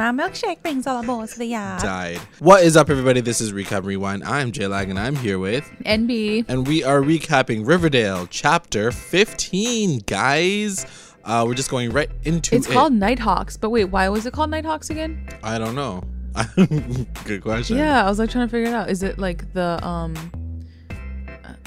My 0.00 0.12
milkshake 0.12 0.62
brings 0.62 0.86
all 0.86 1.02
the 1.02 1.06
boys 1.06 1.34
to 1.34 1.40
the 1.40 1.44
yard. 1.44 1.82
died. 1.82 2.16
What 2.38 2.64
is 2.64 2.74
up, 2.74 2.88
everybody? 2.88 3.20
This 3.20 3.38
is 3.42 3.52
Recap 3.52 3.84
Rewind. 3.84 4.24
I'm 4.24 4.50
J 4.50 4.66
Lag, 4.66 4.88
and 4.88 4.98
I'm 4.98 5.14
here 5.14 5.38
with, 5.38 5.70
NB. 5.84 6.46
and 6.48 6.66
we 6.66 6.82
are 6.82 7.02
recapping 7.02 7.66
Riverdale 7.66 8.26
chapter 8.30 8.92
15, 8.92 9.98
guys. 10.06 10.86
Uh, 11.22 11.44
we're 11.46 11.52
just 11.52 11.70
going 11.70 11.90
right 11.90 12.10
into 12.24 12.54
it. 12.54 12.60
It's 12.60 12.66
it. 12.66 12.72
called 12.72 12.94
Nighthawks, 12.94 13.58
but 13.58 13.68
wait, 13.68 13.90
why 13.90 14.08
was 14.08 14.24
it 14.24 14.32
called 14.32 14.48
Nighthawks 14.48 14.88
again? 14.88 15.22
I 15.42 15.58
don't 15.58 15.74
know. 15.74 16.02
Good 17.26 17.42
question. 17.42 17.76
Yeah, 17.76 18.02
I 18.02 18.08
was 18.08 18.18
like 18.18 18.30
trying 18.30 18.48
to 18.48 18.50
figure 18.50 18.70
it 18.70 18.74
out. 18.74 18.88
Is 18.88 19.02
it 19.02 19.18
like 19.18 19.52
the 19.52 19.86
um? 19.86 20.14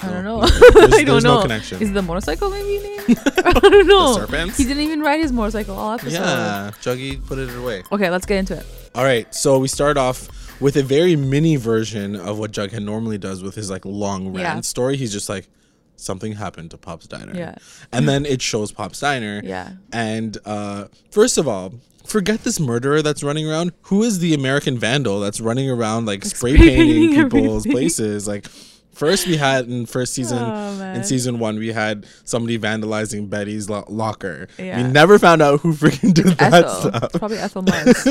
I 0.03 0.11
don't 0.11 0.23
know. 0.23 0.41
No, 0.41 0.47
there's- 0.47 0.93
I 0.93 1.03
don't 1.03 1.05
there's 1.05 1.23
no 1.23 1.35
know. 1.35 1.41
connection. 1.41 1.81
Is 1.81 1.91
the 1.93 2.01
motorcycle 2.01 2.49
maybe 2.49 2.79
name? 2.83 2.99
I 3.45 3.51
don't 3.53 3.87
know. 3.87 4.13
serpents? 4.15 4.57
He 4.57 4.63
didn't 4.65 4.83
even 4.83 5.01
ride 5.01 5.19
his 5.19 5.31
motorcycle 5.31 5.75
all 5.77 5.93
episode. 5.93 6.13
Yeah, 6.13 6.71
Juggy 6.81 7.25
put 7.25 7.37
it 7.39 7.55
away. 7.55 7.83
Okay, 7.91 8.09
let's 8.09 8.25
get 8.25 8.37
into 8.37 8.57
it. 8.57 8.65
All 8.95 9.03
right, 9.03 9.33
so 9.33 9.59
we 9.59 9.67
start 9.67 9.97
off 9.97 10.29
with 10.61 10.75
a 10.77 10.83
very 10.83 11.15
mini 11.15 11.55
version 11.55 12.15
of 12.15 12.37
what 12.39 12.51
Jughead 12.51 12.83
normally 12.83 13.17
does 13.17 13.41
with 13.43 13.55
his 13.55 13.69
like 13.69 13.85
long 13.85 14.27
rant 14.27 14.37
Yeah. 14.57 14.61
story. 14.61 14.97
He's 14.97 15.11
just 15.11 15.27
like, 15.29 15.47
something 15.95 16.33
happened 16.33 16.71
to 16.71 16.77
Pop's 16.77 17.07
Diner. 17.07 17.33
Yeah. 17.35 17.55
And 17.91 18.07
then 18.07 18.25
it 18.25 18.41
shows 18.41 18.71
Pop's 18.71 18.99
Diner. 18.99 19.41
Yeah. 19.43 19.73
And 19.91 20.37
uh, 20.45 20.85
first 21.11 21.37
of 21.37 21.47
all, 21.47 21.73
forget 22.05 22.43
this 22.43 22.59
murderer 22.59 23.01
that's 23.01 23.23
running 23.23 23.47
around. 23.49 23.71
Who 23.83 24.03
is 24.03 24.19
the 24.19 24.33
American 24.33 24.77
vandal 24.77 25.19
that's 25.21 25.39
running 25.41 25.69
around 25.69 26.05
like 26.05 26.23
spray 26.25 26.55
spray 26.55 26.67
painting 26.69 27.09
painting 27.15 27.29
people's 27.29 27.65
places? 27.65 28.27
Like, 28.27 28.45
first 28.93 29.27
we 29.27 29.37
had 29.37 29.67
in 29.67 29.85
first 29.85 30.13
season, 30.13 30.37
Oh, 30.41 30.93
in 30.95 31.03
season 31.03 31.39
one, 31.39 31.57
we 31.57 31.69
had 31.73 32.05
somebody 32.23 32.57
vandalizing 32.57 33.29
Betty's 33.29 33.69
lo- 33.69 33.85
locker. 33.87 34.47
Yeah. 34.57 34.81
We 34.85 34.91
never 34.91 35.19
found 35.19 35.41
out 35.41 35.59
who 35.61 35.73
freaking 35.73 36.13
did 36.13 36.25
that 36.37 36.53
Ethel. 36.53 36.89
stuff. 36.91 37.03
It's 37.03 37.17
probably 37.17 37.37
Ethel 37.37 37.61
Marks. 37.63 38.05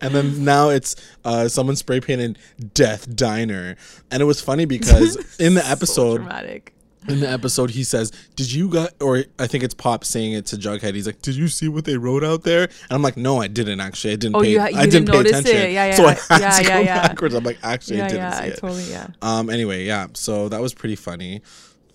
And 0.00 0.14
then 0.14 0.44
now 0.44 0.70
it's 0.70 0.96
uh, 1.24 1.48
someone 1.48 1.76
spray 1.76 2.00
painted 2.00 2.38
Death 2.74 3.14
Diner. 3.14 3.76
And 4.10 4.20
it 4.20 4.24
was 4.26 4.40
funny 4.40 4.64
because 4.64 5.16
in 5.40 5.54
the 5.54 5.62
so 5.62 5.70
episode, 5.72 6.16
dramatic. 6.18 6.74
In 7.08 7.20
the 7.20 7.28
episode, 7.28 7.70
he 7.70 7.82
says, 7.84 8.12
Did 8.36 8.52
you 8.52 8.68
got, 8.68 8.90
or 9.02 9.24
I 9.38 9.46
think 9.46 9.64
it's 9.64 9.74
Pop 9.74 10.04
saying 10.04 10.32
it 10.34 10.46
to 10.46 10.56
Jughead. 10.56 10.94
He's 10.94 11.06
like, 11.06 11.20
Did 11.22 11.34
you 11.36 11.48
see 11.48 11.68
what 11.68 11.84
they 11.84 11.96
wrote 11.96 12.22
out 12.24 12.42
there? 12.44 12.64
And 12.64 12.90
I'm 12.92 13.02
like, 13.02 13.16
No, 13.16 13.40
I 13.40 13.48
didn't 13.48 13.80
actually. 13.80 14.12
I 14.12 14.16
didn't 14.16 14.36
Oh, 14.36 14.40
pay, 14.42 14.50
you 14.52 14.60
ha- 14.60 14.66
you 14.68 14.76
I 14.78 14.86
didn't, 14.86 15.06
didn't 15.06 15.08
pay 15.08 15.16
notice 15.18 15.32
attention. 15.40 15.56
it. 15.62 15.72
Yeah, 15.72 15.94
So 15.94 16.04
I 16.06 16.10
yeah. 16.10 16.16
had 16.28 16.40
Yeah, 16.40 16.50
to 16.58 16.62
go 16.62 16.68
yeah, 16.68 16.80
yeah. 16.80 17.08
backwards. 17.08 17.34
I'm 17.34 17.44
like, 17.44 17.58
Actually, 17.62 18.02
I 18.02 18.08
didn't 18.08 18.18
yeah, 18.20 18.30
see 18.34 18.42
I 18.42 18.46
it. 18.46 18.56
totally 18.58 18.90
yeah. 18.90 19.06
Um. 19.22 19.50
Anyway, 19.50 19.84
yeah. 19.84 20.06
So 20.14 20.48
that 20.48 20.60
was 20.60 20.74
pretty 20.74 20.96
funny. 20.96 21.42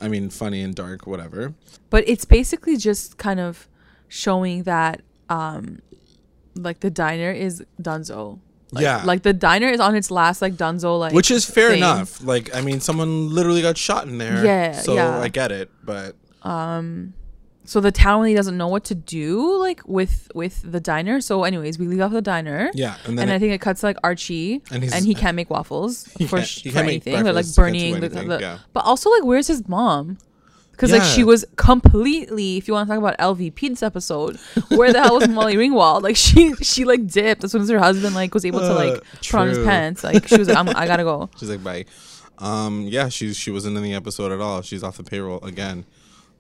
I 0.02 0.08
mean, 0.10 0.30
funny 0.30 0.62
and 0.62 0.76
dark, 0.76 1.08
whatever. 1.08 1.54
But 1.90 2.04
it's 2.08 2.26
basically 2.26 2.78
just 2.78 3.18
kind 3.18 3.40
of 3.40 3.68
showing 4.10 4.64
that 4.64 5.02
um 5.30 5.80
like 6.56 6.80
the 6.82 6.90
diner 6.90 7.32
is 7.32 7.64
Dunzo. 7.82 8.40
Like, 8.72 8.84
Yeah. 8.84 9.02
Like 9.06 9.24
the 9.24 9.34
diner 9.34 9.68
is 9.68 9.80
on 9.80 9.96
its 9.96 10.12
last 10.12 10.42
like 10.42 10.54
Dunzo 10.56 11.00
like 11.00 11.14
Which 11.14 11.32
is 11.32 11.46
fair 11.46 11.70
thing. 11.70 11.78
enough. 11.80 12.22
Like, 12.24 12.54
I 12.56 12.62
mean, 12.62 12.80
someone 12.82 13.30
literally 13.34 13.62
got 13.62 13.78
shot 13.78 14.08
in 14.08 14.18
there. 14.18 14.44
Yeah, 14.44 14.74
So 14.82 14.96
yeah. 14.96 15.20
I 15.20 15.30
get 15.30 15.52
it, 15.52 15.70
but 15.84 16.16
um, 16.44 17.14
So 17.66 17.80
the 17.82 17.92
town 17.92 18.22
really 18.22 18.34
doesn't 18.36 18.58
know 18.58 18.68
what 18.68 18.84
to 18.86 18.96
do 18.96 19.58
like 19.60 19.82
with 19.88 20.30
with 20.36 20.62
the 20.70 20.80
diner. 20.80 21.22
So 21.22 21.44
anyways, 21.44 21.78
we 21.80 21.88
leave 21.88 22.02
off 22.02 22.12
the 22.12 22.22
diner. 22.22 22.70
yeah. 22.74 22.96
And 23.06 23.18
then 23.18 23.24
And 23.24 23.32
it- 23.32 23.36
I 23.36 23.40
think 23.40 23.54
it 23.54 23.62
cuts 23.62 23.84
like 23.84 23.98
Archie, 24.04 24.62
And 24.72 24.84
and, 24.84 25.06
he 25.06 25.14
can't 25.16 25.36
make 25.36 25.50
waffles 25.50 26.06
He 26.18 26.26
for, 26.28 26.42
for 26.42 26.80
anything. 26.80 27.24
They're 27.24 27.34
like 27.34 27.46
burning, 27.56 28.00
the, 28.02 28.10
the- 28.10 28.38
yeah. 28.42 28.60
but 28.74 28.84
also 28.86 29.10
like 29.10 29.24
where's 29.24 29.48
his 29.48 29.68
mom? 29.68 30.18
Because 30.78 30.92
like 30.92 31.02
she 31.02 31.24
was 31.24 31.44
completely, 31.56 32.58
if 32.58 32.68
you 32.68 32.74
want 32.76 32.88
to 32.88 32.94
talk 32.96 33.00
about 33.02 33.18
LVP 33.18 33.70
this 33.70 33.82
episode, 33.82 34.38
where 34.70 34.94
the 34.94 35.02
hell 35.02 35.16
was 35.20 35.28
Molly 35.28 35.56
Ringwald? 35.62 36.04
Like 36.04 36.16
she 36.16 36.54
she 36.56 36.86
like 36.86 37.08
dipped 37.08 37.44
as 37.44 37.52
soon 37.52 37.62
as 37.64 37.70
her 37.70 37.80
husband 37.80 38.14
like 38.14 38.34
was 38.34 38.46
able 38.46 38.60
to 38.60 38.74
like 38.74 38.98
Uh, 38.98 39.00
put 39.22 39.34
on 39.36 39.48
his 39.48 39.58
pants. 39.60 40.04
Like 40.04 40.28
she 40.28 40.38
was 40.38 40.48
like, 40.48 40.56
I'm, 40.58 40.70
I 40.70 40.86
gotta 40.86 41.04
go. 41.04 41.30
She's 41.40 41.50
like, 41.50 41.64
bye. 41.64 41.86
Um, 42.38 42.82
yeah, 42.88 43.10
she 43.10 43.34
she 43.34 43.50
wasn't 43.50 43.76
in 43.78 43.84
the 43.84 43.94
episode 43.96 44.32
at 44.32 44.40
all. 44.40 44.62
She's 44.62 44.84
off 44.84 44.98
the 44.98 45.04
payroll 45.04 45.44
again. 45.44 45.86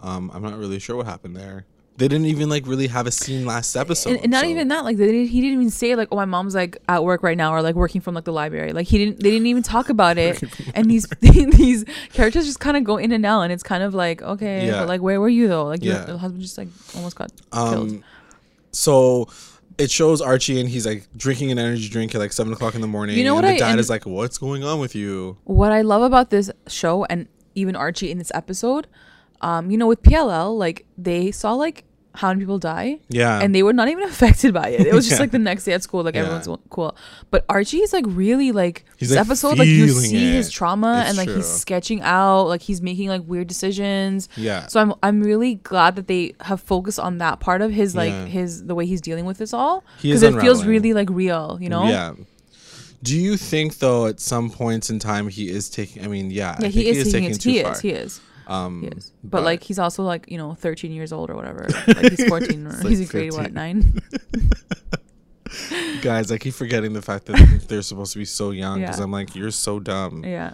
Um, 0.01 0.29
I'm 0.33 0.43
not 0.43 0.57
really 0.59 0.77
sure 0.77 0.95
what 0.95 1.07
happened 1.07 1.35
there. 1.35 1.65
They 1.97 2.07
didn't 2.07 2.27
even 2.27 2.47
like 2.47 2.67
really 2.67 2.87
have 2.87 3.07
a 3.07 3.11
scene 3.11 3.45
last 3.45 3.75
episode. 3.75 4.11
And, 4.11 4.19
and 4.23 4.31
not 4.31 4.43
so- 4.43 4.49
even 4.49 4.67
that, 4.67 4.83
like 4.83 4.97
they 4.97 5.07
didn't, 5.07 5.27
he 5.29 5.41
didn't 5.41 5.53
even 5.55 5.69
say 5.71 5.95
like, 5.95 6.07
oh, 6.11 6.15
my 6.15 6.25
mom's 6.25 6.53
like 6.53 6.77
at 6.87 7.03
work 7.03 7.23
right 7.23 7.35
now 7.35 7.51
or 7.51 7.63
like 7.63 7.73
working 7.75 8.01
from 8.01 8.13
like 8.13 8.23
the 8.25 8.31
library. 8.31 8.71
Like 8.71 8.85
he 8.87 8.99
didn't, 8.99 9.19
they 9.23 9.31
didn't 9.31 9.47
even 9.47 9.63
talk 9.63 9.89
about 9.89 10.17
it. 10.19 10.41
and 10.75 10.89
these 10.91 11.07
these 11.21 11.85
characters 12.13 12.45
just 12.45 12.59
kind 12.59 12.77
of 12.77 12.83
go 12.83 12.97
in 12.97 13.11
and 13.11 13.25
out, 13.25 13.41
and 13.41 13.51
it's 13.51 13.63
kind 13.63 13.81
of 13.81 13.95
like, 13.95 14.21
okay, 14.21 14.67
Yeah. 14.67 14.79
but 14.79 14.87
like 14.87 15.01
where 15.01 15.19
were 15.19 15.27
you 15.29 15.47
though? 15.47 15.65
Like 15.65 15.83
Yeah. 15.83 16.05
your 16.07 16.17
husband 16.19 16.41
just 16.43 16.57
like 16.57 16.67
almost 16.95 17.15
got 17.15 17.31
killed. 17.51 17.89
Um, 17.89 18.03
so 18.71 19.27
it 19.77 19.91
shows 19.91 20.21
Archie 20.21 20.59
and 20.59 20.69
he's 20.69 20.85
like 20.85 21.07
drinking 21.15 21.51
an 21.51 21.59
energy 21.59 21.89
drink 21.89 22.13
at 22.15 22.19
like 22.19 22.33
seven 22.33 22.53
o'clock 22.53 22.75
in 22.75 22.81
the 22.81 22.87
morning. 22.87 23.17
You 23.17 23.23
know 23.23 23.37
and 23.37 23.45
what 23.45 23.49
the 23.57 23.63
I- 23.63 23.69
dad 23.69 23.79
is 23.79 23.89
like, 23.89 24.05
"What's 24.05 24.37
going 24.37 24.63
on 24.63 24.79
with 24.79 24.95
you?" 24.95 25.37
What 25.45 25.71
I 25.71 25.81
love 25.81 26.01
about 26.03 26.29
this 26.29 26.51
show 26.67 27.05
and 27.05 27.27
even 27.55 27.75
Archie 27.75 28.11
in 28.11 28.17
this 28.19 28.31
episode, 28.35 28.85
um, 29.41 29.69
you 29.71 29.77
know, 29.77 29.87
with 29.87 30.01
PLL, 30.03 30.57
like 30.57 30.85
they 30.97 31.31
saw 31.31 31.53
like 31.53 31.83
how 32.15 32.29
many 32.29 32.39
people 32.39 32.57
die. 32.57 32.97
Yeah, 33.09 33.39
and 33.39 33.53
they 33.53 33.61
were 33.61 33.73
not 33.73 33.89
even 33.89 34.03
affected 34.09 34.51
by 34.51 34.69
it. 34.69 34.87
It 34.87 34.93
was 34.93 35.05
just 35.07 35.19
Yeah. 35.19 35.23
like 35.23 35.31
the 35.31 35.37
next 35.37 35.65
day 35.65 35.73
at 35.73 35.83
school, 35.83 36.01
like 36.03 36.15
Yeah. 36.15 36.21
everyone's 36.21 36.47
cool. 36.69 36.95
But 37.29 37.45
Archie 37.47 37.77
is 37.77 37.93
like 37.93 38.05
really 38.07 38.51
like 38.51 38.85
He's, 38.97 39.09
this 39.09 39.15
like, 39.17 39.27
episode, 39.27 39.59
like 39.59 39.67
you 39.67 39.87
see 39.89 40.31
his 40.31 40.49
trauma 40.49 41.01
It's 41.01 41.09
and 41.09 41.17
like 41.19 41.27
true. 41.27 41.35
he's 41.35 41.45
sketching 41.47 42.01
out, 42.01 42.47
like 42.47 42.61
he's 42.63 42.81
making 42.81 43.09
like 43.09 43.21
weird 43.27 43.47
decisions. 43.47 44.29
yeah. 44.35 44.65
So 44.65 44.79
I'm 44.79 44.93
I'm 45.03 45.21
really 45.21 45.55
glad 45.55 45.95
that 45.97 46.07
they 46.07 46.33
have 46.41 46.59
focused 46.59 46.99
on 46.99 47.19
that 47.19 47.39
part 47.39 47.61
of 47.61 47.71
his 47.71 47.95
like 47.95 48.09
Yeah. 48.11 48.25
his 48.25 48.65
the 48.65 48.73
way 48.73 48.87
he's 48.87 49.01
dealing 49.01 49.25
with 49.25 49.37
this 49.37 49.53
all 49.53 49.83
because 50.01 50.23
it 50.23 50.33
feels 50.41 50.65
really 50.65 50.93
like 50.93 51.09
real, 51.11 51.59
you 51.61 51.69
know? 51.69 51.83
Yeah. 51.87 52.13
Do 53.03 53.15
you 53.15 53.37
think 53.37 53.77
though 53.77 54.07
at 54.07 54.19
some 54.19 54.49
points 54.49 54.89
in 54.89 54.97
time 54.97 55.27
he 55.27 55.49
is 55.51 55.69
taking? 55.69 56.03
I 56.03 56.07
mean, 56.07 56.31
yeah, 56.31 56.53
Yeah, 56.53 56.61
think 56.61 56.73
he 56.73 56.87
is 56.89 57.11
taking 57.11 57.29
it. 57.29 57.39
too 57.39 57.51
He 57.51 57.61
far. 57.61 57.73
is. 57.73 57.79
He 57.81 57.89
is. 57.89 58.21
Um, 58.47 58.81
He 58.83 58.87
is. 58.87 59.13
But, 59.23 59.43
like 59.43 59.61
he's 59.63 59.77
also 59.79 60.03
like 60.03 60.29
you 60.31 60.37
know 60.37 60.53
13 60.55 60.91
years 60.91 61.11
old 61.13 61.29
or 61.29 61.35
whatever. 61.35 61.67
Like 61.87 62.11
he's 62.13 62.25
14 62.27 62.65
or 62.67 62.69
like 62.77 62.87
he's 62.87 63.01
in 63.01 63.07
grade 63.07 63.33
what 63.33 63.53
nine? 63.53 64.01
guys, 66.01 66.31
I 66.31 66.37
keep 66.37 66.53
forgetting 66.53 66.93
the 66.93 67.01
fact 67.01 67.25
that 67.27 67.65
they're 67.67 67.81
supposed 67.81 68.13
to 68.13 68.19
be 68.19 68.25
so 68.25 68.51
young 68.51 68.79
because 68.81 68.97
Yeah. 68.97 69.03
I'm 69.03 69.11
like, 69.11 69.35
you're 69.35 69.51
so 69.51 69.79
dumb. 69.79 70.23
yeah, 70.25 70.51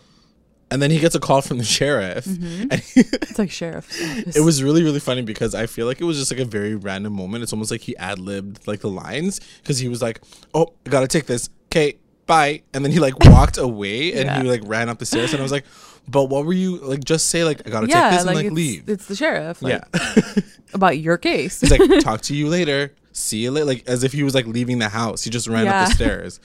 And 0.71 0.81
then 0.81 0.91
he 0.91 0.99
gets 0.99 1.15
a 1.15 1.19
call 1.19 1.41
from 1.41 1.57
the 1.57 1.63
sheriff, 1.63 2.25
Mm-hmm. 2.25 2.67
and 2.71 2.79
he- 2.79 2.99
it's 3.01 3.39
like 3.39 3.51
sheriff. 3.51 3.87
it 4.35 4.41
was 4.43 4.61
really 4.63 4.83
really 4.83 4.99
funny 4.99 5.21
because 5.21 5.53
I 5.55 5.65
feel 5.65 5.85
like 5.87 5.99
it 6.01 6.05
was 6.05 6.17
just 6.17 6.31
like 6.31 6.39
a 6.39 6.45
very 6.45 6.75
random 6.75 7.13
moment. 7.13 7.43
It's 7.43 7.53
almost 7.53 7.71
like 7.71 7.81
he 7.81 7.95
ad 7.97 8.19
libbed 8.19 8.67
like 8.67 8.81
the 8.81 8.89
lines 8.89 9.39
because 9.61 9.79
he 9.79 9.87
was 9.87 10.01
like, 10.01 10.21
"Oh, 10.53 10.73
I 10.85 10.89
gotta 10.89 11.07
take 11.07 11.25
this." 11.25 11.49
Okay, 11.71 11.97
bye. 12.27 12.61
And 12.73 12.83
then 12.85 12.91
he 12.91 12.99
like 12.99 13.17
walked 13.25 13.57
away 13.57 14.13
and 14.13 14.25
Yeah. 14.25 14.41
he 14.43 14.49
like 14.49 14.61
ran 14.65 14.89
up 14.89 14.99
the 14.99 15.05
stairs, 15.05 15.31
and 15.33 15.39
I 15.39 15.43
was 15.43 15.51
like, 15.51 15.65
"But 16.07 16.25
what 16.25 16.45
were 16.45 16.53
you 16.53 16.77
like? 16.77 17.03
Just 17.03 17.29
say 17.29 17.43
like 17.43 17.65
I 17.67 17.69
gotta 17.69 17.87
yeah, 17.87 18.09
take 18.09 18.11
this 18.11 18.19
and 18.21 18.27
like 18.27 18.35
like 18.35 18.45
it's, 18.47 18.55
leave." 18.55 18.89
it's 18.89 19.05
the 19.07 19.15
sheriff. 19.15 19.61
Like, 19.61 19.83
yeah. 19.95 20.23
about 20.73 20.97
your 20.97 21.17
case. 21.17 21.61
He's 21.61 21.71
like, 21.71 22.01
talk 22.01 22.21
to 22.29 22.35
you 22.35 22.47
later. 22.47 22.93
See 23.11 23.37
you 23.43 23.51
later. 23.51 23.65
Like 23.65 23.87
as 23.87 24.03
if 24.03 24.11
he 24.11 24.23
was 24.23 24.33
like 24.35 24.47
leaving 24.47 24.79
the 24.79 24.89
house. 24.89 25.23
He 25.23 25.29
just 25.29 25.47
ran 25.47 25.67
up 25.67 25.89
the 25.89 25.93
stairs. 25.95 26.39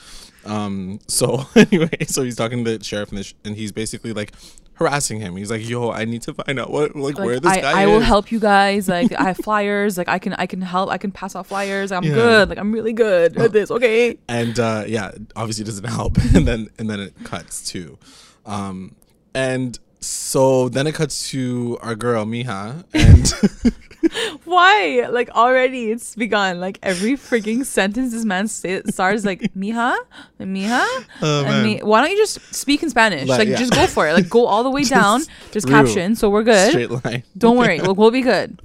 Um. 0.45 1.01
So 1.09 1.47
anyway, 1.57 1.91
so 2.07 2.23
he's 2.23 2.37
talking 2.37 2.65
to 2.65 2.79
the 2.79 2.85
sheriff 2.85 3.09
and, 3.11 3.19
the 3.19 3.25
sh- 3.25 3.35
and 3.45 3.57
he's 3.57 3.73
basically 3.73 4.13
like 4.13 4.33
harassing 4.75 5.19
him. 5.19 5.35
He's 5.37 5.51
like, 5.51 5.69
"Yo, 5.69 5.91
I 5.91 6.05
need 6.05 6.23
to 6.23 6.35
find 6.35 6.59
out 6.59 6.71
what 6.71 6.95
like, 6.95 7.17
Like, 7.19 7.27
where 7.27 7.41
this 7.41 7.51
I, 7.53 7.61
guy 7.61 7.81
I 7.81 7.85
is." 7.87 7.89
will 7.91 8.01
help 8.01 8.31
you 8.31 8.39
guys. 8.39 8.89
Like 8.89 9.13
I 9.13 9.25
have 9.25 9.39
flyers. 9.39 9.99
Like 9.99 10.09
I 10.09 10.19
can 10.19 10.35
I 10.35 10.47
can 10.47 10.61
help. 10.63 10.91
I 10.91 10.99
can 10.99 11.11
pass 11.11 11.35
out 11.35 11.47
flyers. 11.47 11.91
I'm 11.91 12.05
Yeah. 12.05 12.15
good. 12.15 12.49
Like 12.51 12.59
I'm 12.59 12.71
really 12.73 12.93
good 12.93 13.37
at 13.37 13.53
this. 13.53 13.71
Okay. 13.71 14.19
And 14.29 14.59
uh, 14.59 14.85
yeah, 14.87 15.11
obviously 15.37 15.63
it 15.63 15.67
doesn't 15.67 15.85
help. 15.85 16.17
and 16.35 16.47
then 16.47 16.69
and 16.79 16.89
then 16.89 17.01
it 17.01 17.15
cuts 17.25 17.69
too. 17.69 17.99
Um. 18.47 18.95
And 19.34 19.78
so 20.00 20.69
then 20.69 20.87
it 20.87 20.94
cuts 20.94 21.31
to 21.31 21.78
our 21.83 21.94
girl 21.94 22.25
Miha 22.25 22.84
and. 22.94 23.75
Why? 24.44 25.06
Like 25.11 25.28
already 25.31 25.91
it's 25.91 26.15
begun. 26.15 26.61
Like 26.61 26.78
every 26.83 27.12
freaking 27.12 27.65
sentence 27.65 28.12
this 28.12 28.25
man 28.25 28.49
say, 28.49 28.83
starts 28.87 29.25
like 29.25 29.41
mija, 29.56 29.97
mija. 30.41 30.87
Oh, 31.20 31.44
and. 31.44 31.82
Why 31.82 32.00
don't 32.00 32.11
you 32.11 32.17
just 32.17 32.55
speak 32.55 32.82
in 32.82 32.91
Spanish? 32.91 33.29
Like, 33.29 33.41
Like, 33.41 33.49
yeah. 33.49 33.56
just 33.56 33.73
go 33.75 33.87
for 33.87 34.08
it. 34.08 34.14
Like 34.14 34.29
go 34.31 34.47
all 34.47 34.62
the 34.62 34.70
way 34.70 34.85
down. 34.99 35.23
Just 35.50 35.69
caption. 35.69 36.14
So 36.14 36.31
we're 36.31 36.44
good. 36.44 36.70
Straight 36.70 36.91
line. 36.91 37.25
Don't 37.37 37.56
worry. 37.56 37.81
We'll, 37.81 37.94
we'll 37.94 38.11
be 38.11 38.23
good. 38.23 38.61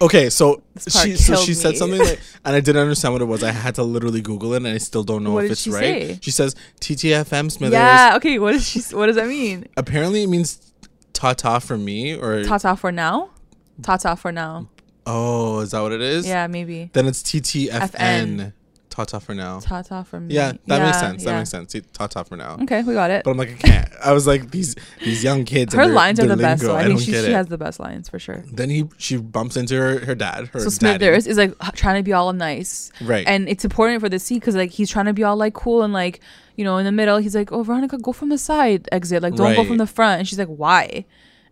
Okay, 0.00 0.30
so 0.30 0.62
she 0.88 1.16
so 1.16 1.34
she 1.36 1.54
said 1.54 1.70
me. 1.72 1.76
something 1.76 1.98
like, 1.98 2.20
and 2.44 2.54
I 2.54 2.60
didn't 2.60 2.80
understand 2.82 3.14
what 3.14 3.22
it 3.22 3.24
was. 3.24 3.42
I 3.42 3.50
had 3.50 3.74
to 3.76 3.82
literally 3.82 4.20
Google 4.20 4.52
it, 4.54 4.58
and 4.58 4.68
I 4.68 4.78
still 4.78 5.02
don't 5.02 5.24
know 5.24 5.32
What 5.32 5.44
if 5.44 5.48
did 5.48 5.52
it's 5.52 5.62
she 5.62 5.70
right. 5.70 5.80
say? 5.82 6.18
She 6.22 6.30
says 6.30 6.54
TTFM 6.80 7.50
Smithers. 7.50 7.72
Yeah. 7.72 8.12
Okay. 8.16 8.38
What 8.38 8.54
is 8.54 8.68
she? 8.68 8.80
What 8.94 9.06
does 9.06 9.16
that 9.16 9.26
mean? 9.26 9.66
Apparently, 9.76 10.22
it 10.22 10.28
means 10.28 10.72
ta-ta 11.14 11.58
for 11.58 11.76
me, 11.76 12.14
or 12.16 12.44
Tata 12.44 12.76
for 12.76 12.92
now. 12.92 13.30
Tata 13.82 14.14
for 14.16 14.30
now. 14.32 14.68
oh, 15.06 15.60
is 15.60 15.72
that 15.72 15.80
what 15.80 15.92
it 15.92 16.00
is? 16.00 16.26
Yeah, 16.26 16.46
maybe. 16.46 16.90
Then 16.92 17.06
it's 17.06 17.22
TTFN. 17.22 18.52
Tata 18.98 19.20
for 19.20 19.34
now. 19.34 19.60
Tata 19.60 20.04
from 20.04 20.28
Yeah, 20.30 20.52
that 20.66 20.82
makes 20.82 20.96
Yeah, 20.96 21.00
sense. 21.00 21.24
That 21.24 21.38
makes 21.38 21.50
sense. 21.50 21.74
Tata 21.92 22.24
for 22.24 22.36
now. 22.36 22.56
Okay, 22.62 22.82
we 22.82 22.94
got 22.94 23.10
it. 23.10 23.22
But 23.24 23.30
I'm 23.30 23.36
like, 23.36 23.50
I 23.50 23.54
can't. 23.54 23.88
I 24.04 24.12
was 24.12 24.26
like, 24.26 24.50
these 24.50 24.74
these 25.04 25.22
young 25.22 25.44
kids. 25.44 25.72
and 25.72 25.82
Her 25.82 25.88
lines 25.88 26.18
are 26.18 26.26
the 26.26 26.36
best. 26.36 26.62
lingo, 26.62 26.74
So 26.74 26.78
I, 26.78 26.82
I 26.82 26.86
think 26.88 27.00
she, 27.00 27.12
she 27.12 27.30
has 27.32 27.46
the 27.46 27.58
best 27.58 27.78
lines 27.78 28.08
for 28.08 28.18
sure. 28.18 28.42
Then 28.52 28.70
he 28.70 28.88
she 28.98 29.16
bumps 29.16 29.56
into 29.56 29.76
her 29.76 30.00
her 30.00 30.14
dad. 30.14 30.48
Her 30.48 30.60
So. 30.60 30.68
Smithers 30.70 31.26
is 31.26 31.36
like 31.38 31.54
trying 31.74 31.96
to 31.96 32.02
be 32.02 32.12
all 32.12 32.32
nice, 32.32 32.90
Right. 33.00 33.26
and 33.26 33.48
it's 33.48 33.64
important 33.64 34.00
for 34.00 34.08
the 34.08 34.18
scene 34.18 34.38
because 34.40 34.56
like 34.56 34.70
he's 34.72 34.90
trying 34.90 35.06
to 35.06 35.12
be 35.12 35.22
all 35.24 35.36
like 35.36 35.54
cool 35.54 35.82
and 35.82 35.92
like 35.92 36.20
you 36.56 36.64
know 36.64 36.76
in 36.78 36.84
the 36.84 36.92
middle 36.92 37.18
he's 37.18 37.34
like, 37.36 37.52
oh 37.52 37.62
Veronica, 37.62 37.98
go 37.98 38.12
from 38.12 38.28
the 38.30 38.38
side 38.38 38.88
exit, 38.90 39.22
like 39.22 39.34
don't 39.36 39.54
go 39.54 39.64
from 39.64 39.78
the 39.78 39.86
front, 39.86 40.18
and 40.20 40.28
she's 40.28 40.38
like, 40.40 40.48
why? 40.48 41.04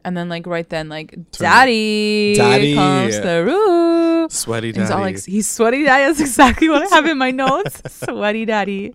And 0.04 0.16
then 0.16 0.28
like 0.28 0.46
right 0.46 0.68
then 0.68 0.88
like 0.88 1.16
daddy, 1.32 2.34
Daddy. 2.36 2.74
comes 2.74 3.18
through. 3.18 4.15
Sweaty 4.32 4.68
And 4.70 4.78
he's 4.78 4.90
all 4.90 5.00
daddy. 5.00 5.14
like, 5.14 5.24
he's 5.24 5.46
sweaty 5.48 5.84
daddy. 5.84 6.04
That's 6.04 6.20
exactly 6.20 6.68
what 6.68 6.82
I 6.90 6.94
have 6.94 7.06
in 7.06 7.18
my 7.18 7.30
notes. 7.44 7.80
sweaty 7.92 8.44
daddy. 8.44 8.94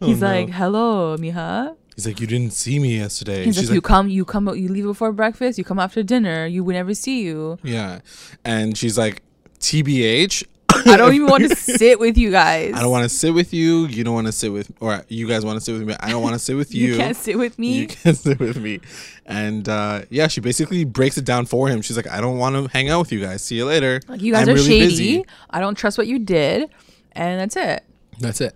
Oh, 0.00 0.06
he's 0.06 0.22
Oh, 0.22 0.26
no. 0.26 0.32
like, 0.32 0.50
hello, 0.50 1.16
mija. 1.18 1.76
He's 1.96 2.06
like, 2.06 2.20
you 2.20 2.26
didn't 2.26 2.52
see 2.52 2.78
me 2.78 2.96
yesterday. 2.96 3.44
He's 3.44 3.56
She's 3.56 3.68
like, 3.70 3.74
you 3.74 3.80
come, 3.82 4.08
you 4.08 4.24
come, 4.24 4.48
you 4.56 4.68
leave 4.68 4.84
before 4.84 5.12
breakfast. 5.12 5.58
You 5.58 5.64
come 5.64 5.78
after 5.78 6.02
dinner. 6.02 6.46
You 6.46 6.64
would 6.64 6.74
never 6.74 6.94
see 6.94 7.22
you. 7.22 7.58
yeah, 7.62 8.00
and 8.44 8.76
she's 8.78 8.96
like, 8.96 9.22
TBH. 9.58 10.44
I 10.86 10.96
don't 10.96 11.14
even 11.14 11.28
want 11.28 11.48
to 11.48 11.54
sit 11.56 11.98
with 11.98 12.16
you 12.16 12.30
guys. 12.30 12.72
I 12.76 12.80
don't 12.80 12.90
want 12.90 13.04
to 13.04 13.08
sit 13.08 13.32
with 13.34 13.52
you. 13.52 13.86
You 13.86 14.04
don't 14.04 14.14
want 14.14 14.26
to 14.26 14.32
sit 14.32 14.52
with, 14.52 14.70
or 14.80 15.04
you 15.08 15.26
guys 15.28 15.44
want 15.44 15.56
to 15.58 15.60
sit 15.60 15.72
with 15.72 15.82
me. 15.82 15.94
I 16.00 16.10
don't 16.10 16.22
want 16.22 16.34
to 16.34 16.38
sit 16.38 16.56
with 16.56 16.74
you. 16.74 16.92
You 16.92 16.96
can't 16.96 17.16
sit 17.16 17.38
with 17.38 17.58
me. 17.58 17.72
You 17.80 17.86
can't 17.86 18.16
sit 18.26 18.38
with 18.38 18.56
me. 18.58 18.80
And 19.26 19.68
uh, 19.68 20.02
yeah, 20.10 20.26
she 20.28 20.40
basically 20.40 20.84
breaks 20.84 21.16
it 21.18 21.24
down 21.24 21.46
for 21.46 21.68
him. 21.68 21.82
She's 21.82 21.96
like, 21.96 22.08
I 22.08 22.20
don't 22.20 22.38
want 22.38 22.56
to 22.56 22.70
hang 22.72 22.88
out 22.90 23.00
with 23.00 23.12
you 23.12 23.20
guys. 23.20 23.42
See 23.42 23.56
you 23.56 23.64
later. 23.64 24.00
Like 24.08 24.22
you 24.22 24.32
guys 24.32 24.48
I'm 24.48 24.54
are 24.54 24.56
really 24.56 24.68
shady. 24.68 24.86
busy." 24.86 25.24
I 25.50 25.60
don't 25.60 25.74
trust 25.74 25.98
what 25.98 26.06
you 26.06 26.18
did, 26.18 26.70
and 27.12 27.40
that's 27.40 27.56
it. 27.56 27.84
That's 28.18 28.40
it. 28.40 28.54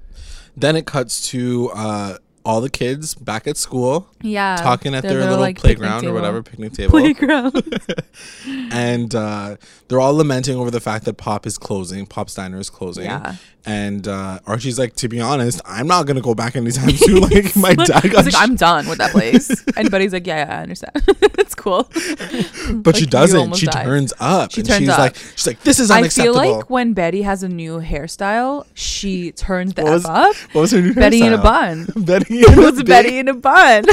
Then 0.56 0.76
it 0.76 0.86
cuts 0.86 1.28
to 1.30 1.70
uh, 1.74 2.18
all 2.44 2.60
the 2.60 2.68
kids 2.68 3.14
back 3.14 3.46
at 3.46 3.56
school 3.56 4.06
Yeah, 4.20 4.56
talking 4.56 4.94
at 4.94 5.02
their 5.02 5.20
little 5.20 5.38
like, 5.38 5.58
playground 5.58 6.04
or 6.04 6.12
whatever 6.12 6.42
picnic 6.42 6.72
table. 6.74 6.90
Playground. 6.90 7.80
and 8.46 9.14
uh, 9.14 9.56
they're 9.88 10.00
all 10.00 10.14
lamenting 10.14 10.56
over 10.56 10.70
the 10.70 10.80
fact 10.80 11.06
that 11.06 11.14
Pop 11.14 11.46
is 11.46 11.56
closing. 11.56 12.06
Pop's 12.06 12.34
Diner 12.34 12.58
is 12.58 12.68
closing. 12.70 13.04
Yeah. 13.04 13.36
And 13.66 14.06
uh, 14.06 14.40
Archie's 14.46 14.78
like, 14.78 14.94
to 14.96 15.08
be 15.08 15.20
honest, 15.20 15.62
I'm 15.64 15.86
not 15.86 16.06
gonna 16.06 16.20
go 16.20 16.34
back 16.34 16.54
anytime 16.54 16.90
soon. 16.90 17.14
Like 17.24 17.56
my 17.56 17.72
dad 17.74 18.10
got, 18.10 18.26
like, 18.26 18.34
I'm 18.36 18.56
done 18.56 18.86
with 18.88 18.98
that 18.98 19.12
place. 19.12 19.64
and 19.76 19.90
Buddy's 19.90 20.12
like, 20.12 20.26
yeah, 20.26 20.46
yeah, 20.46 20.58
I 20.58 20.62
understand. 20.62 20.92
It's 21.66 22.60
cool. 22.64 22.74
but 22.82 22.96
she 22.96 23.02
like, 23.02 23.06
you 23.06 23.06
doesn't. 23.06 23.56
She 23.56 23.66
died. 23.66 23.84
turns 23.84 24.12
up. 24.20 24.52
She 24.52 24.60
and 24.60 24.68
turns 24.68 24.78
she's 24.80 24.88
up. 24.90 24.98
like, 24.98 25.16
she's 25.16 25.46
like, 25.46 25.60
this 25.62 25.80
is 25.80 25.90
I 25.90 26.08
feel 26.08 26.34
like 26.34 26.68
when 26.70 26.92
Betty 26.92 27.22
has 27.22 27.42
a 27.42 27.48
new 27.48 27.80
hairstyle, 27.80 28.66
she 28.74 29.32
turns 29.32 29.74
the 29.74 29.82
What 29.82 29.92
was- 29.92 30.04
F 30.04 30.10
up. 30.10 30.36
what 30.54 30.60
was 30.62 30.70
her 30.72 30.80
new 30.82 30.94
Betty 30.94 31.22
in 31.22 31.32
a 31.32 31.38
hairstyle? 31.38 31.42
bun. 31.96 32.04
Betty 32.04 32.38
in 32.46 32.58
a 32.58 32.62
was 32.62 32.76
big- 32.76 32.86
Betty 32.86 33.18
in 33.18 33.28
a 33.28 33.34
bun. 33.34 33.84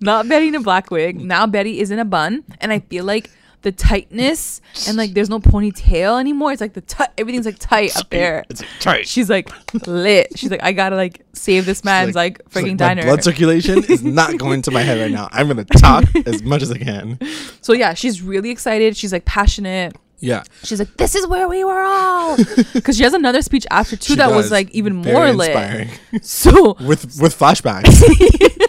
Not 0.00 0.26
Betty 0.28 0.48
in 0.48 0.54
a 0.54 0.60
black 0.60 0.90
wig. 0.90 1.20
Now 1.20 1.46
Betty 1.46 1.80
is 1.80 1.90
in 1.90 1.98
a 1.98 2.04
bun, 2.04 2.44
and 2.60 2.72
I 2.72 2.78
feel 2.80 3.04
like 3.04 3.30
the 3.62 3.72
tightness 3.72 4.60
and 4.88 4.96
like 4.96 5.12
there's 5.12 5.28
no 5.28 5.38
ponytail 5.38 6.18
anymore. 6.18 6.52
It's 6.52 6.60
like 6.60 6.72
the 6.72 6.80
tight. 6.80 7.10
Everything's 7.18 7.46
like 7.46 7.58
tight 7.58 7.96
up 7.96 8.08
there. 8.10 8.44
It's 8.48 8.62
tight. 8.80 9.06
She's 9.06 9.28
like 9.28 9.50
lit. 9.86 10.38
She's 10.38 10.50
like, 10.50 10.62
I 10.62 10.72
gotta 10.72 10.96
like 10.96 11.24
save 11.32 11.66
this 11.66 11.84
man's 11.84 12.14
like, 12.14 12.40
she's 12.48 12.62
freaking 12.62 12.70
my 12.70 12.94
diner. 12.94 13.02
blood 13.02 13.22
circulation 13.22 13.84
is 13.84 14.02
not 14.02 14.38
going 14.38 14.62
to 14.62 14.70
my 14.70 14.82
head 14.82 14.98
right 14.98 15.10
now. 15.10 15.28
I'm 15.32 15.48
gonna 15.48 15.64
talk 15.64 16.04
as 16.26 16.42
much 16.42 16.62
as 16.62 16.70
I 16.70 16.78
can. 16.78 17.18
so 17.60 17.72
yeah, 17.72 17.94
she's 17.94 18.22
really 18.22 18.50
excited. 18.50 18.96
She's 18.96 19.12
like 19.12 19.24
passionate. 19.24 19.94
Yeah. 20.20 20.42
She's 20.62 20.78
like, 20.78 20.96
this 20.98 21.14
is 21.14 21.26
where 21.26 21.48
we 21.48 21.64
were 21.64 21.80
all. 21.80 22.36
Because 22.72 22.96
she 22.96 23.04
has 23.04 23.14
another 23.14 23.42
speech 23.42 23.66
after 23.70 23.96
too 23.96 24.12
She 24.12 24.16
that 24.16 24.30
was 24.30 24.50
like 24.50 24.70
even 24.70 25.02
Very 25.02 25.14
more 25.14 25.32
lit. 25.32 25.88
So 26.22 26.74
with 26.80 27.20
with 27.20 27.38
flashbacks. 27.38 28.66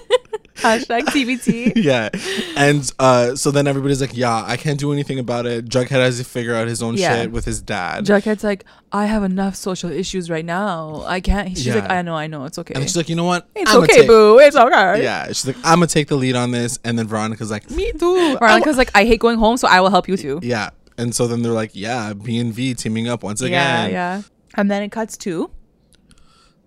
Hashtag 0.62 1.02
TBT. 1.08 1.74
yeah. 1.76 2.10
And 2.56 2.90
uh, 3.00 3.36
so 3.36 3.52
then 3.52 3.68
everybody's 3.68 4.02
like, 4.02 4.16
yeah, 4.16 4.44
I 4.46 4.58
can't 4.58 4.80
do 4.80 4.92
anything 4.94 5.20
about 5.20 5.46
it. 5.46 5.66
Jughead 5.66 5.90
has 5.90 6.18
to 6.20 6.24
figure 6.24 6.56
out 6.56 6.68
his 6.68 6.82
own 6.82 6.96
Yeah. 6.96 7.16
shit 7.24 7.32
with 7.32 7.46
his 7.46 7.62
dad. 7.62 8.06
Jughead's 8.06 8.44
like, 8.44 8.66
I 8.92 9.06
have 9.06 9.24
enough 9.24 9.56
social 9.56 9.90
issues 9.92 10.30
right 10.30 10.46
now. 10.46 11.04
I 11.06 11.20
can't. 11.22 11.58
She's 11.58 11.74
like, 11.76 11.90
I 11.90 12.02
know, 12.02 12.16
I 12.16 12.28
know, 12.28 12.46
it's 12.46 12.58
okay. 12.60 12.74
and 12.74 12.84
she's 12.84 12.98
like, 12.98 13.10
you 13.10 13.16
know 13.16 13.24
what? 13.24 13.48
it's 13.56 13.72
I'ma 13.72 13.84
okay, 13.84 13.94
take- 14.00 14.08
boo. 14.08 14.40
It's 14.40 14.56
okay. 14.56 15.04
Yeah. 15.04 15.28
She's 15.28 15.48
like, 15.48 15.58
I'm 15.58 15.76
gonna 15.80 15.88
take 15.88 16.08
the 16.08 16.16
lead 16.16 16.36
on 16.36 16.52
this. 16.52 16.78
And 16.84 16.98
then 17.00 17.08
Veronica's 17.08 17.52
like, 17.52 17.70
me 17.72 17.92
too. 17.94 18.38
Veronica's 18.38 18.78
like, 18.78 18.92
I 18.96 19.06
hate 19.06 19.20
going 19.20 19.38
home, 19.38 19.58
so 19.58 19.68
I 19.68 19.82
will 19.82 19.90
help 19.90 20.08
you 20.08 20.18
too. 20.18 20.40
Yeah. 20.44 20.70
And 20.98 21.16
so 21.16 21.26
then 21.28 21.42
they're 21.42 21.52
like, 21.54 21.72
yeah, 21.74 22.14
B 22.14 22.38
and 22.38 22.54
V 22.54 22.74
teaming 22.76 23.08
up 23.08 23.24
once 23.24 23.42
again. 23.42 23.90
yeah. 23.92 24.18
Yeah. 24.18 24.22
And 24.56 24.70
then 24.70 24.84
it 24.84 24.92
cuts 24.92 25.16
to 25.20 25.50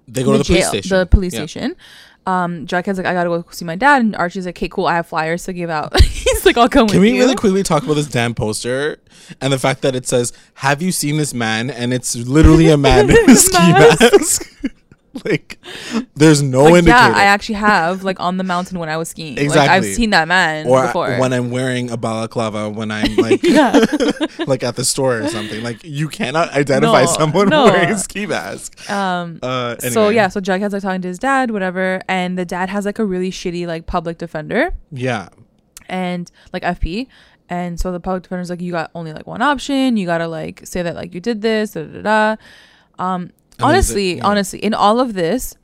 They 0.09 0.23
go 0.25 0.33
to 0.33 0.39
the 0.39 0.45
police 0.45 0.69
station. 0.69 0.97
The 0.99 1.07
police 1.07 1.35
Yeah. 1.35 1.41
station. 1.41 1.77
Um, 2.27 2.67
Jughead's 2.67 2.97
like, 2.99 3.07
I 3.07 3.13
gotta 3.13 3.29
go 3.29 3.45
see 3.51 3.65
my 3.65 3.77
dad, 3.77 4.01
and 4.03 4.17
Archie's 4.17 4.47
like, 4.47 4.57
Okay, 4.57 4.69
cool. 4.69 4.87
I 4.87 4.95
have 4.97 5.07
flyers 5.07 5.45
to 5.45 5.53
give 5.53 5.69
out. 5.71 5.99
He's 6.03 6.45
like, 6.47 6.57
I'll 6.57 6.69
come 6.69 6.89
Can 6.89 7.01
we 7.01 7.13
you. 7.15 7.21
really 7.21 7.35
quickly 7.35 7.63
talk 7.63 7.83
about 7.83 7.95
this 7.95 8.07
damn 8.07 8.35
poster 8.35 8.99
and 9.41 9.53
the 9.53 9.59
fact 9.59 9.83
that 9.83 9.95
it 9.95 10.07
says, 10.07 10.33
"Have 10.55 10.81
you 10.83 10.93
seen 10.93 11.17
this 11.17 11.35
man?" 11.35 11.71
and 11.71 11.93
it's 11.93 12.15
literally 12.17 12.69
a 12.71 12.77
man 12.77 13.11
in 13.11 13.31
a 13.31 13.37
ski 13.37 13.59
Mask. 13.73 14.51
like, 15.25 15.59
there's 16.15 16.43
no 16.43 16.65
Like, 16.65 16.75
indicator. 16.81 16.97
yeah, 17.11 17.13
I 17.17 17.25
actually 17.25 17.57
have 17.57 18.03
like 18.05 18.19
on 18.21 18.37
the 18.37 18.45
mountain 18.45 18.79
when 18.79 18.89
I 18.89 18.97
was 18.97 19.09
skiing. 19.09 19.37
Like 19.37 19.45
Exactly. 19.45 19.89
I've 19.91 19.95
seen 19.95 20.11
that 20.11 20.27
man 20.29 20.67
or 20.67 20.87
before. 20.87 21.17
when 21.19 21.33
I'm 21.33 21.51
wearing 21.51 21.91
a 21.91 21.97
balaclava 21.97 22.69
when 22.71 22.91
I'm 22.91 23.15
like 23.17 23.43
like 24.47 24.63
at 24.63 24.77
the 24.77 24.85
store 24.85 25.21
or 25.21 25.29
something. 25.29 25.63
Like 25.63 25.83
you 25.85 26.09
cannot 26.09 26.53
identify 26.53 27.03
No, 27.03 27.07
someone 27.07 27.49
no. 27.49 27.65
wearing 27.67 27.91
a 27.91 27.99
ski 27.99 28.27
mask. 28.27 28.89
Um. 28.91 29.39
Uh, 29.43 29.77
So 29.79 30.09
yeah, 30.09 30.29
so 30.29 30.41
Jughead's 30.41 30.73
like 30.73 30.83
talking 30.83 31.03
to 31.03 31.09
his 31.09 31.19
dad, 31.19 31.51
whatever, 31.51 32.01
and 32.09 32.37
the 32.39 32.45
dad 32.45 32.69
has 32.69 32.85
like 32.87 32.99
a 32.99 33.05
really 33.05 33.31
shitty 33.31 33.67
like 33.67 33.87
public 33.87 34.19
defender. 34.19 34.73
yeah, 34.91 35.29
and 35.89 36.31
like 36.53 36.63
FP. 36.63 37.07
And 37.51 37.79
so 37.79 37.93
the 37.93 38.01
public 38.01 38.23
defender's 38.23 38.49
like, 38.49 38.63
you 38.63 38.73
got 38.73 38.91
only 38.95 39.13
like 39.13 39.27
one 39.27 39.43
option. 39.43 39.99
You 39.99 40.07
gotta 40.07 40.27
like 40.29 40.63
say 40.65 40.81
that 40.83 40.95
like 40.95 41.13
you 41.15 41.21
did 41.21 41.43
this, 41.43 41.73
da 41.73 41.83
da 41.85 42.03
da. 42.03 42.37
Um, 42.99 43.31
honestly, 43.65 44.17
yeah. 44.17 44.27
honestly, 44.27 44.59
in 44.59 44.75
all 44.75 45.01
of 45.01 45.15
this, 45.15 45.57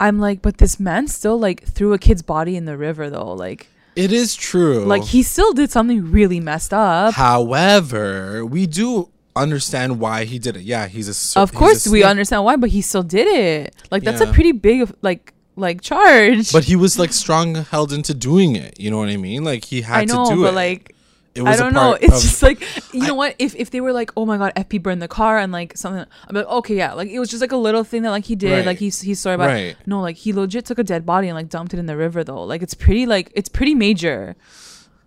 I'm 0.00 0.18
like, 0.18 0.42
but 0.42 0.58
this 0.58 0.80
man 0.80 1.08
still 1.08 1.38
like 1.38 1.64
threw 1.64 1.92
a 1.92 1.98
kid's 1.98 2.22
body 2.22 2.56
in 2.56 2.64
the 2.64 2.76
river 2.76 3.10
though. 3.10 3.32
Like, 3.32 3.68
it 3.96 4.12
is 4.12 4.34
true. 4.34 4.84
like 4.84 5.04
he 5.04 5.22
still 5.22 5.52
did 5.52 5.70
something 5.70 6.10
really 6.10 6.40
messed 6.40 6.74
up. 6.74 7.14
However, 7.14 8.44
we 8.44 8.66
do 8.66 9.10
understand 9.36 10.00
why 10.00 10.24
he 10.24 10.38
did 10.38 10.56
it. 10.56 10.62
Yeah, 10.62 10.88
he's 10.88 11.08
a. 11.08 11.40
of 11.40 11.50
he's 11.50 11.56
a 11.56 11.58
course, 11.58 11.86
we 11.86 12.02
understand 12.02 12.44
why, 12.44 12.56
but 12.56 12.70
he 12.70 12.82
still 12.82 13.02
did 13.02 13.28
it. 13.28 13.74
Like 13.90 14.02
that's 14.02 14.20
a 14.20 14.32
pretty 14.32 14.52
big 14.52 14.90
like 15.02 15.32
like 15.56 15.80
charge. 15.80 16.52
But 16.52 16.64
he 16.64 16.76
was 16.76 16.98
like 16.98 17.12
strong 17.12 17.54
held 17.54 17.92
into 17.92 18.14
doing 18.14 18.56
it. 18.56 18.78
You 18.80 18.90
know 18.90 18.98
what 18.98 19.08
I 19.08 19.16
mean? 19.16 19.44
Like 19.44 19.64
he 19.64 19.82
had 19.82 20.08
know, 20.08 20.28
to 20.28 20.34
do 20.34 20.42
but 20.42 20.48
it. 20.48 20.54
like 20.54 20.93
I 21.36 21.56
don't 21.56 21.72
know. 21.74 21.94
It's 22.00 22.14
of- 22.16 22.22
just 22.22 22.42
like 22.42 22.60
you 22.94 23.02
I- 23.02 23.06
know 23.08 23.14
what? 23.14 23.34
If 23.38 23.54
if 23.56 23.70
they 23.70 23.80
were 23.80 23.92
like, 23.92 24.10
oh 24.16 24.24
my 24.24 24.36
god, 24.38 24.52
FP 24.56 24.82
burned 24.82 25.02
the 25.02 25.08
car 25.08 25.38
and 25.38 25.50
like 25.52 25.76
something, 25.76 26.04
I'm 26.28 26.34
like, 26.36 26.46
okay, 26.46 26.76
yeah, 26.76 26.92
like 26.92 27.08
it 27.08 27.18
was 27.18 27.28
just 27.28 27.40
like 27.40 27.52
a 27.52 27.56
little 27.56 27.82
thing 27.84 28.02
that 28.02 28.10
like 28.10 28.24
he 28.24 28.36
did, 28.36 28.52
Right. 28.52 28.66
like 28.66 28.78
he's 28.78 29.00
he's 29.00 29.18
sorry 29.18 29.34
about. 29.34 29.48
Right. 29.48 29.76
No, 29.86 30.00
like 30.00 30.16
he 30.16 30.32
legit 30.32 30.64
took 30.66 30.78
a 30.78 30.84
dead 30.84 31.04
body 31.04 31.28
and 31.28 31.34
like 31.36 31.48
dumped 31.48 31.74
it 31.74 31.78
in 31.80 31.86
the 31.86 31.96
river 31.96 32.22
though. 32.24 32.44
Like 32.44 32.62
it's 32.62 32.74
pretty 32.74 33.06
like 33.06 33.32
it's 33.34 33.48
pretty 33.48 33.74
major. 33.74 34.36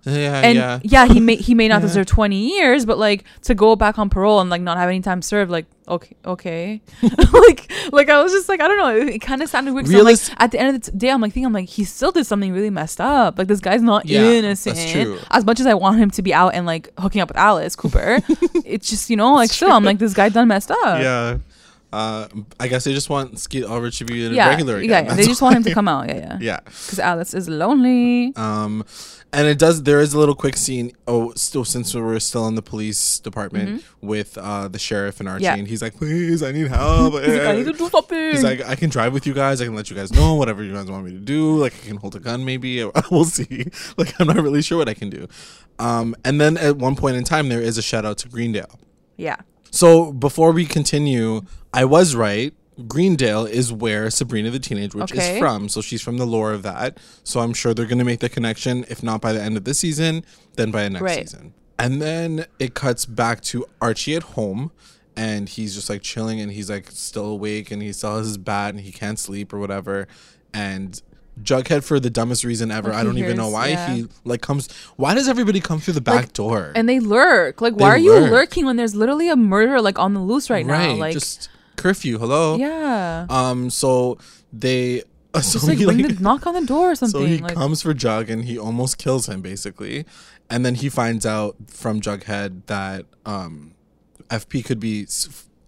Yeah, 0.08 0.42
And 0.42 0.56
yeah. 0.58 0.80
yeah, 0.84 1.06
he 1.08 1.20
may 1.20 1.36
he 1.36 1.54
may 1.54 1.68
not 1.68 1.76
Yeah. 1.82 1.88
deserve 1.88 2.06
20 2.08 2.36
years, 2.58 2.86
but 2.86 2.98
like 2.98 3.24
to 3.44 3.54
go 3.56 3.76
back 3.76 4.00
on 4.00 4.10
parole 4.10 4.40
and 4.40 4.50
like 4.50 4.62
not 4.62 4.78
have 4.78 4.90
any 4.90 5.02
time 5.02 5.22
served, 5.22 5.52
like 5.52 5.66
okay, 5.88 6.16
okay, 6.26 6.82
like 7.34 7.72
like 7.92 8.10
I 8.10 8.22
was 8.22 8.32
just 8.32 8.50
like 8.50 8.62
I 8.62 8.68
don't 8.68 8.78
know, 8.78 8.96
it, 8.96 9.08
it 9.16 9.20
kind 9.20 9.42
of 9.42 9.50
sounded 9.50 9.74
weird. 9.74 9.88
I'm, 9.94 10.04
like 10.04 10.20
at 10.42 10.52
the 10.52 10.60
end 10.60 10.76
of 10.76 10.82
the 10.82 10.92
day, 10.92 11.10
I'm 11.10 11.22
like 11.22 11.34
thinking, 11.34 11.46
I'm 11.46 11.54
like 11.54 11.70
he 11.70 11.84
still 11.84 12.12
did 12.12 12.26
something 12.26 12.52
really 12.54 12.70
messed 12.70 13.00
up. 13.02 13.38
Like 13.38 13.48
this 13.48 13.60
guy's 13.60 13.82
not 13.82 14.06
Yeah, 14.06 14.22
innocent. 14.32 14.78
As 15.32 15.46
much 15.46 15.60
as 15.60 15.66
I 15.66 15.74
want 15.74 16.00
him 16.00 16.10
to 16.12 16.22
be 16.22 16.34
out 16.34 16.50
and 16.56 16.66
like 16.66 16.90
hooking 17.00 17.22
up 17.22 17.30
with 17.30 17.38
Alice 17.38 17.76
Cooper, 17.76 18.20
it's 18.66 18.90
just 18.90 19.10
you 19.10 19.16
know 19.18 19.34
like 19.34 19.50
still 19.50 19.72
I'm 19.72 19.84
like 19.84 20.00
this 20.00 20.14
guy 20.14 20.30
done 20.30 20.48
messed 20.48 20.72
up. 20.72 21.00
yeah. 21.02 21.38
Uh, 21.94 22.28
I 22.60 22.68
guess 22.68 22.84
they 22.84 22.94
just 22.94 23.10
want 23.10 23.40
Skeet 23.40 23.64
Ulrich 23.64 23.98
to 24.00 24.06
be 24.06 24.26
a 24.26 24.30
yeah, 24.30 24.50
regular 24.50 24.78
again. 24.78 24.90
yeah. 25.06 25.12
yeah. 25.12 25.16
They 25.16 25.24
just 25.26 25.42
want 25.42 25.56
him 25.56 25.64
to 25.64 25.74
come 25.74 25.88
out. 25.88 26.10
Yeah, 26.10 26.16
yeah. 26.18 26.38
Yeah. 26.42 26.60
Because 26.66 27.00
Alice 27.00 27.34
is 27.34 27.48
lonely. 27.48 28.34
Um, 28.36 28.84
and 29.34 29.48
it 29.48 29.58
does. 29.60 29.84
There 29.84 30.00
is 30.02 30.14
a 30.14 30.20
little 30.20 30.36
quick 30.36 30.58
scene. 30.58 30.92
Oh, 31.08 31.32
still 31.36 31.64
since 31.66 31.94
we're 31.96 32.20
still 32.20 32.48
in 32.48 32.56
the 32.56 32.62
police 32.62 33.20
department 33.20 33.84
with 34.02 34.38
uh 34.38 34.68
the 34.70 34.80
sheriff 34.80 35.20
and 35.20 35.28
Archie, 35.30 35.46
Mm-hmm. 35.46 35.54
Yeah. 35.56 35.60
and 35.60 35.68
he's 35.68 35.82
like, 35.82 35.96
"Please, 35.96 36.44
I 36.44 36.52
need 36.52 36.68
help." 36.68 37.14
He's 37.24 37.34
like, 37.38 37.42
I 37.48 37.56
need 37.56 37.66
to 37.66 37.74
do 37.74 37.90
something. 37.90 38.32
He's 38.32 38.44
like, 38.44 38.66
I 38.68 38.76
can 38.76 38.90
drive 38.90 39.14
with 39.14 39.26
you 39.28 39.34
guys. 39.34 39.62
I 39.62 39.66
can 39.66 39.76
let 39.76 39.90
you 39.90 39.96
guys 39.96 40.12
know 40.14 40.36
whatever 40.36 40.64
you 40.64 40.74
guys 40.74 40.90
want 40.90 41.06
me 41.06 41.12
to 41.12 41.20
do. 41.20 41.56
Like, 41.58 41.74
I 41.84 41.88
can 41.88 41.98
hold 41.98 42.16
a 42.16 42.20
gun, 42.20 42.44
maybe. 42.46 42.84
we'll 43.12 43.26
see. 43.26 43.66
Like, 43.98 44.14
I'm 44.20 44.28
not 44.28 44.38
really 44.38 44.62
sure 44.62 44.78
what 44.78 44.88
I 44.90 44.94
can 44.94 45.10
do. 45.10 45.28
Um, 45.80 46.16
and 46.26 46.40
then 46.42 46.58
at 46.58 46.78
one 46.78 46.96
point 46.96 47.18
in 47.18 47.24
time, 47.24 47.50
there 47.50 47.62
is 47.62 47.78
a 47.78 47.82
shout 47.82 48.06
out 48.06 48.18
to 48.20 48.30
Greendale. 48.30 48.80
yeah. 49.18 49.38
So 49.78 50.12
before 50.12 50.54
we 50.54 50.66
continue, 50.66 51.42
I 51.72 51.86
was 51.86 52.16
right. 52.16 52.52
Greendale 52.88 53.46
is 53.46 53.72
where 53.72 54.10
Sabrina 54.10 54.50
the 54.50 54.58
Teenage 54.58 54.96
Witch 54.96 55.12
Okay. 55.12 55.34
is 55.36 55.40
from. 55.40 55.70
So 55.70 55.82
she's 55.82 56.02
from 56.02 56.18
the 56.18 56.26
lore 56.26 56.52
of 56.52 56.64
that. 56.64 56.98
So 57.24 57.42
I'm 57.42 57.54
sure 57.54 57.76
they're 57.76 57.86
going 57.86 58.00
to 58.00 58.04
make 58.04 58.20
the 58.22 58.28
connection, 58.30 58.86
if 58.90 59.04
not 59.04 59.22
by 59.22 59.34
the 59.34 59.42
end 59.42 59.56
of 59.56 59.66
this 59.66 59.78
season, 59.78 60.26
then 60.56 60.72
by 60.72 60.82
the 60.82 60.90
next 60.90 61.04
Right. 61.04 61.30
season. 61.30 61.54
And 61.78 62.02
then 62.02 62.48
it 62.58 62.74
cuts 62.74 63.06
back 63.06 63.42
to 63.52 63.68
Archie 63.80 64.16
at 64.16 64.24
home. 64.24 64.72
and 65.16 65.50
he's 65.50 65.74
just 65.74 65.90
like 65.90 66.04
chilling 66.04 66.40
and 66.40 66.52
he's 66.52 66.70
like 66.70 66.92
still 66.92 67.26
awake 67.26 67.72
and 67.72 67.82
he 67.82 67.92
still 67.92 68.18
has 68.18 68.28
his 68.28 68.38
bat 68.38 68.76
and 68.76 68.82
he 68.82 68.92
can't 68.92 69.18
sleep 69.18 69.52
or 69.52 69.58
whatever 69.58 70.08
and 70.54 71.02
Jughead 71.44 71.84
for 71.84 72.00
the 72.00 72.10
dumbest 72.10 72.44
reason 72.44 72.72
ever. 72.72 72.92
I 72.92 73.04
don't 73.04 73.18
even 73.18 73.38
know 73.38 73.50
why 73.50 73.68
yeah. 73.68 73.90
he 73.94 74.08
like 74.24 74.42
comes. 74.42 74.72
Why 74.96 75.14
does 75.14 75.28
everybody 75.28 75.60
come 75.60 75.80
through 75.80 75.94
the 75.94 76.02
back 76.02 76.16
Like, 76.16 76.34
door? 76.34 76.72
And 76.76 76.90
they 76.90 77.00
lurk. 77.00 77.62
Like, 77.62 77.76
They 77.78 77.84
why 77.84 77.90
are 77.92 77.98
you 77.98 78.14
lurk. 78.14 78.32
lurking 78.32 78.66
when 78.66 78.76
there's 78.76 78.96
literally 78.96 79.30
a 79.30 79.36
murder 79.36 79.80
like 79.82 80.00
on 80.00 80.14
the 80.14 80.20
loose 80.20 80.50
right, 80.50 80.66
now? 80.66 80.94
Like, 80.94 81.14
just 81.14 81.50
curfew. 81.76 82.18
Hello. 82.18 82.58
yeah, 82.58 83.26
Um. 83.30 83.70
So 83.70 84.18
they. 84.52 85.04
Uh, 85.34 85.42
so 85.42 85.54
just 85.60 85.68
like 85.68 85.78
he, 85.78 85.86
like- 85.86 85.98
the 86.18 86.24
knock 86.24 86.48
on 86.48 86.54
the 86.56 86.66
door 86.66 86.92
or 86.92 86.96
something. 86.96 87.22
So 87.22 87.28
he 87.28 87.38
like, 87.38 87.54
comes 87.54 87.82
for 87.82 87.94
Jug 87.94 88.30
and 88.30 88.46
he 88.46 88.58
almost 88.58 88.98
kills 88.98 89.28
him 89.30 89.42
basically, 89.42 90.06
and 90.50 90.66
then 90.66 90.76
he 90.76 90.90
finds 90.90 91.26
out 91.26 91.56
from 91.68 92.02
Jughead 92.02 92.66
that 92.66 93.06
um, 93.26 93.74
FP 94.30 94.66
could 94.66 94.80
be 94.80 95.06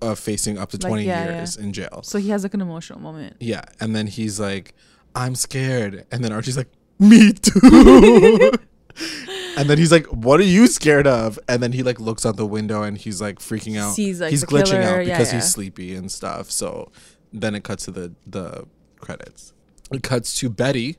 uh, 0.02 0.16
facing 0.16 0.58
up 0.58 0.70
to 0.72 0.78
Like, 0.78 0.90
twenty 0.90 1.04
yeah, 1.06 1.26
years 1.38 1.58
in 1.58 1.74
jail. 1.74 2.02
so 2.04 2.18
he 2.18 2.30
has 2.30 2.42
like 2.44 2.54
an 2.56 2.62
emotional 2.62 3.00
moment. 3.00 3.36
Yeah, 3.40 3.62
and 3.80 3.96
then 3.96 4.08
he's 4.08 4.40
like, 4.40 4.74
"I'm 5.20 5.36
scared," 5.36 6.06
and 6.12 6.24
then 6.24 6.32
Archie's 6.32 6.58
like, 6.58 6.70
"Me 6.98 7.34
too." 7.34 8.52
and 9.58 9.70
then 9.70 9.78
he's 9.78 9.92
like, 9.92 10.06
"What 10.08 10.40
are 10.40 10.44
you 10.44 10.68
scared 10.68 11.08
of?" 11.08 11.38
And 11.48 11.62
then 11.62 11.72
he 11.72 11.84
like 11.84 12.00
looks 12.00 12.26
out 12.26 12.38
the 12.38 12.46
window 12.46 12.84
and 12.84 12.98
he's 12.98 13.22
like 13.22 13.40
freaking 13.40 13.80
out. 13.80 13.94
Sees, 13.94 14.22
like, 14.22 14.32
he's 14.32 14.46
glitching 14.46 14.82
killer, 14.82 15.00
out 15.00 15.06
yeah, 15.06 15.18
because 15.18 15.34
yeah. 15.34 15.40
he's 15.40 15.52
sleepy 15.52 15.96
and 15.96 16.12
stuff. 16.12 16.50
So 16.50 16.92
then 17.34 17.56
it 17.56 17.64
cuts 17.64 17.86
to 17.86 17.92
the 17.92 18.14
the 18.26 18.66
credits. 19.00 19.54
It 19.92 20.04
cuts 20.04 20.38
to 20.40 20.50
Betty, 20.50 20.98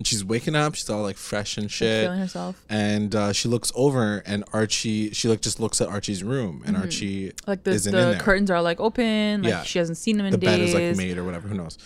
and 0.00 0.06
she's 0.06 0.24
waking 0.24 0.56
up. 0.56 0.74
She's 0.74 0.88
all 0.90 1.02
like 1.02 1.16
fresh 1.18 1.56
and 1.58 1.70
shit 1.70 2.04
feeling 2.06 2.18
herself. 2.18 2.60
and 2.70 3.14
uh, 3.14 3.32
she 3.32 3.48
looks 3.48 3.70
over 3.74 4.22
and 4.26 4.42
Archie 4.52 5.12
she 5.12 5.28
like 5.28 5.42
just 5.42 5.60
looks 5.60 5.80
at 5.80 5.88
Archie's 5.88 6.24
room 6.24 6.62
and 6.66 6.76
Archie 6.76 7.28
Mm-hmm. 7.28 7.50
Like 7.50 7.62
the, 7.64 7.72
the 7.72 8.18
curtains 8.18 8.50
are 8.50 8.62
like 8.62 8.80
open. 8.80 9.42
Like 9.42 9.50
Yeah. 9.50 9.62
she 9.62 9.78
hasn't 9.78 9.98
seen 9.98 10.18
him 10.18 10.24
in 10.26 10.32
the 10.32 10.38
bed 10.38 10.56
days. 10.56 10.70
is 10.70 10.74
like 10.74 10.96
made 10.96 11.18
or 11.18 11.24
whatever 11.24 11.46
who 11.48 11.54
knows 11.54 11.76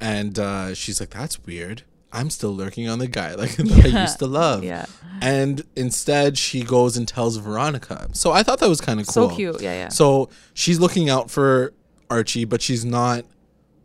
and 0.00 0.38
uh, 0.38 0.74
she's 0.74 1.00
like 1.00 1.10
that's 1.10 1.42
weird 1.44 1.82
I'm 2.12 2.28
still 2.28 2.54
lurking 2.54 2.88
on 2.90 2.98
the 2.98 3.06
guy 3.08 3.34
like 3.36 3.56
that 3.56 3.90
I 3.94 4.02
used 4.02 4.18
to 4.18 4.26
love 4.26 4.62
Yeah. 4.64 4.84
and 5.22 5.62
instead 5.74 6.36
she 6.36 6.62
goes 6.62 6.96
and 6.98 7.08
tells 7.08 7.38
Veronica 7.38 8.08
so 8.12 8.32
I 8.32 8.42
thought 8.42 8.58
that 8.60 8.68
was 8.68 8.82
kind 8.82 9.00
of 9.00 9.06
cool 9.06 9.30
So 9.30 9.34
cute. 9.34 9.62
Yeah, 9.62 9.72
yeah. 9.74 9.88
so 9.88 10.28
she's 10.52 10.78
looking 10.78 11.08
out 11.08 11.30
for 11.30 11.72
Archie 12.10 12.44
but 12.44 12.60
she's 12.60 12.84
not 12.84 13.24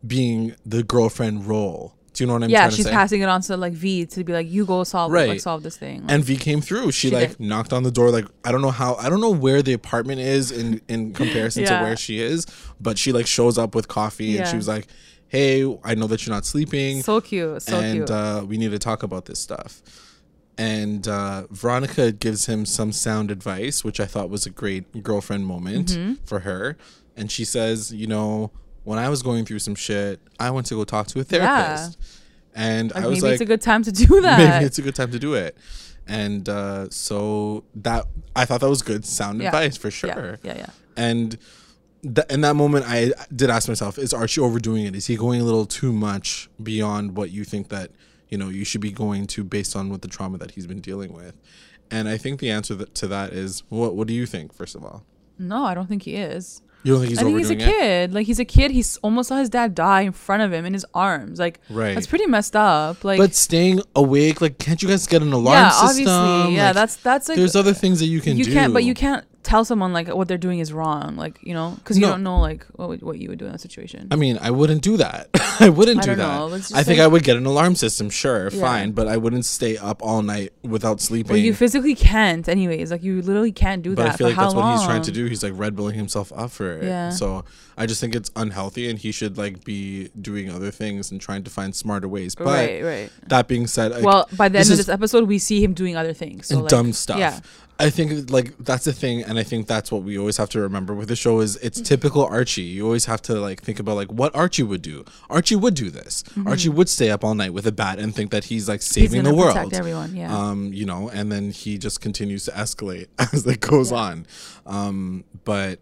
being 0.06 0.56
the 0.66 0.84
girlfriend 0.84 1.46
role 1.48 1.94
do 2.18 2.24
you 2.24 2.28
know 2.28 2.34
what 2.34 2.44
I'm 2.44 2.50
yeah, 2.50 2.70
she's 2.70 2.90
passing 2.90 3.22
it 3.22 3.30
on 3.30 3.42
to 3.44 3.56
like 3.58 3.74
V 3.74 4.06
to 4.08 4.24
be 4.24 4.34
like, 4.34 4.50
you 4.50 4.66
go 4.66 4.84
solve 4.84 5.12
like 5.12 5.40
solve 5.40 5.62
this 5.64 5.78
thing. 5.78 6.02
Like, 6.02 6.12
and 6.12 6.24
V 6.26 6.36
came 6.36 6.62
through. 6.62 6.92
She, 6.92 7.10
She 7.10 7.14
like 7.16 7.38
did. 7.38 7.40
knocked 7.40 7.72
on 7.74 7.84
the 7.84 7.92
door. 7.92 8.10
Like 8.12 8.26
I 8.44 8.52
don't 8.52 8.62
know 8.62 8.72
how. 8.72 8.96
I 8.96 9.10
don't 9.10 9.22
know 9.22 9.30
where 9.32 9.62
the 9.62 9.74
apartment 9.74 10.20
is 10.22 10.52
in 10.52 10.82
in 10.88 11.14
comparison 11.22 11.64
Yeah. 11.64 11.78
to 11.80 11.84
where 11.86 11.96
she 11.96 12.20
is. 12.20 12.46
But 12.82 12.98
she 12.98 13.12
like 13.12 13.28
shows 13.28 13.58
up 13.58 13.76
with 13.76 13.88
coffee 13.88 14.38
and 14.38 14.48
she 14.48 14.56
was 14.56 14.68
like, 14.68 14.88
"Hey, 15.28 15.64
I 15.84 15.94
know 15.96 16.08
that 16.08 16.26
you're 16.26 16.34
not 16.36 16.46
sleeping, 16.46 17.04
so 17.04 17.22
cute. 17.22 17.62
So 17.62 17.80
and 17.80 17.94
cute. 18.00 18.12
uh, 18.12 18.44
we 18.48 18.58
need 18.58 18.72
to 18.72 18.80
talk 18.80 19.04
about 19.04 19.26
this 19.26 19.40
stuff." 19.40 19.82
And 20.58 21.08
uh, 21.08 21.46
Veronica 21.52 22.12
gives 22.12 22.48
him 22.48 22.66
some 22.66 22.92
sound 22.92 23.30
advice, 23.30 23.84
which 23.84 24.00
I 24.00 24.06
thought 24.06 24.30
was 24.32 24.46
a 24.48 24.50
great 24.50 25.04
girlfriend 25.04 25.46
moment 25.46 25.90
Mm-hmm. 25.90 26.14
for 26.26 26.40
her. 26.40 26.78
And 27.16 27.32
she 27.32 27.46
says, 27.46 27.92
"You 27.94 28.08
know, 28.08 28.52
when 28.88 28.98
I 29.00 29.10
was 29.10 29.22
going 29.22 29.44
through 29.46 29.60
some 29.60 29.76
shit, 29.76 30.20
I 30.40 30.50
went 30.52 30.66
to 30.68 30.76
go 30.76 30.84
talk 30.86 31.08
to 31.08 31.20
a 31.20 31.26
Yeah. 31.30 31.32
therapist." 31.76 31.98
And 32.56 32.92
like 32.96 33.04
I 33.04 33.08
was 33.08 33.18
maybe 33.18 33.22
like, 33.22 33.34
it's 33.34 33.42
a 33.42 33.46
good 33.54 33.62
time 33.62 33.84
to 33.84 33.92
do 33.92 34.22
that. 34.28 34.38
maybe 34.40 34.66
it's 34.66 34.80
a 34.80 34.82
good 34.82 34.96
time 34.96 35.12
to 35.12 35.20
do 35.20 35.34
it. 35.36 35.56
And 36.08 36.48
uh, 36.48 36.90
so 36.90 37.64
that 37.76 38.06
I 38.36 38.46
thought 38.46 38.62
that 38.62 38.70
was 38.70 38.82
good 38.82 39.04
sound 39.06 39.42
Yeah. 39.42 39.48
advice 39.50 39.76
for 39.78 39.88
yeah, 39.90 40.14
sure. 40.14 40.40
yeah, 40.44 40.58
yeah. 40.58 40.70
And 40.96 41.38
th- 42.02 42.28
in 42.30 42.42
that 42.42 42.56
moment, 42.56 42.86
I 42.88 43.12
did 43.36 43.50
ask 43.50 43.68
myself: 43.68 43.98
Is 44.00 44.14
Archie 44.14 44.42
overdoing 44.42 44.86
it? 44.86 44.96
Is 44.96 45.06
he 45.08 45.16
going 45.18 45.42
a 45.42 45.44
little 45.44 45.66
too 45.66 45.92
much 45.92 46.50
beyond 46.64 47.16
what 47.18 47.30
you 47.32 47.44
think 47.44 47.68
that 47.70 47.92
you 48.30 48.38
know 48.38 48.50
you 48.50 48.64
should 48.66 48.82
be 48.82 48.92
going 48.92 49.28
to 49.28 49.44
based 49.44 49.76
on 49.76 49.90
what 49.90 50.02
the 50.02 50.08
trauma 50.08 50.38
that 50.38 50.52
he's 50.52 50.66
been 50.66 50.82
dealing 50.82 51.12
with? 51.14 51.36
And 51.92 52.08
I 52.10 52.18
think 52.18 52.40
the 52.40 52.50
answer 52.52 52.76
th- 52.76 52.94
to 52.96 53.08
that 53.08 53.34
is 53.34 53.64
what? 53.70 53.96
What 53.96 54.08
do 54.08 54.14
you 54.14 54.26
think? 54.26 54.54
First 54.54 54.76
of 54.76 54.84
all, 54.86 55.04
No, 55.38 55.64
I 55.66 55.74
don't 55.76 55.88
think 55.88 56.04
he 56.04 56.16
is. 56.16 56.62
You 56.88 56.94
don't 56.94 57.02
think 57.02 57.10
he's 57.10 57.20
I 57.20 57.24
think 57.24 57.38
he's 57.38 57.50
a 57.50 57.54
overdoing 57.54 57.70
it? 57.70 57.80
kid. 57.80 58.14
Like 58.14 58.26
he's 58.26 58.40
a 58.40 58.46
kid. 58.46 58.72
He's 58.72 58.98
almost 58.98 59.28
saw 59.30 59.36
his 59.38 59.50
dad 59.50 59.76
die 59.76 60.02
in 60.02 60.12
front 60.14 60.42
of 60.44 60.54
him 60.54 60.66
in 60.66 60.74
his 60.74 60.86
arms. 60.94 61.38
Like 61.40 61.60
Right. 61.70 61.94
that's 61.94 62.08
pretty 62.08 62.26
messed 62.28 62.56
up. 62.56 63.04
Like 63.04 63.20
But 63.20 63.36
staying 63.36 63.82
awake, 63.96 64.40
like, 64.42 64.58
can't 64.58 64.82
you 64.82 64.88
guys 64.88 65.06
get 65.08 65.22
an 65.22 65.34
alarm 65.34 65.56
yeah, 65.58 65.70
system? 65.70 66.08
obviously, 66.08 66.56
yeah. 66.56 66.66
Like, 66.68 66.76
that's 66.76 66.96
that's 66.98 67.30
like 67.30 67.38
there's 67.38 67.56
other 67.56 67.74
things 67.74 68.00
that 68.00 68.08
you 68.08 68.22
can 68.22 68.38
you 68.38 68.46
do. 68.46 68.54
can't, 68.54 68.74
but 68.74 68.84
you 68.84 68.94
can't 68.94 69.26
tell 69.48 69.64
someone 69.66 69.94
like 69.94 70.08
what 70.10 70.28
they're 70.28 70.38
doing 70.48 70.60
is 70.60 70.72
wrong. 70.74 71.16
Like 71.16 71.40
you 71.42 71.54
know, 71.54 71.74
because 71.78 71.98
you 71.98 72.06
No. 72.06 72.12
don't 72.12 72.24
know 72.24 72.40
like 72.40 72.66
what 72.76 72.90
would- 72.90 73.02
what 73.02 73.18
you 73.18 73.30
would 73.30 73.40
do 73.40 73.46
in 73.46 73.52
that 73.54 73.62
situation. 73.62 74.08
I 74.12 74.16
mean, 74.16 74.38
I 74.42 74.52
wouldn't 74.52 74.82
do 74.82 74.98
that. 74.98 75.30
I 75.60 75.70
wouldn't 75.70 76.00
I 76.00 76.02
do 76.02 76.08
don't 76.08 76.18
that. 76.20 76.38
know. 76.38 76.54
It's 76.54 76.70
just 76.70 76.80
I 76.80 76.84
think 76.84 77.00
I 77.00 77.08
would 77.08 77.24
get 77.24 77.38
an 77.38 77.46
alarm 77.46 77.76
system, 77.76 78.10
sure, 78.10 78.50
Yeah. 78.52 78.62
fine, 78.62 78.92
but 78.92 79.08
I 79.08 79.18
wouldn't 79.18 79.46
stay 79.46 79.78
up 79.78 80.04
all 80.04 80.22
night 80.22 80.52
without 80.64 81.00
sleeping. 81.02 81.32
well, 81.34 81.40
you 81.40 81.54
physically 81.54 81.96
can't, 81.96 82.48
anyways. 82.48 82.92
Like 82.92 83.04
you 83.04 83.22
literally 83.22 83.52
can't 83.54 83.82
do 83.82 83.96
but 83.96 84.04
that. 84.04 84.14
I 84.14 84.18
feel 84.18 84.28
for 84.28 84.30
like 84.32 84.36
how 84.36 84.44
that's 84.44 84.56
what 84.56 84.72
he's 84.78 84.86
trying 84.86 85.02
to 85.04 85.12
do. 85.12 85.26
He's 85.26 85.42
like 85.44 85.54
red 85.56 85.76
bulling 85.76 85.96
himself 85.96 86.32
up 86.36 86.52
for 86.52 86.74
it. 86.78 86.84
Yeah. 86.84 87.10
So 87.12 87.44
I 87.78 87.86
just 87.86 88.02
think 88.02 88.14
it's 88.16 88.30
unhealthy, 88.36 88.90
and 88.90 89.00
he 89.00 89.12
should 89.12 89.38
like 89.38 89.64
be 89.64 90.10
doing 90.20 90.50
other 90.50 90.72
things 90.72 91.10
and 91.12 91.22
trying 91.22 91.44
to 91.44 91.50
find 91.50 91.74
smarter 91.76 92.08
ways. 92.08 92.36
But 92.36 92.48
right, 92.48 92.84
right. 92.84 93.10
that 93.28 93.48
being 93.48 93.66
said, 93.68 93.92
like, 93.92 94.04
well, 94.04 94.28
by 94.36 94.50
the 94.50 94.58
this 94.60 94.68
end 94.68 94.74
of 94.74 94.80
is- 94.80 94.86
this 94.88 94.94
episode, 94.94 95.28
we 95.28 95.40
see 95.40 95.64
him 95.64 95.74
doing 95.74 95.96
other 95.96 96.14
things. 96.14 96.48
So 96.48 96.56
and 96.56 96.64
like, 96.64 96.70
dumb 96.70 96.92
stuff. 96.94 97.20
Yeah, 97.20 97.40
I 97.80 97.92
think 97.92 98.32
like 98.32 98.58
that's 98.58 98.86
the 98.86 98.94
thing, 98.94 99.22
and 99.22 99.38
I 99.38 99.44
think 99.44 99.68
that's 99.68 99.92
what 99.92 100.02
we 100.02 100.18
always 100.18 100.38
have 100.38 100.50
to 100.50 100.60
remember 100.60 100.96
with 100.96 101.10
the 101.10 101.16
show 101.16 101.42
is 101.42 101.58
it's 101.58 101.80
typical 101.80 102.24
Archie. 102.26 102.64
You 102.64 102.86
always 102.86 103.06
have 103.06 103.22
to 103.24 103.36
like 103.40 103.62
think 103.62 103.80
about 103.80 103.96
like 103.96 104.12
what 104.12 104.36
Archie 104.36 104.64
would 104.64 104.82
do. 104.82 105.06
Archie 105.30 105.56
would 105.56 105.76
do 105.76 105.92
this. 105.92 106.24
Archie 106.46 106.70
would 106.70 106.90
stay 106.90 107.12
up 107.12 107.24
all 107.24 107.36
night 107.36 107.54
with 107.54 107.68
a 107.68 107.72
bat 107.72 108.00
and 108.00 108.16
think 108.16 108.32
that 108.32 108.46
he's 108.46 108.68
like 108.68 108.80
Mm-hmm. 108.80 109.00
he's 109.02 109.10
saving 109.12 109.24
gonna 109.24 109.36
the 109.36 109.40
world. 109.40 109.74
everyone. 109.76 110.16
Yeah, 110.16 110.36
Um, 110.36 110.74
you 110.74 110.86
know, 110.86 111.10
and 111.10 111.32
then 111.32 111.52
he 111.52 111.78
just 111.78 112.02
continues 112.02 112.46
to 112.46 112.52
escalate 112.52 113.08
as 113.34 113.46
it 113.46 113.60
goes 113.60 113.92
Yeah. 113.92 113.98
on. 113.98 114.26
Um, 114.66 115.24
but 115.46 115.80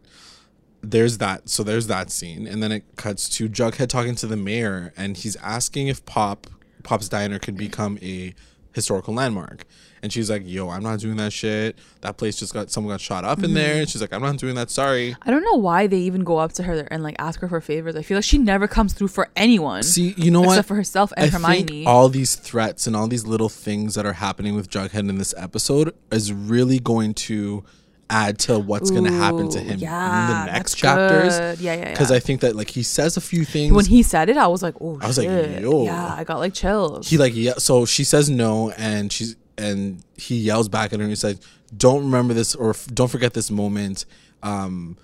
there's 0.82 1.18
that. 1.20 1.48
So 1.50 1.64
there's 1.64 1.88
that 1.88 2.12
scene, 2.12 2.46
and 2.46 2.62
then 2.62 2.72
it 2.72 2.84
cuts 2.98 3.30
to 3.38 3.48
Jughead 3.50 3.88
talking 3.88 4.16
to 4.16 4.28
the 4.28 4.38
mayor, 4.38 4.94
and 4.98 5.16
he's 5.18 5.36
asking 5.38 5.88
if 5.88 6.06
Pop 6.06 6.48
Pop's 6.84 7.10
Diner 7.10 7.40
could 7.40 7.58
become 7.58 7.98
a 8.02 8.36
historical 8.76 9.16
landmark. 9.16 9.66
And 10.04 10.14
she's 10.14 10.30
like, 10.30 10.44
"Yo, 10.46 10.70
I'm 10.70 10.84
not 10.84 11.00
doing 11.00 11.16
that 11.18 11.34
shit. 11.34 11.76
That 12.02 12.18
place 12.18 12.36
just 12.38 12.54
got 12.54 12.70
someone 12.70 12.94
got 12.94 13.02
shot 13.02 13.26
up 13.26 13.42
in 13.44 13.56
there." 13.56 13.70
Mm-hmm. 13.72 13.80
And 13.80 13.90
she's 13.90 14.02
like, 14.02 14.14
"I'm 14.14 14.22
not 14.22 14.38
doing 14.38 14.54
that. 14.54 14.70
Sorry." 14.70 15.16
I 15.24 15.32
don't 15.32 15.42
know 15.44 15.56
why 15.56 15.88
they 15.88 15.98
even 15.98 16.24
go 16.24 16.38
up 16.38 16.54
to 16.54 16.64
her 16.64 16.88
and 16.92 17.02
like 17.02 17.16
ask 17.18 17.40
her 17.40 17.48
for 17.48 17.60
favors. 17.60 17.96
I 17.96 18.04
feel 18.04 18.18
like 18.18 18.24
she 18.26 18.38
never 18.38 18.68
comes 18.68 18.94
through 18.94 19.08
for 19.08 19.30
anyone 19.36 19.82
See, 19.82 20.14
you 20.16 20.30
know 20.30 20.42
what 20.42 20.50
except 20.50 20.66
what? 20.66 20.68
for 20.68 20.76
herself 20.76 21.12
and 21.18 21.34
I 21.34 21.40
Hermione. 21.40 21.88
all 21.88 22.10
these 22.10 22.36
threats 22.36 22.86
and 22.86 22.96
all 22.96 23.08
these 23.08 23.26
little 23.26 23.50
things 23.50 23.96
that 23.96 24.06
are 24.06 24.14
happening 24.14 24.54
with 24.56 24.70
Jughead 24.70 25.10
in 25.10 25.18
this 25.18 25.34
episode 25.38 25.96
is 26.12 26.32
really 26.32 26.80
going 26.80 27.16
to 27.16 27.64
add 28.10 28.38
to 28.40 28.60
what's 28.60 28.92
going 28.92 29.04
to 29.06 29.12
happen 29.12 29.50
to 29.50 29.60
him 29.60 29.80
yeah, 29.80 30.42
in 30.42 30.46
the 30.46 30.52
next 30.54 30.76
chapters. 30.76 31.38
good. 31.38 31.60
Yeah, 31.60 31.76
yeah, 31.76 31.92
Because 31.92 32.12
yeah. 32.12 32.18
I 32.18 32.20
think 32.20 32.42
that 32.42 32.56
like 32.56 32.70
he 32.70 32.84
says 32.84 33.18
a 33.18 33.22
few 33.22 33.44
things. 33.46 33.74
when 33.74 33.86
he 33.86 34.04
said 34.04 34.30
it, 34.30 34.38
I 34.38 34.48
was 34.48 34.62
like, 34.62 34.76
oh, 34.80 35.00
I 35.02 35.08
was 35.08 35.18
like, 35.18 35.28
yo. 35.28 35.86
yeah, 35.86 36.14
I 36.16 36.24
got 36.24 36.38
like 36.40 36.54
chills. 36.54 37.10
he 37.10 37.18
like 37.18 37.34
yeah. 37.36 37.54
So 37.58 37.86
she 37.86 38.04
says 38.04 38.30
no, 38.30 38.72
and 38.72 39.12
she's 39.12 39.36
and 39.58 40.04
he 40.16 40.38
yells 40.38 40.70
back 40.70 40.92
at 40.94 41.00
her 41.00 41.04
and 41.04 41.12
he 41.12 41.16
says, 41.16 41.40
"Don't 41.76 42.04
remember 42.04 42.34
this 42.34 42.54
or 42.56 42.76
don't 42.94 43.08
forget 43.10 43.34
this 43.34 43.50
moment." 43.50 44.06
Um, 44.44 44.98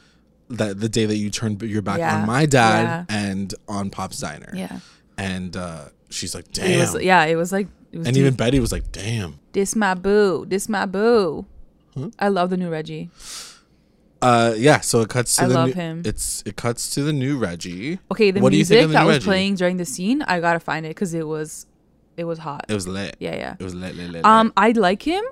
that 0.49 0.79
the 0.79 0.89
day 0.89 1.05
that 1.05 1.15
you 1.15 1.29
turned 1.29 1.61
your 1.61 1.81
back 1.81 1.99
Yeah, 1.99 2.17
on 2.19 2.27
my 2.27 2.45
dad 2.45 3.05
yeah. 3.09 3.15
and 3.17 3.55
on 3.69 3.89
Pop's 3.89 4.19
diner. 4.19 4.51
yeah, 4.53 4.79
And 5.17 5.55
uh, 5.55 5.85
she's 6.09 6.35
like, 6.35 6.45
it 6.49 6.53
"Damn." 6.55 6.79
was, 6.93 7.01
yeah, 7.01 7.23
it 7.23 7.35
was 7.37 7.53
like, 7.53 7.67
it 7.93 7.97
was 7.99 8.05
and 8.07 8.13
deep. 8.13 8.21
even 8.21 8.33
Betty 8.35 8.59
was 8.59 8.71
like, 8.73 8.91
"Damn." 8.91 9.39
this 9.53 9.75
my 9.75 9.93
boo, 9.93 10.45
this 10.47 10.67
my 10.69 10.85
boo. 10.85 11.45
I 12.19 12.27
love 12.29 12.49
the 12.49 12.57
new 12.57 12.69
Reggie. 12.69 13.09
Uh, 14.21 14.53
yeah. 14.57 14.79
So 14.81 15.01
it 15.01 15.09
cuts 15.09 15.35
to 15.37 15.43
I 15.43 15.47
the 15.47 15.53
love 15.55 15.67
new, 15.69 15.73
him. 15.73 16.01
It's 16.05 16.43
it 16.45 16.55
cuts 16.55 16.89
to 16.91 17.03
the 17.03 17.13
new 17.13 17.37
Reggie. 17.37 17.99
Okay, 18.11 18.31
the 18.31 18.39
What 18.39 18.51
do 18.51 18.57
you 18.57 18.65
think 18.65 18.79
music 18.81 18.87
the 18.89 18.93
that 18.93 19.05
was 19.05 19.15
Reggie? 19.17 19.25
playing 19.25 19.55
during 19.55 19.77
the 19.77 19.85
scene, 19.85 20.21
I 20.23 20.39
gotta 20.39 20.59
find 20.59 20.85
it 20.85 20.89
because 20.89 21.13
it 21.13 21.27
was, 21.27 21.65
it 22.17 22.25
was 22.25 22.39
hot. 22.39 22.65
It 22.69 22.73
was 22.73 22.87
lit. 22.87 23.15
yeah, 23.19 23.35
yeah. 23.35 23.55
It 23.59 23.63
was 23.63 23.73
lit, 23.73 23.95
lit, 23.95 24.11
lit. 24.11 24.25
Um, 24.25 24.53
I 24.55 24.71
like 24.71 25.01
him. 25.03 25.23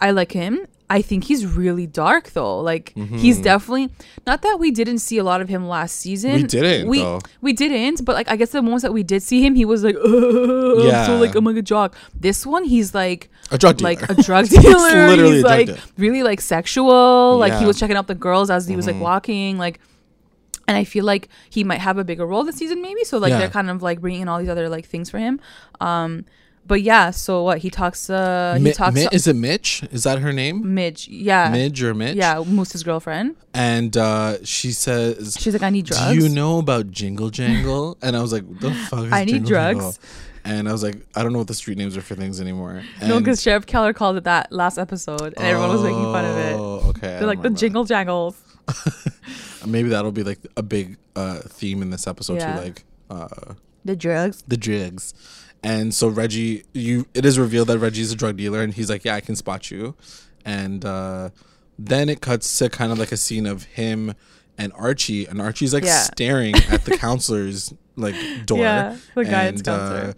I 0.00 0.10
like 0.10 0.32
him. 0.32 0.66
I 0.92 1.00
think 1.02 1.24
he's 1.24 1.46
really 1.46 1.86
dark 1.86 2.30
though. 2.32 2.60
Like 2.60 2.92
he's 2.96 3.38
definitely 3.40 3.88
not 4.26 4.42
that 4.42 4.58
we 4.60 4.70
didn't 4.70 4.98
see 4.98 5.16
a 5.18 5.24
lot 5.24 5.40
of 5.40 5.48
him 5.48 5.66
last 5.66 5.96
season. 5.96 6.30
Mm-hmm. 6.32 6.42
We 6.42 6.46
didn't, 6.48 6.88
We 6.88 6.98
though. 6.98 7.20
we 7.40 7.52
didn't. 7.54 8.04
But 8.04 8.14
like 8.14 8.28
I 8.30 8.36
guess 8.36 8.50
the 8.50 8.60
moments 8.60 8.82
that 8.82 8.92
we 8.92 9.02
did 9.02 9.22
see 9.22 9.40
him, 9.44 9.54
he 9.54 9.64
was 9.64 9.82
like, 9.84 9.96
"Ugh," 10.04 10.84
Yeah. 10.84 11.06
so 11.06 11.16
like 11.18 11.34
I'm 11.34 11.44
like 11.44 11.56
a 11.56 11.62
jock. 11.62 11.94
This 12.18 12.44
one, 12.44 12.64
he's 12.64 12.94
like 12.94 13.30
a 13.50 13.56
drug 13.58 13.78
dealer. 13.78 13.90
like 13.94 14.10
a 14.10 14.14
drug 14.22 14.46
dealer. 14.54 15.06
literally 15.08 15.36
he's 15.36 15.42
like 15.44 15.66
dealer. 15.68 15.78
really 15.96 16.22
like 16.22 16.40
sexual. 16.40 17.38
Like 17.38 17.52
he 17.52 17.54
Yeah. 17.54 17.58
Mm-hmm. 17.60 17.66
was 17.68 17.78
checking 17.80 17.96
out 17.96 18.06
the 18.06 18.14
girls 18.14 18.50
as 18.50 18.66
he 18.68 18.76
was 18.76 18.86
like 18.86 19.00
walking. 19.00 19.56
Like, 19.58 19.80
and 20.68 20.76
I 20.76 20.84
feel 20.84 21.04
like 21.04 21.28
he 21.50 21.64
might 21.64 21.80
have 21.80 21.98
a 21.98 22.04
bigger 22.04 22.26
role 22.26 22.44
this 22.44 22.56
season, 22.56 22.82
maybe. 22.82 23.02
So 23.04 23.18
like 23.18 23.30
Yeah. 23.30 23.38
they're 23.38 23.50
kind 23.50 23.70
of 23.70 23.82
like 23.82 24.00
bringing 24.00 24.20
in 24.22 24.28
all 24.28 24.38
these 24.38 24.48
other 24.48 24.68
like 24.68 24.86
things 24.86 25.10
for 25.10 25.18
him. 25.18 25.40
Um, 25.80 26.24
but 26.66 26.82
yeah, 26.82 27.10
so 27.10 27.42
what? 27.44 27.58
He 27.58 27.70
talks. 27.70 28.08
Uh, 28.08 28.54
he 28.56 28.64
Mi- 28.64 28.72
talks. 28.72 28.94
Mi- 28.94 29.06
to 29.06 29.14
is 29.14 29.26
it 29.26 29.36
Mitch? 29.36 29.82
Is 29.90 30.04
that 30.04 30.18
her 30.20 30.32
name? 30.32 30.74
Midge. 30.74 31.08
Yeah. 31.08 31.50
Midge 31.50 31.82
or 31.82 31.94
Mitch? 31.94 32.16
Yeah, 32.16 32.42
Moose's 32.46 32.82
girlfriend. 32.82 33.36
And 33.54 33.96
uh, 33.96 34.44
she 34.44 34.72
says, 34.72 35.36
She's 35.38 35.52
like, 35.52 35.62
I 35.62 35.70
need 35.70 35.86
drugs. 35.86 36.16
Do 36.16 36.22
you 36.22 36.28
know 36.28 36.58
about 36.58 36.90
Jingle 36.90 37.30
Jangle? 37.30 37.98
and 38.02 38.16
I 38.16 38.20
was 38.22 38.32
like, 38.32 38.44
the 38.60 38.72
fuck 38.88 39.06
is 39.06 39.12
I 39.12 39.24
need 39.24 39.32
Jingle 39.32 39.48
drugs. 39.48 39.78
Jangle? 39.80 39.98
And 40.44 40.68
I 40.68 40.72
was 40.72 40.82
like, 40.82 40.96
I 41.14 41.22
don't 41.22 41.32
know 41.32 41.38
what 41.38 41.46
the 41.46 41.54
street 41.54 41.78
names 41.78 41.96
are 41.96 42.00
for 42.02 42.16
things 42.16 42.40
anymore. 42.40 42.82
No, 43.00 43.20
because 43.20 43.40
Sheriff 43.40 43.64
Keller 43.64 43.92
called 43.92 44.16
it 44.16 44.24
that 44.24 44.50
last 44.50 44.76
episode, 44.76 45.34
and 45.36 45.38
everyone 45.38 45.68
was 45.70 45.82
making 45.82 46.02
fun 46.02 46.24
of 46.24 46.36
it. 46.36 46.52
Oh, 46.54 46.88
okay. 46.88 47.18
They're 47.18 47.26
like 47.28 47.42
the 47.42 47.50
jingle 47.50 47.84
jangles. 47.84 48.40
Maybe 49.66 49.88
that'll 49.90 50.10
be 50.12 50.24
like 50.24 50.40
a 50.56 50.62
big 50.62 50.96
uh, 51.14 51.40
theme 51.40 51.82
in 51.82 51.90
this 51.90 52.06
episode 52.08 52.38
Yeah. 52.38 52.56
too, 52.56 52.60
like 52.62 52.84
uh, 53.10 53.54
The 53.84 53.94
drugs. 53.94 54.42
the 54.48 54.56
jigs. 54.56 55.14
And 55.62 55.94
so 55.94 56.08
Reggie, 56.08 56.64
you 56.72 57.06
it 57.14 57.24
is 57.24 57.38
revealed 57.38 57.68
that 57.68 57.78
Reggie's 57.78 58.10
a 58.12 58.16
drug 58.16 58.36
dealer, 58.36 58.62
and 58.62 58.74
he's 58.74 58.90
like, 58.90 59.04
"Yeah, 59.04 59.14
I 59.14 59.20
can 59.20 59.36
spot 59.36 59.70
you." 59.70 59.94
And 60.44 60.84
uh, 60.84 61.30
then 61.78 62.08
it 62.08 62.20
cuts 62.20 62.58
to 62.58 62.68
kind 62.68 62.90
of 62.90 62.98
like 62.98 63.12
a 63.12 63.16
scene 63.16 63.46
of 63.46 63.64
him 63.64 64.14
and 64.58 64.72
Archie, 64.74 65.26
and 65.26 65.40
Archie's 65.40 65.72
like 65.72 65.84
Yeah. 65.84 66.02
staring 66.02 66.54
at 66.70 66.84
the 66.84 66.96
counselor's 66.98 67.72
like 67.96 68.14
door. 68.44 68.58
Yeah, 68.58 68.96
the 69.14 69.24
guidance 69.24 69.60
uh, 69.60 69.64
counselor. 69.64 70.14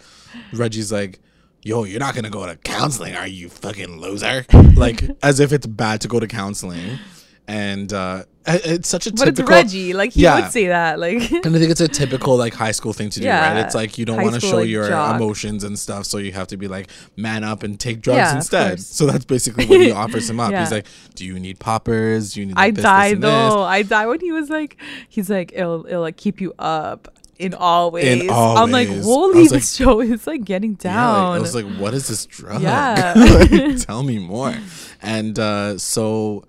Reggie's 0.54 0.90
like, 0.90 1.20
"Yo, 1.62 1.84
you're 1.84 2.00
not 2.00 2.14
gonna 2.14 2.30
go 2.30 2.46
to 2.46 2.56
counseling, 2.56 3.14
are 3.14 3.26
you, 3.26 3.48
fucking 3.50 4.00
loser?" 4.00 4.46
like 4.76 5.02
as 5.22 5.40
if 5.40 5.52
it's 5.52 5.66
bad 5.66 6.00
to 6.02 6.08
go 6.08 6.18
to 6.20 6.26
counseling. 6.26 6.98
And 7.46 7.92
uh, 7.92 8.24
it's 8.46 8.88
such 8.88 9.06
a 9.06 9.10
typical 9.10 9.26
But 9.26 9.36
typical. 9.36 9.56
it's 9.58 9.64
Reggie. 9.74 9.92
Like 9.94 10.12
he 10.12 10.22
Yeah. 10.22 10.40
would 10.40 10.52
say 10.52 10.66
that. 10.68 10.98
Like 11.00 11.30
And 11.30 11.56
I 11.56 11.58
think 11.58 11.70
it's 11.70 11.80
a 11.80 11.88
typical 11.88 12.36
like 12.36 12.52
high 12.54 12.72
school 12.72 12.92
thing 12.92 13.08
to 13.10 13.20
do, 13.20 13.26
Yeah. 13.26 13.54
right? 13.54 13.64
It's 13.64 13.74
like 13.74 13.96
you 13.96 14.04
don't 14.04 14.22
want 14.22 14.34
to 14.34 14.40
show 14.40 14.58
like, 14.58 14.68
your 14.68 14.88
jock. 14.88 15.16
emotions 15.16 15.64
and 15.64 15.78
stuff, 15.78 16.04
so 16.06 16.18
you 16.18 16.32
have 16.32 16.48
to 16.48 16.56
be 16.56 16.68
like 16.68 16.88
man 17.16 17.42
up 17.44 17.62
and 17.62 17.78
take 17.80 18.00
drugs 18.02 18.18
Yeah, 18.18 18.36
instead. 18.36 18.80
So 18.80 19.06
that's 19.06 19.24
basically 19.24 19.66
what 19.66 19.80
he 19.80 19.90
offers 20.02 20.28
him 20.28 20.40
up. 20.40 20.52
He's 20.54 20.70
like, 20.72 20.86
"Do 21.14 21.24
you 21.24 21.38
need 21.40 21.58
poppers? 21.58 22.34
Do 22.34 22.40
you 22.40 22.46
need?" 22.46 22.54
I 22.56 22.66
Like, 22.66 22.74
this, 22.74 22.82
this, 22.82 22.90
died 22.90 23.16
this?" 23.16 23.30
though. 23.30 23.62
I 23.62 23.82
died 23.82 24.06
when 24.06 24.20
he 24.20 24.32
was 24.32 24.50
like, 24.50 24.76
he's 25.08 25.30
like, 25.30 25.52
it'll 25.54 25.86
it'll 25.86 26.02
like 26.02 26.16
keep 26.16 26.40
you 26.40 26.52
up 26.58 27.08
in 27.38 27.52
all 27.54 27.90
ways. 27.90 28.28
all 28.30 28.58
I'm 28.58 28.70
like, 28.70 28.88
ways. 28.88 29.00
I 29.00 29.02
holy, 29.02 29.46
this 29.48 29.74
show 29.74 30.00
is 30.00 30.26
like 30.26 30.44
getting 30.44 30.74
down. 30.74 31.30
like, 31.30 31.38
I 31.38 31.40
was 31.40 31.54
like, 31.54 31.66
"What 31.78 31.94
is 31.94 32.06
this 32.08 32.26
drug? 32.26 32.62
Yeah. 32.62 33.14
Like, 33.50 33.78
tell 33.78 34.02
me 34.02 34.18
more." 34.18 34.54
And 35.02 35.38
uh, 35.38 35.76
so 35.78 36.44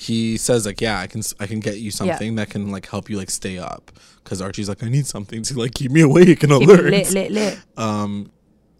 he 0.00 0.36
says 0.36 0.64
like, 0.64 0.80
"Yeah, 0.80 1.00
I 1.00 1.08
can 1.08 1.22
I 1.40 1.46
can 1.48 1.58
get 1.58 1.78
you 1.78 1.90
something 1.90 2.36
that 2.36 2.50
can 2.50 2.70
like 2.70 2.86
help 2.86 3.10
you 3.10 3.16
like 3.16 3.30
stay 3.30 3.58
up." 3.58 3.90
Because 4.22 4.40
Archie's 4.40 4.68
like, 4.68 4.84
"I 4.84 4.88
need 4.88 5.06
something 5.06 5.42
to 5.42 5.58
like 5.58 5.74
keep 5.74 5.90
me 5.90 6.02
awake 6.02 6.42
and 6.44 6.52
Keep 6.52 6.68
alert." 6.68 6.90
lit, 6.90 7.10
lit, 7.10 7.32
lit. 7.32 7.58
Um, 7.76 8.30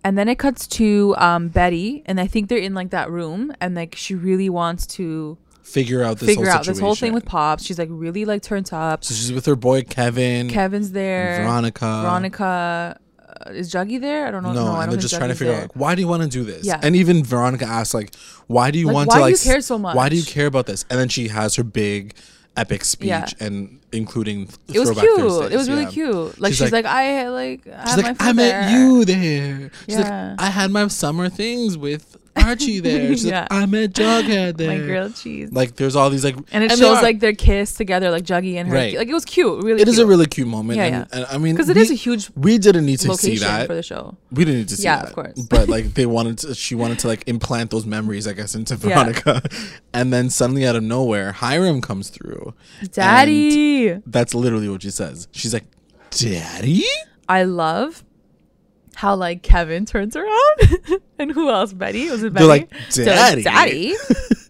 And 0.04 0.16
then 0.16 0.28
it 0.28 0.38
cuts 0.38 0.68
to 0.78 1.16
um, 1.18 1.48
Betty, 1.48 2.04
and 2.06 2.20
I 2.20 2.28
think 2.28 2.48
they're 2.48 2.58
in 2.58 2.72
like 2.72 2.90
that 2.90 3.10
room, 3.10 3.52
and 3.60 3.74
like 3.74 3.96
she 3.96 4.14
really 4.14 4.48
wants 4.48 4.86
to 4.98 5.36
figure 5.64 6.04
out 6.04 6.18
this 6.18 6.28
figure 6.28 6.46
whole 6.46 6.54
out 6.54 6.64
this 6.66 6.78
whole 6.78 6.94
thing 6.94 7.12
with 7.12 7.24
Pops. 7.24 7.64
She's 7.64 7.78
like 7.80 7.88
really 7.90 8.24
like 8.24 8.42
turned 8.42 8.72
up. 8.72 9.02
So 9.02 9.12
she's 9.12 9.32
with 9.32 9.46
her 9.46 9.56
boy 9.56 9.82
Kevin. 9.82 10.48
Kevin's 10.48 10.92
there. 10.92 11.42
Veronica. 11.42 12.00
Veronica. 12.02 13.00
Uh, 13.46 13.50
is 13.50 13.72
Juggy 13.72 14.00
there? 14.00 14.26
I 14.26 14.30
don't 14.30 14.42
know. 14.42 14.52
No, 14.52 14.64
No, 14.66 14.72
I 14.72 14.82
and 14.84 14.92
they're 14.92 14.98
just 15.00 15.14
trying 15.14 15.28
to 15.30 15.34
figure 15.34 15.52
there. 15.54 15.62
out 15.64 15.68
like, 15.70 15.76
why 15.76 15.94
do 15.94 16.00
you 16.02 16.08
want 16.08 16.22
to 16.22 16.28
do 16.28 16.44
this? 16.44 16.64
Yeah. 16.66 16.80
And 16.82 16.96
even 16.96 17.24
Veronica 17.24 17.64
asks 17.66 17.94
like, 17.94 18.14
why 18.46 18.70
do 18.70 18.78
you 18.78 18.86
Like, 18.86 18.94
want 18.94 19.08
why 19.08 19.14
to 19.14 19.18
do 19.20 19.28
you 19.28 19.34
like? 19.36 19.42
care 19.42 19.56
s- 19.58 19.66
so 19.66 19.76
Why 19.78 20.08
do 20.08 20.16
you 20.16 20.24
care 20.24 20.46
about 20.46 20.66
this? 20.66 20.84
And 20.90 20.98
then 20.98 21.08
she 21.08 21.28
has 21.28 21.54
her 21.56 21.62
big, 21.64 22.14
epic 22.56 22.84
speech, 22.84 23.08
Yeah. 23.08 23.26
and 23.38 23.78
including 23.92 24.48
It 24.74 24.80
was 24.80 24.90
cute. 24.90 25.16
Thursdays, 25.20 25.52
It 25.52 25.56
was 25.56 25.68
really 25.70 25.84
yeah. 25.84 25.90
cute. 25.90 26.40
Like 26.40 26.50
She's 26.50 26.58
she's, 26.58 26.72
like- 26.72 26.84
like, 26.84 26.92
I 26.92 27.28
like 27.28 27.60
I 27.68 27.84
She's 27.84 27.94
had 27.94 28.04
like, 28.04 28.16
I 28.20 28.32
met 28.32 28.50
there." 28.50 28.70
you 28.70 29.04
there. 29.04 29.70
She's 29.86 29.98
Yeah. 29.98 30.30
like, 30.32 30.40
I 30.42 30.50
had 30.50 30.70
my 30.72 30.88
summer 30.88 31.28
things 31.28 31.78
with 31.78 32.16
Archie 32.44 32.80
there. 32.80 33.08
She's 33.08 33.24
Yeah. 33.24 33.40
like, 33.40 33.52
I 33.52 33.66
met 33.66 33.92
Jughead 33.92 34.56
there. 34.58 34.78
My 34.78 34.84
grilled 34.84 35.16
cheese. 35.16 35.50
Like, 35.52 35.76
there's 35.76 35.96
all 35.96 36.10
these 36.10 36.24
like, 36.24 36.36
and 36.52 36.64
it 36.64 36.70
they 36.70 36.76
shows 36.76 37.02
like 37.02 37.20
their 37.20 37.32
kiss 37.34 37.74
together, 37.74 38.10
like 38.10 38.24
Juggy 38.24 38.54
and 38.56 38.68
her. 38.68 38.74
Right. 38.74 38.96
Like 38.96 39.08
it 39.08 39.14
was 39.14 39.24
cute. 39.24 39.62
Really, 39.64 39.82
it 39.82 39.88
is 39.88 39.98
a 39.98 40.06
really 40.06 40.26
cute 40.26 40.46
moment. 40.48 40.76
Yeah, 40.78 40.84
and, 40.84 40.94
yeah. 41.10 41.16
and 41.18 41.26
I 41.30 41.38
mean, 41.38 41.54
because 41.54 41.68
it 41.68 41.76
we- 41.76 41.82
is 41.82 41.90
a 41.90 41.94
huge 41.94 42.30
We 42.36 42.58
didn't 42.58 42.86
need 42.86 43.00
to 43.00 43.14
see 43.16 43.38
that. 43.38 43.66
for 43.66 43.74
the 43.74 43.82
show. 43.82 44.16
We 44.30 44.44
didn't 44.44 44.58
need 44.60 44.68
to 44.68 44.76
see 44.76 44.84
Yeah, 44.84 44.96
that. 45.00 45.08
of 45.08 45.14
course. 45.14 45.40
But 45.48 45.68
like 45.68 45.94
they 45.94 46.06
wanted 46.06 46.38
to 46.38 46.54
she 46.54 46.74
wanted 46.74 46.98
to 47.00 47.08
like 47.08 47.24
implant 47.26 47.70
those 47.70 47.86
memories, 47.86 48.26
I 48.26 48.32
guess, 48.32 48.54
into 48.54 48.74
Yeah. 48.74 48.78
Veronica. 49.04 49.42
And 49.94 50.12
then 50.12 50.30
suddenly 50.30 50.64
out 50.66 50.76
of 50.76 50.82
nowhere, 50.84 51.32
Hiram 51.32 51.80
comes 51.80 52.08
through. 52.10 52.54
Daddy, 52.92 53.94
that's 54.06 54.34
literally 54.34 54.68
what 54.68 54.82
she 54.82 54.90
says. 54.90 55.26
She's 55.32 55.52
like, 55.54 55.64
Daddy? 56.10 56.84
I 57.28 57.44
love 57.44 58.04
how 58.98 59.14
like 59.14 59.44
Kevin 59.44 59.84
turns 59.86 60.16
around, 60.16 61.00
and 61.20 61.30
who 61.30 61.50
else? 61.50 61.72
Betty 61.72 62.10
was 62.10 62.24
it? 62.24 62.32
Betty? 62.32 62.44
They're 62.44 62.48
like, 62.48 62.70
"Daddy." 62.90 63.42
Daddy. 63.44 63.94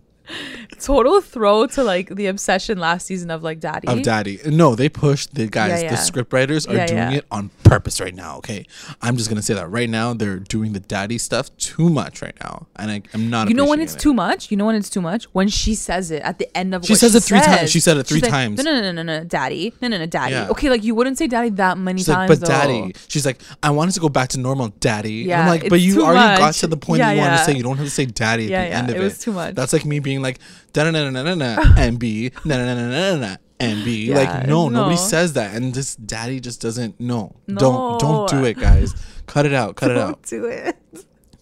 Total 0.80 1.20
throw 1.20 1.66
to 1.66 1.82
like 1.82 2.14
the 2.14 2.26
obsession 2.26 2.78
last 2.78 3.06
season 3.06 3.30
of 3.30 3.42
like 3.42 3.60
Daddy. 3.60 3.88
Of 3.88 4.02
daddy. 4.02 4.38
No, 4.46 4.74
they 4.74 4.88
pushed 4.88 5.34
the 5.34 5.46
guys, 5.46 5.82
Yeah, 5.82 5.88
the 5.90 5.94
yeah. 5.94 6.00
script 6.00 6.32
writers 6.32 6.66
are 6.66 6.74
Yeah, 6.74 6.86
doing 6.86 6.98
yeah. 7.12 7.18
it 7.18 7.26
on 7.30 7.50
purpose 7.64 8.00
right 8.00 8.14
now. 8.14 8.36
Okay. 8.38 8.66
I'm 9.02 9.16
just 9.16 9.28
gonna 9.28 9.42
say 9.42 9.54
that 9.54 9.68
right 9.70 9.90
now 9.90 10.14
they're 10.14 10.38
doing 10.38 10.72
the 10.72 10.80
daddy 10.80 11.18
stuff 11.18 11.54
too 11.56 11.88
much 11.90 12.22
right 12.22 12.36
now. 12.42 12.66
And 12.76 12.90
I, 12.90 13.02
I'm 13.14 13.28
not 13.30 13.48
You 13.48 13.54
know 13.54 13.66
when 13.66 13.80
it's 13.80 13.92
appreciating 13.92 14.02
too 14.12 14.14
much? 14.14 14.50
You 14.50 14.56
know 14.56 14.66
when 14.66 14.76
it's 14.76 14.90
too 14.90 15.00
much? 15.00 15.24
When 15.32 15.48
she 15.48 15.74
says 15.74 16.10
it 16.10 16.22
at 16.22 16.38
the 16.38 16.56
end 16.56 16.74
of 16.74 16.84
She 16.84 16.94
says 16.94 17.12
she 17.12 17.18
it 17.18 17.24
three 17.24 17.40
times. 17.40 17.70
She 17.70 17.80
said 17.80 17.96
it 17.96 18.04
three 18.06 18.20
like, 18.20 18.30
times. 18.30 18.62
No, 18.62 18.70
no, 18.72 18.80
no, 18.80 18.92
no, 18.92 19.02
no, 19.02 19.18
no, 19.18 19.24
daddy. 19.24 19.74
No, 19.82 19.88
no, 19.88 19.98
no, 19.98 20.06
daddy. 20.06 20.32
Yeah. 20.34 20.48
Okay, 20.50 20.70
like 20.70 20.84
you 20.84 20.94
wouldn't 20.94 21.18
say 21.18 21.26
daddy 21.26 21.50
that 21.50 21.76
many 21.78 21.98
She's 22.00 22.08
like, 22.08 22.28
times. 22.28 22.40
but 22.40 22.40
though. 22.46 22.52
daddy. 22.52 22.92
She's 23.08 23.26
like, 23.26 23.40
I 23.62 23.70
wanted 23.70 23.92
to 23.94 24.00
go 24.00 24.08
back 24.08 24.28
to 24.30 24.38
normal, 24.40 24.68
daddy. 24.80 25.24
And 25.24 25.32
I'm 25.40 25.46
Yeah, 25.46 25.50
like, 25.50 25.68
but 25.68 25.80
you 25.80 26.04
already 26.04 26.38
got 26.38 26.54
to 26.54 26.66
the 26.66 26.76
point 26.76 27.00
Yeah, 27.00 27.12
you 27.12 27.20
want 27.20 27.36
to 27.38 27.44
say. 27.44 27.54
You 27.56 27.62
don't 27.62 27.76
have 27.76 27.86
to 27.86 27.90
say 27.90 28.06
daddy 28.06 28.44
at 28.46 28.50
Yeah, 28.50 28.62
the 28.64 28.68
yeah, 28.70 28.78
end 28.78 28.90
of 28.90 28.96
it 28.96 29.00
it. 29.00 29.04
was 29.04 29.18
too 29.18 29.32
much. 29.32 29.54
That's 29.54 29.72
like 29.72 29.84
me 29.84 29.98
being 29.98 30.22
like, 30.22 30.38
na 30.74 30.90
na 30.90 31.10
na 31.10 31.22
na 31.22 31.34
na 31.34 31.74
and 31.76 31.98
B, 31.98 32.30
na 32.44 32.56
na 32.56 32.74
na 32.74 32.88
na 32.88 32.88
na 32.88 33.16
na 33.16 33.36
and 33.60 33.84
B. 33.84 34.06
Yeah, 34.06 34.16
like, 34.18 34.46
no, 34.46 34.68
nobody 34.68 34.96
says 34.96 35.32
that. 35.34 35.54
And 35.54 35.74
this 35.74 35.96
daddy 35.96 36.40
just 36.40 36.60
doesn't. 36.60 37.00
No, 37.00 37.34
No. 37.46 37.58
don't 37.58 38.00
don't 38.00 38.28
do 38.28 38.44
it, 38.44 38.58
guys. 38.58 38.94
Cut 39.26 39.46
it 39.46 39.52
out. 39.52 39.76
Cut 39.76 39.90
it 39.90 39.98
out. 39.98 40.22
Don't 40.22 40.26
do 40.26 40.44
it. 40.46 40.76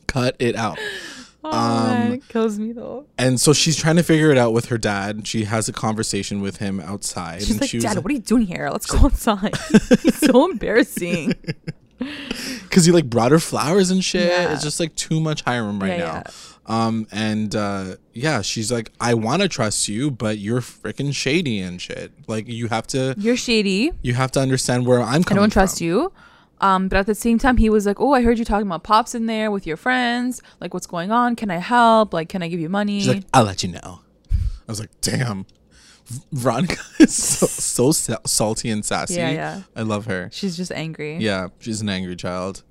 Cut 0.06 0.36
it 0.38 0.56
out. 0.56 0.78
Oh, 1.44 1.50
Um, 1.52 1.88
man, 1.90 2.12
it 2.14 2.26
kills 2.28 2.58
me 2.58 2.72
though. 2.72 3.06
And 3.18 3.40
so 3.40 3.52
she's 3.52 3.76
trying 3.76 3.96
to 3.96 4.02
figure 4.02 4.32
it 4.32 4.38
out 4.38 4.52
with 4.52 4.66
her 4.66 4.78
dad. 4.78 5.28
She 5.28 5.44
has 5.44 5.68
a 5.68 5.72
conversation 5.72 6.40
with 6.40 6.56
him 6.56 6.80
outside. 6.80 7.42
She's 7.42 7.60
like, 7.60 7.70
she 7.70 7.78
Dad, 7.78 7.98
what 7.98 8.06
are 8.10 8.14
you 8.14 8.18
doing 8.20 8.46
here? 8.46 8.68
Let's 8.72 8.86
go 8.86 8.98
outside. 8.98 9.54
He's 10.02 10.18
so 10.18 10.50
embarrassing. 10.50 11.34
because 12.64 12.84
he 12.84 12.92
like 12.92 13.08
brought 13.08 13.30
her 13.30 13.38
flowers 13.38 13.90
and 13.90 14.02
shit. 14.02 14.28
Yeah. 14.28 14.52
It's 14.52 14.62
just 14.62 14.80
like 14.80 14.94
too 14.96 15.20
much 15.20 15.42
Hiram 15.42 15.78
right 15.80 15.98
Yeah, 15.98 16.22
now. 16.24 16.32
Um 16.68 17.06
and 17.12 17.54
uh 17.54 17.96
yeah, 18.12 18.42
she's 18.42 18.72
like, 18.72 18.90
I 19.00 19.14
want 19.14 19.42
to 19.42 19.48
trust 19.48 19.88
you, 19.88 20.10
but 20.10 20.38
you're 20.38 20.60
freaking 20.60 21.14
shady 21.14 21.60
and 21.60 21.80
shit. 21.80 22.12
Like 22.26 22.48
you 22.48 22.68
have 22.68 22.86
to 22.88 23.14
You're 23.18 23.36
shady. 23.36 23.92
you 24.02 24.14
have 24.14 24.30
to 24.32 24.40
understand 24.40 24.86
where 24.86 25.00
I'm 25.00 25.20
I 25.20 25.24
coming 25.24 25.42
don't 25.42 25.50
trust 25.52 25.78
from. 25.78 25.86
you. 25.86 26.12
Um, 26.60 26.88
but 26.88 26.96
at 26.98 27.04
the 27.06 27.14
same 27.14 27.38
time, 27.38 27.58
he 27.58 27.68
was 27.68 27.84
like, 27.84 28.00
"Oh, 28.00 28.14
I 28.14 28.22
heard 28.22 28.38
you 28.38 28.44
talking 28.46 28.66
about 28.66 28.82
pops 28.82 29.14
in 29.14 29.26
there 29.26 29.50
with 29.50 29.66
your 29.66 29.76
friends. 29.76 30.40
Like, 30.58 30.72
what's 30.72 30.86
going 30.86 31.12
on? 31.12 31.36
Can 31.36 31.50
I 31.50 31.58
help? 31.58 32.14
Like, 32.14 32.30
can 32.30 32.42
I 32.42 32.48
give 32.48 32.58
you 32.60 32.70
money?" 32.70 33.00
She's 33.00 33.08
like, 33.08 33.24
I'll 33.34 33.44
let 33.44 33.62
you 33.62 33.68
know. 33.72 34.00
I 34.32 34.36
was 34.66 34.80
like, 34.80 34.88
damn. 35.02 35.44
Veronica 36.32 36.80
is 37.00 37.14
so, 37.14 37.46
so 37.46 37.92
sa- 37.92 38.18
salty 38.24 38.70
and 38.70 38.84
sassy. 38.84 39.14
Yeah, 39.16 39.30
yeah. 39.30 39.62
I 39.74 39.82
love 39.82 40.06
her. 40.06 40.30
She's 40.32 40.56
just 40.56 40.72
angry. 40.72 41.16
Yeah, 41.18 41.48
she's 41.58 41.80
an 41.82 41.88
angry 41.88 42.16
child. 42.16 42.62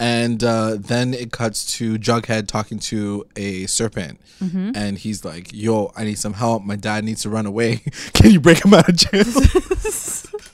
And 0.00 0.42
uh, 0.42 0.76
then 0.78 1.14
it 1.14 1.30
cuts 1.30 1.76
to 1.76 1.98
Jughead 1.98 2.48
talking 2.48 2.78
to 2.80 3.26
a 3.36 3.66
serpent. 3.66 4.20
Mm-hmm. 4.42 4.72
And 4.74 4.98
he's 4.98 5.24
like, 5.24 5.52
Yo, 5.52 5.92
I 5.96 6.04
need 6.04 6.18
some 6.18 6.34
help. 6.34 6.64
My 6.64 6.76
dad 6.76 7.04
needs 7.04 7.22
to 7.22 7.30
run 7.30 7.46
away. 7.46 7.76
Can 8.12 8.32
you 8.32 8.40
break 8.40 8.64
him 8.64 8.74
out 8.74 8.88
of 8.88 8.96
jail? 8.96 9.24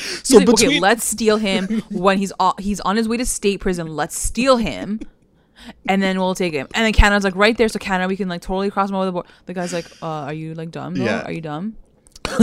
So 0.22 0.38
like, 0.38 0.48
okay, 0.48 0.80
let's 0.80 1.04
steal 1.04 1.36
him 1.36 1.82
when 1.90 2.18
he's 2.18 2.32
on, 2.40 2.54
he's 2.58 2.80
on 2.80 2.96
his 2.96 3.08
way 3.08 3.16
to 3.18 3.26
state 3.26 3.60
prison. 3.60 3.86
Let's 3.86 4.18
steal 4.18 4.56
him, 4.56 5.00
and 5.88 6.02
then 6.02 6.18
we'll 6.18 6.34
take 6.34 6.54
him. 6.54 6.68
And 6.74 6.84
then 6.84 6.92
Canada's 6.92 7.24
like 7.24 7.36
right 7.36 7.56
there, 7.56 7.68
so 7.68 7.78
Canada, 7.78 8.08
we 8.08 8.16
can 8.16 8.28
like 8.28 8.40
totally 8.40 8.70
cross 8.70 8.88
him 8.90 8.96
over 8.96 9.06
the 9.06 9.12
board. 9.12 9.26
The 9.46 9.54
guy's 9.54 9.72
like, 9.72 9.86
uh, 10.02 10.06
"Are 10.06 10.32
you 10.32 10.54
like 10.54 10.70
dumb? 10.70 10.94
Though? 10.94 11.04
Yeah. 11.04 11.22
Are 11.22 11.32
you 11.32 11.40
dumb?" 11.40 11.76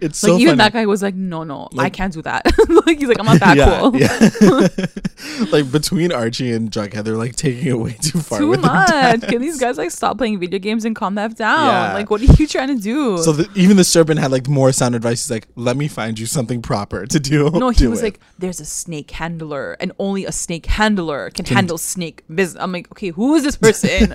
it's 0.00 0.22
Like 0.22 0.30
so 0.30 0.34
even 0.36 0.48
funny. 0.52 0.56
that 0.58 0.72
guy 0.72 0.86
was 0.86 1.02
like, 1.02 1.14
"No, 1.14 1.44
no, 1.44 1.68
I 1.78 1.90
can't 1.90 2.12
do 2.12 2.22
that." 2.22 2.44
like 2.86 2.98
he's 2.98 3.08
like, 3.08 3.18
"I'm 3.18 3.26
not 3.26 3.40
that 3.40 3.56
yeah, 3.60 3.78
cool." 3.80 3.96
yeah. 3.96 5.46
like 5.52 5.70
between 5.70 6.12
Archie 6.12 6.52
and 6.52 6.70
Jughead, 6.70 7.04
they're 7.04 7.16
like 7.16 7.36
taking 7.36 7.66
it 7.66 7.78
way 7.78 7.92
too 8.00 8.20
far. 8.20 8.38
Too 8.38 8.52
much. 8.56 9.22
Can 9.22 9.40
these 9.40 9.58
guys 9.60 9.78
like 9.78 9.90
stop 9.90 10.18
playing 10.18 10.38
video 10.40 10.58
games 10.58 10.84
and 10.84 10.94
calm 10.94 11.14
that 11.16 11.36
down? 11.36 11.66
Yeah. 11.66 11.94
Like, 11.94 12.10
what 12.10 12.20
are 12.20 12.24
you 12.24 12.46
trying 12.46 12.68
to 12.76 12.82
do? 12.82 13.18
So 13.18 13.32
the, 13.32 13.48
even 13.54 13.76
the 13.76 13.84
serpent 13.84 14.20
had 14.20 14.30
like 14.30 14.48
more 14.48 14.72
sound 14.72 14.94
advice. 14.94 15.24
He's 15.24 15.30
like, 15.30 15.48
"Let 15.56 15.76
me 15.76 15.88
find 15.88 16.18
you 16.18 16.26
something 16.26 16.62
proper 16.62 17.06
to 17.06 17.20
do." 17.20 17.50
no, 17.50 17.70
he 17.70 17.78
do 17.80 17.90
was 17.90 18.00
it." 18.00 18.04
like, 18.04 18.20
"There's 18.38 18.60
a 18.60 18.64
snake 18.64 19.10
handler, 19.12 19.76
and 19.80 19.92
only 19.98 20.24
a 20.24 20.32
snake 20.32 20.66
handler 20.66 21.30
can 21.30 21.44
handle 21.46 21.78
snake 21.78 22.22
business." 22.32 22.62
I'm 22.62 22.72
like, 22.72 22.90
"Okay, 22.92 23.08
who 23.10 23.34
is 23.34 23.44
this 23.44 23.56
person? 23.56 24.12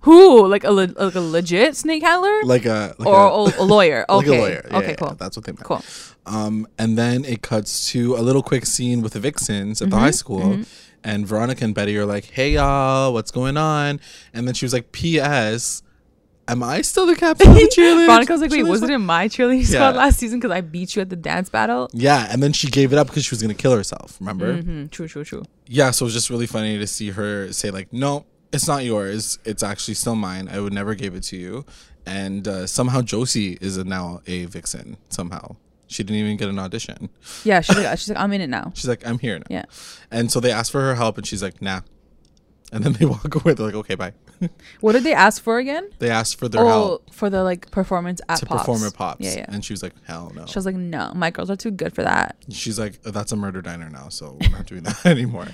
who? 0.00 0.46
Like 0.46 0.64
a 0.64 0.70
le- 0.70 0.94
like 0.96 1.14
a 1.14 1.20
legit 1.20 1.76
snake 1.76 2.02
handler, 2.02 2.42
like 2.44 2.64
a 2.66 2.94
like 2.98 3.06
or 3.08 3.16
a, 3.48 3.62
a 3.62 3.64
lawyer?" 3.64 4.04
Like 4.30 4.38
a 4.38 4.40
lawyer. 4.40 4.66
Yeah, 4.70 4.76
okay, 4.78 4.88
yeah, 4.90 4.94
cool, 4.96 5.14
That's 5.18 5.36
what 5.36 5.46
they 5.46 5.52
meant. 5.52 5.64
cool. 5.64 5.82
Um, 6.26 6.66
and 6.78 6.96
then 6.98 7.24
it 7.24 7.42
cuts 7.42 7.90
to 7.92 8.16
a 8.16 8.22
little 8.22 8.42
quick 8.42 8.66
scene 8.66 9.02
with 9.02 9.12
the 9.12 9.20
Vixens 9.20 9.80
at 9.82 9.90
the 9.90 9.96
Mm-hmm, 9.96 10.04
high 10.04 10.10
school, 10.10 10.58
and 11.04 11.26
Veronica 11.26 11.64
and 11.64 11.74
Betty 11.74 11.96
are 11.98 12.06
like, 12.06 12.24
"Hey 12.26 12.52
y'all, 12.52 13.12
what's 13.12 13.30
going 13.30 13.56
on?" 13.56 14.00
And 14.34 14.46
then 14.46 14.54
she 14.54 14.64
was 14.64 14.72
like, 14.72 14.92
"P.S. 14.92 15.82
Am 16.48 16.62
I 16.62 16.80
still 16.82 17.06
the 17.06 17.16
captain 17.16 17.48
of 17.48 17.54
the 17.54 17.60
cheerleaders?" 17.76 18.06
Veronica's 18.06 18.40
like, 18.40 18.50
wait, 18.52 18.62
was 18.62 18.80
it 18.82 18.90
in 18.90 19.02
my 19.02 19.26
cheerleading 19.28 19.60
Yeah. 19.62 19.66
squad 19.90 19.96
last 19.96 20.18
season 20.18 20.38
because 20.38 20.52
I 20.54 20.60
beat 20.60 20.94
you 20.94 21.02
at 21.02 21.10
the 21.10 21.16
dance 21.16 21.48
battle? 21.48 21.88
Yeah, 21.92 22.28
and 22.30 22.40
then 22.42 22.52
she 22.52 22.68
gave 22.68 22.92
it 22.92 22.98
up 22.98 23.08
because 23.08 23.24
she 23.24 23.32
was 23.34 23.42
gonna 23.42 23.54
kill 23.54 23.74
herself. 23.76 24.16
Remember? 24.20 24.62
hmm 24.62 24.86
True, 24.86 25.08
true, 25.08 25.24
true. 25.24 25.42
Yeah, 25.66 25.90
so 25.90 26.04
it 26.04 26.06
was 26.06 26.14
just 26.14 26.30
really 26.30 26.46
funny 26.46 26.78
to 26.78 26.86
see 26.86 27.10
her 27.10 27.52
say 27.52 27.70
like, 27.72 27.92
"No, 27.92 28.26
it's 28.52 28.68
not 28.68 28.84
yours. 28.84 29.40
It's 29.44 29.64
actually 29.64 29.94
still 29.94 30.14
mine. 30.14 30.48
I 30.48 30.60
would 30.60 30.72
never 30.72 30.94
give 30.94 31.14
it 31.16 31.24
to 31.24 31.36
you." 31.36 31.64
And 32.06 32.46
uh, 32.46 32.66
somehow 32.66 33.02
Josie 33.02 33.58
is 33.60 33.76
a, 33.76 33.84
now 33.84 34.20
a 34.26 34.44
vixen. 34.44 34.96
Somehow 35.08 35.56
she 35.88 36.02
didn't 36.02 36.18
even 36.20 36.36
get 36.36 36.48
an 36.48 36.58
audition. 36.58 37.08
Yeah, 37.44 37.60
she's 37.60 37.76
like, 37.76 37.98
she's 37.98 38.08
like, 38.08 38.18
I'm 38.18 38.32
in 38.32 38.40
it 38.40 38.48
now. 38.48 38.72
She's 38.74 38.88
like, 38.88 39.06
"I'm 39.06 39.18
here 39.18 39.38
now." 39.38 39.46
Yeah. 39.48 39.64
And 40.10 40.30
so 40.30 40.40
they 40.40 40.50
ask 40.50 40.72
for 40.72 40.80
her 40.80 40.94
help, 40.94 41.16
and 41.16 41.26
she's 41.26 41.42
like, 41.42 41.62
"Nah." 41.62 41.80
And 42.72 42.82
then 42.82 42.94
they 42.94 43.06
walk 43.14 43.34
away. 43.34 43.54
They're 43.54 43.66
like, 43.66 43.74
"Okay, 43.74 43.94
bye." 43.94 44.12
What 44.80 44.92
did 44.92 45.04
they 45.04 45.14
ask 45.14 45.42
for 45.42 45.56
again? 45.58 45.88
they 45.98 46.10
asked 46.10 46.38
for 46.38 46.46
their 46.46 46.60
oh, 46.60 46.66
help 46.66 47.14
for 47.14 47.30
the 47.30 47.42
like 47.42 47.70
performance 47.70 48.20
at 48.28 48.38
to 48.40 48.46
Pops. 48.46 48.62
perform 48.62 48.84
at 48.84 48.94
Pops. 48.94 49.24
Yeah, 49.24 49.38
yeah. 49.38 49.46
And 49.48 49.64
she 49.64 49.72
was 49.72 49.82
like, 49.82 49.94
"Hell 50.04 50.32
no." 50.34 50.44
She 50.46 50.58
was 50.58 50.66
like, 50.66 50.74
no, 50.74 51.12
my 51.14 51.30
girls 51.30 51.50
are 51.50 51.56
too 51.56 51.70
good 51.70 51.94
for 51.94 52.02
that. 52.02 52.36
She's 52.50 52.78
like, 52.78 53.00
that's 53.02 53.32
a 53.32 53.36
murder 53.36 53.62
diner 53.62 53.88
now, 53.88 54.08
so 54.08 54.36
we're 54.40 54.50
not 54.50 54.66
doing 54.66 54.82
that 54.82 55.06
anymore. 55.06 55.48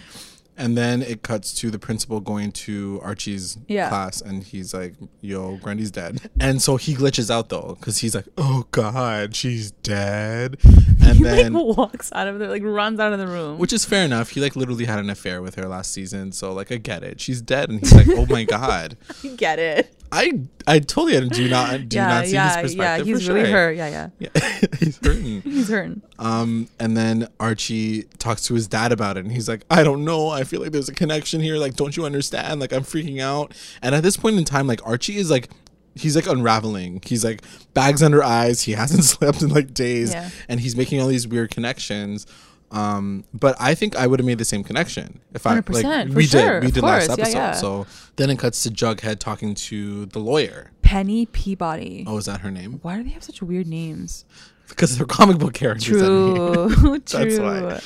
And 0.56 0.76
then 0.76 1.00
it 1.00 1.22
cuts 1.22 1.54
to 1.60 1.70
the 1.70 1.78
principal 1.78 2.20
going 2.20 2.52
to 2.52 3.00
Archie's 3.02 3.56
Yeah. 3.68 3.88
class, 3.88 4.20
and 4.20 4.42
he's 4.44 4.74
like, 4.74 4.94
"Yo, 5.22 5.56
Grundy's 5.56 5.90
dead." 5.90 6.20
And 6.38 6.60
so 6.60 6.76
he 6.76 6.94
glitches 6.94 7.30
out 7.30 7.48
though, 7.48 7.76
because 7.80 7.98
he's 7.98 8.14
like, 8.14 8.26
"Oh 8.36 8.66
God, 8.70 9.34
she's 9.34 9.70
dead." 9.70 10.58
And 11.04 11.18
He 11.18 11.24
then, 11.24 11.52
like 11.52 11.76
walks 11.76 12.10
out 12.12 12.28
of 12.28 12.38
there, 12.38 12.48
like 12.48 12.62
runs 12.62 13.00
out 13.00 13.12
of 13.12 13.18
the 13.18 13.26
room. 13.26 13.58
which 13.58 13.72
is 13.72 13.84
fair 13.84 14.04
enough. 14.04 14.30
He 14.30 14.40
like 14.40 14.54
literally 14.56 14.84
had 14.84 14.98
an 14.98 15.10
affair 15.10 15.42
with 15.42 15.56
her 15.56 15.66
last 15.66 15.92
season, 15.92 16.32
so 16.32 16.52
like 16.52 16.70
I 16.70 16.76
get 16.76 17.02
it. 17.02 17.20
She's 17.20 17.40
dead, 17.42 17.68
and 17.70 17.80
he's 17.80 17.92
like, 17.92 18.06
"Oh 18.10 18.24
my 18.26 18.44
God." 18.44 18.96
you 19.22 19.36
get 19.36 19.58
it. 19.58 19.92
I 20.12 20.40
I 20.66 20.78
totally 20.78 21.28
do 21.28 21.48
not 21.48 21.88
do 21.88 21.96
yeah, 21.96 22.06
not 22.06 22.26
see 22.26 22.34
yeah, 22.34 22.48
his 22.60 22.72
perspective. 22.74 23.06
yeah. 23.08 23.14
He's 23.14 23.28
really 23.28 23.40
sure. 23.44 23.50
hurt. 23.50 23.76
Yeah, 23.76 23.88
yeah. 23.88 24.28
Yeah, 24.34 24.58
he's 24.78 24.98
hurting. 25.02 25.40
He's 25.42 25.68
hurting. 25.68 26.02
Um, 26.18 26.68
and 26.78 26.96
then 26.96 27.28
Archie 27.40 28.04
talks 28.18 28.42
to 28.46 28.54
his 28.54 28.68
dad 28.68 28.92
about 28.92 29.16
it, 29.16 29.24
and 29.24 29.32
he's 29.32 29.48
like, 29.48 29.64
"I 29.70 29.82
don't 29.82 30.04
know. 30.04 30.28
I 30.28 30.41
feel 30.44 30.60
like 30.60 30.72
there's 30.72 30.88
a 30.88 30.94
connection 30.94 31.40
here. 31.40 31.56
Like, 31.56 31.74
don't 31.74 31.96
you 31.96 32.04
understand? 32.04 32.60
Like, 32.60 32.72
I'm 32.72 32.82
freaking 32.82 33.20
out." 33.20 33.52
And 33.82 33.94
at 33.94 34.02
this 34.02 34.16
point 34.16 34.36
in 34.38 34.44
time, 34.44 34.66
like 34.66 34.84
Archie 34.86 35.16
is 35.16 35.30
like, 35.30 35.48
he's 35.94 36.16
like 36.16 36.26
unraveling. 36.26 37.00
He's 37.04 37.24
like 37.24 37.42
bags 37.74 38.02
under 38.02 38.22
eyes. 38.22 38.62
He 38.62 38.72
hasn't 38.82 39.04
slept 39.04 39.42
in 39.42 39.48
like 39.50 39.74
days, 39.74 40.12
Yeah. 40.12 40.30
and 40.48 40.60
he's 40.60 40.76
making 40.76 41.00
all 41.00 41.08
these 41.08 41.26
weird 41.28 41.50
connections. 41.50 42.26
Um, 42.70 43.24
but 43.34 43.54
I 43.60 43.74
think 43.74 43.96
I 43.96 44.06
would 44.06 44.18
have 44.18 44.26
made 44.26 44.38
the 44.38 44.46
same 44.46 44.64
connection 44.64 45.20
if 45.34 45.46
I 45.46 45.56
like 45.56 45.66
100%, 45.66 46.08
for 46.10 46.16
we 46.16 46.24
sure, 46.26 46.60
did. 46.60 46.64
We 46.64 46.70
did 46.70 46.82
last 46.82 47.08
course, 47.08 47.18
yeah, 47.18 47.22
episode. 47.24 47.38
yeah. 47.38 47.52
So 47.52 47.86
then 48.16 48.30
it 48.30 48.38
cuts 48.38 48.62
to 48.62 48.70
Jughead 48.70 49.18
talking 49.18 49.54
to 49.54 50.06
the 50.06 50.18
lawyer. 50.18 50.70
Penny 50.80 51.26
Peabody. 51.26 52.04
Oh, 52.06 52.16
is 52.16 52.24
that 52.24 52.40
her 52.40 52.50
name? 52.50 52.78
Why 52.80 52.96
do 52.96 53.02
they 53.04 53.10
have 53.10 53.22
such 53.24 53.42
weird 53.42 53.66
names? 53.66 54.24
Because 54.70 54.96
they're 54.96 55.04
comic 55.06 55.36
book 55.36 55.52
characters. 55.52 55.98
True, 55.98 56.98
That's 57.00 57.12
why. 57.38 57.80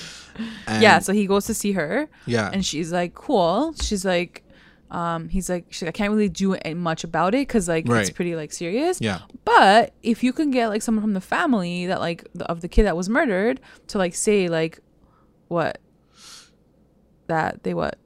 And- 0.66 0.82
yeah, 0.82 0.98
so 0.98 1.12
he 1.12 1.26
goes 1.26 1.46
to 1.46 1.54
see 1.54 1.72
her, 1.72 2.08
yeah. 2.26 2.50
and 2.52 2.64
she's 2.64 2.92
like, 2.92 3.14
"Cool." 3.14 3.74
She's 3.80 4.04
like, 4.04 4.42
um, 4.90 5.28
he's 5.28 5.48
like, 5.50 5.66
she's 5.70 5.82
like, 5.82 5.88
I 5.88 5.98
can't 5.98 6.12
really 6.12 6.28
do 6.28 6.56
much 6.76 7.02
about 7.04 7.34
it 7.34 7.46
because 7.48 7.68
like 7.68 7.88
Right. 7.88 8.00
it's 8.02 8.10
pretty 8.10 8.36
like 8.36 8.52
serious. 8.52 9.00
yeah. 9.00 9.20
But 9.44 9.92
if 10.02 10.22
you 10.22 10.32
can 10.32 10.50
get 10.52 10.68
like 10.68 10.80
someone 10.82 11.02
from 11.02 11.12
the 11.14 11.20
family 11.20 11.86
that 11.86 11.98
like 12.00 12.26
the, 12.34 12.44
of 12.46 12.60
the 12.60 12.68
kid 12.68 12.84
that 12.84 12.96
was 12.96 13.08
murdered 13.08 13.60
to 13.88 13.98
like 13.98 14.14
say 14.14 14.48
like, 14.48 14.78
what, 15.48 15.78
that 17.26 17.62
they 17.64 17.74
what? 17.74 17.98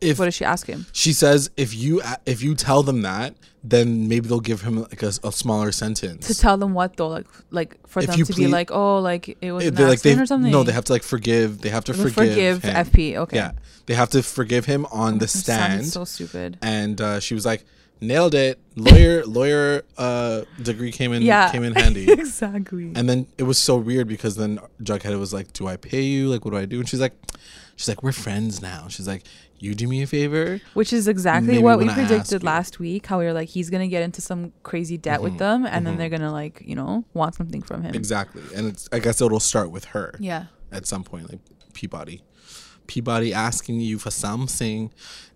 If 0.00 0.18
What 0.18 0.26
does 0.26 0.34
she 0.34 0.44
ask 0.44 0.66
him? 0.66 0.86
She 0.92 1.12
says 1.12 1.50
if 1.56 1.74
you 1.74 2.02
if 2.26 2.42
you 2.42 2.54
tell 2.54 2.82
them 2.82 3.02
that, 3.02 3.34
then 3.62 4.08
maybe 4.08 4.28
they'll 4.28 4.40
give 4.40 4.60
him 4.62 4.82
like 4.82 5.02
a, 5.02 5.12
a 5.24 5.32
smaller 5.32 5.72
sentence. 5.72 6.26
To 6.26 6.34
tell 6.34 6.56
them 6.58 6.74
what 6.74 6.96
though? 6.96 7.08
Like 7.08 7.26
like 7.50 7.88
for 7.88 8.00
If 8.00 8.06
them 8.08 8.18
to 8.18 8.26
plead- 8.26 8.36
be 8.36 8.46
like, 8.48 8.70
oh, 8.70 8.98
like 8.98 9.36
it 9.40 9.52
was 9.52 9.64
an 9.66 9.74
they're 9.74 9.88
like 9.88 10.02
they 10.02 10.18
or 10.18 10.26
something. 10.26 10.52
no, 10.52 10.62
they 10.64 10.72
have 10.72 10.84
to 10.84 10.92
like 10.92 11.02
forgive. 11.02 11.62
They 11.62 11.70
have 11.70 11.84
to 11.84 11.94
forgive. 11.94 12.14
forgive 12.14 12.62
him. 12.62 12.74
FP. 12.86 13.16
Okay. 13.16 13.36
Yeah, 13.36 13.52
they 13.86 13.94
have 13.94 14.10
to 14.10 14.22
forgive 14.22 14.66
him 14.66 14.86
on 14.92 15.18
the 15.18 15.28
stand. 15.28 15.86
So 15.86 16.04
stupid. 16.04 16.58
and 16.60 17.00
uh, 17.00 17.20
she 17.20 17.32
was 17.34 17.46
like, 17.46 17.64
"Nailed 18.02 18.34
it, 18.34 18.58
lawyer, 18.76 19.24
lawyer 19.24 19.82
uh, 19.96 20.42
degree 20.62 20.92
came 20.92 21.14
in 21.14 21.22
Yeah. 21.22 21.50
came 21.50 21.64
in 21.64 21.74
handy." 21.74 22.10
exactly. 22.12 22.92
And 22.94 23.08
then 23.08 23.28
it 23.38 23.44
was 23.44 23.56
so 23.58 23.76
weird 23.76 24.08
because 24.08 24.36
then 24.36 24.58
Jughead 24.82 25.18
was 25.18 25.32
like, 25.32 25.54
"Do 25.54 25.66
I 25.68 25.76
pay 25.78 26.02
you? 26.02 26.28
Like, 26.28 26.44
what 26.44 26.50
do 26.50 26.58
I 26.58 26.66
do?" 26.66 26.80
And 26.80 26.88
she's 26.88 27.00
like, 27.00 27.14
"She's 27.76 27.88
like, 27.88 28.02
we're 28.02 28.12
friends 28.12 28.60
now." 28.60 28.88
She's 28.88 29.06
like, 29.08 29.22
"You 29.58 29.74
do 29.74 29.86
me 29.88 30.02
a 30.02 30.06
favor." 30.06 30.60
Which 30.74 30.92
is 30.92 31.08
exactly 31.08 31.52
Maybe 31.54 31.62
what 31.62 31.78
we 31.78 31.88
predicted 31.88 32.42
last 32.42 32.78
week. 32.78 33.06
How 33.06 33.18
we 33.18 33.24
were 33.24 33.32
like, 33.32 33.48
he's 33.48 33.70
gonna 33.70 33.88
get 33.88 34.02
into 34.02 34.20
some 34.20 34.52
crazy 34.62 34.96
debt 34.98 35.22
with 35.22 35.34
Mhm, 35.34 35.38
them, 35.38 35.66
and 35.66 35.82
mhm. 35.82 35.84
then 35.90 35.96
they're 35.98 36.08
gonna 36.10 36.32
like, 36.32 36.62
you 36.66 36.74
know, 36.74 37.04
want 37.14 37.34
something 37.34 37.62
from 37.62 37.82
him. 37.82 37.94
Exactly, 37.94 38.42
and 38.54 38.66
it's 38.68 38.88
I 38.92 38.98
guess 38.98 39.20
it'll 39.20 39.40
start 39.40 39.70
with 39.70 39.86
her. 39.86 40.14
Yeah. 40.20 40.46
at 40.72 40.86
some 40.86 41.04
point, 41.04 41.30
like 41.30 41.40
Peabody. 41.72 42.22
Peabody 42.86 43.32
asking 43.32 43.80
you 43.80 43.98
for 43.98 44.10
something, 44.10 44.90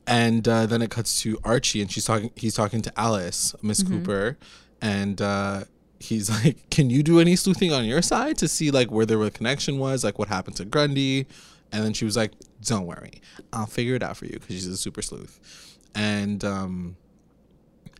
and 0.06 0.46
uh, 0.46 0.66
then 0.66 0.82
it 0.82 0.90
cuts 0.90 1.20
to 1.22 1.38
Archie, 1.44 1.80
and 1.80 1.90
she's 1.90 2.04
talking. 2.04 2.30
He's 2.36 2.54
talking 2.54 2.82
to 2.82 3.00
Alice, 3.00 3.54
Miss 3.62 3.82
Mm-hmm. 3.82 3.98
Cooper, 3.98 4.38
and 4.82 5.22
uh, 5.22 5.64
he's 6.00 6.28
like, 6.44 6.68
"Can 6.70 6.90
you 6.90 7.02
do 7.02 7.20
any 7.20 7.36
sleuthing 7.36 7.72
on 7.72 7.84
your 7.84 8.02
side 8.02 8.36
to 8.38 8.48
see 8.48 8.70
like 8.70 8.90
where 8.90 9.06
the 9.06 9.30
connection 9.30 9.78
was, 9.78 10.04
like 10.04 10.18
what 10.18 10.28
happened 10.28 10.56
to 10.56 10.64
Grundy?" 10.64 11.26
And 11.72 11.84
then 11.84 11.92
she 11.92 12.04
was 12.04 12.16
like, 12.16 12.32
"Don't 12.62 12.86
worry, 12.86 13.20
I'll 13.52 13.66
figure 13.66 13.94
it 13.94 14.02
out 14.02 14.16
for 14.16 14.26
you," 14.26 14.34
because 14.34 14.56
she's 14.56 14.66
a 14.66 14.76
super 14.76 15.02
sleuth. 15.02 15.78
And 15.94 16.44
um, 16.44 16.96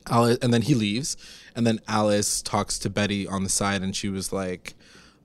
Alice, 0.06 0.38
and 0.42 0.52
then 0.52 0.62
he 0.62 0.74
leaves, 0.74 1.16
and 1.54 1.66
then 1.66 1.80
Alice 1.88 2.42
talks 2.42 2.78
to 2.80 2.90
Betty 2.90 3.26
on 3.26 3.42
the 3.44 3.48
side, 3.48 3.82
and 3.82 3.94
she 3.94 4.08
was 4.08 4.32
like, 4.32 4.74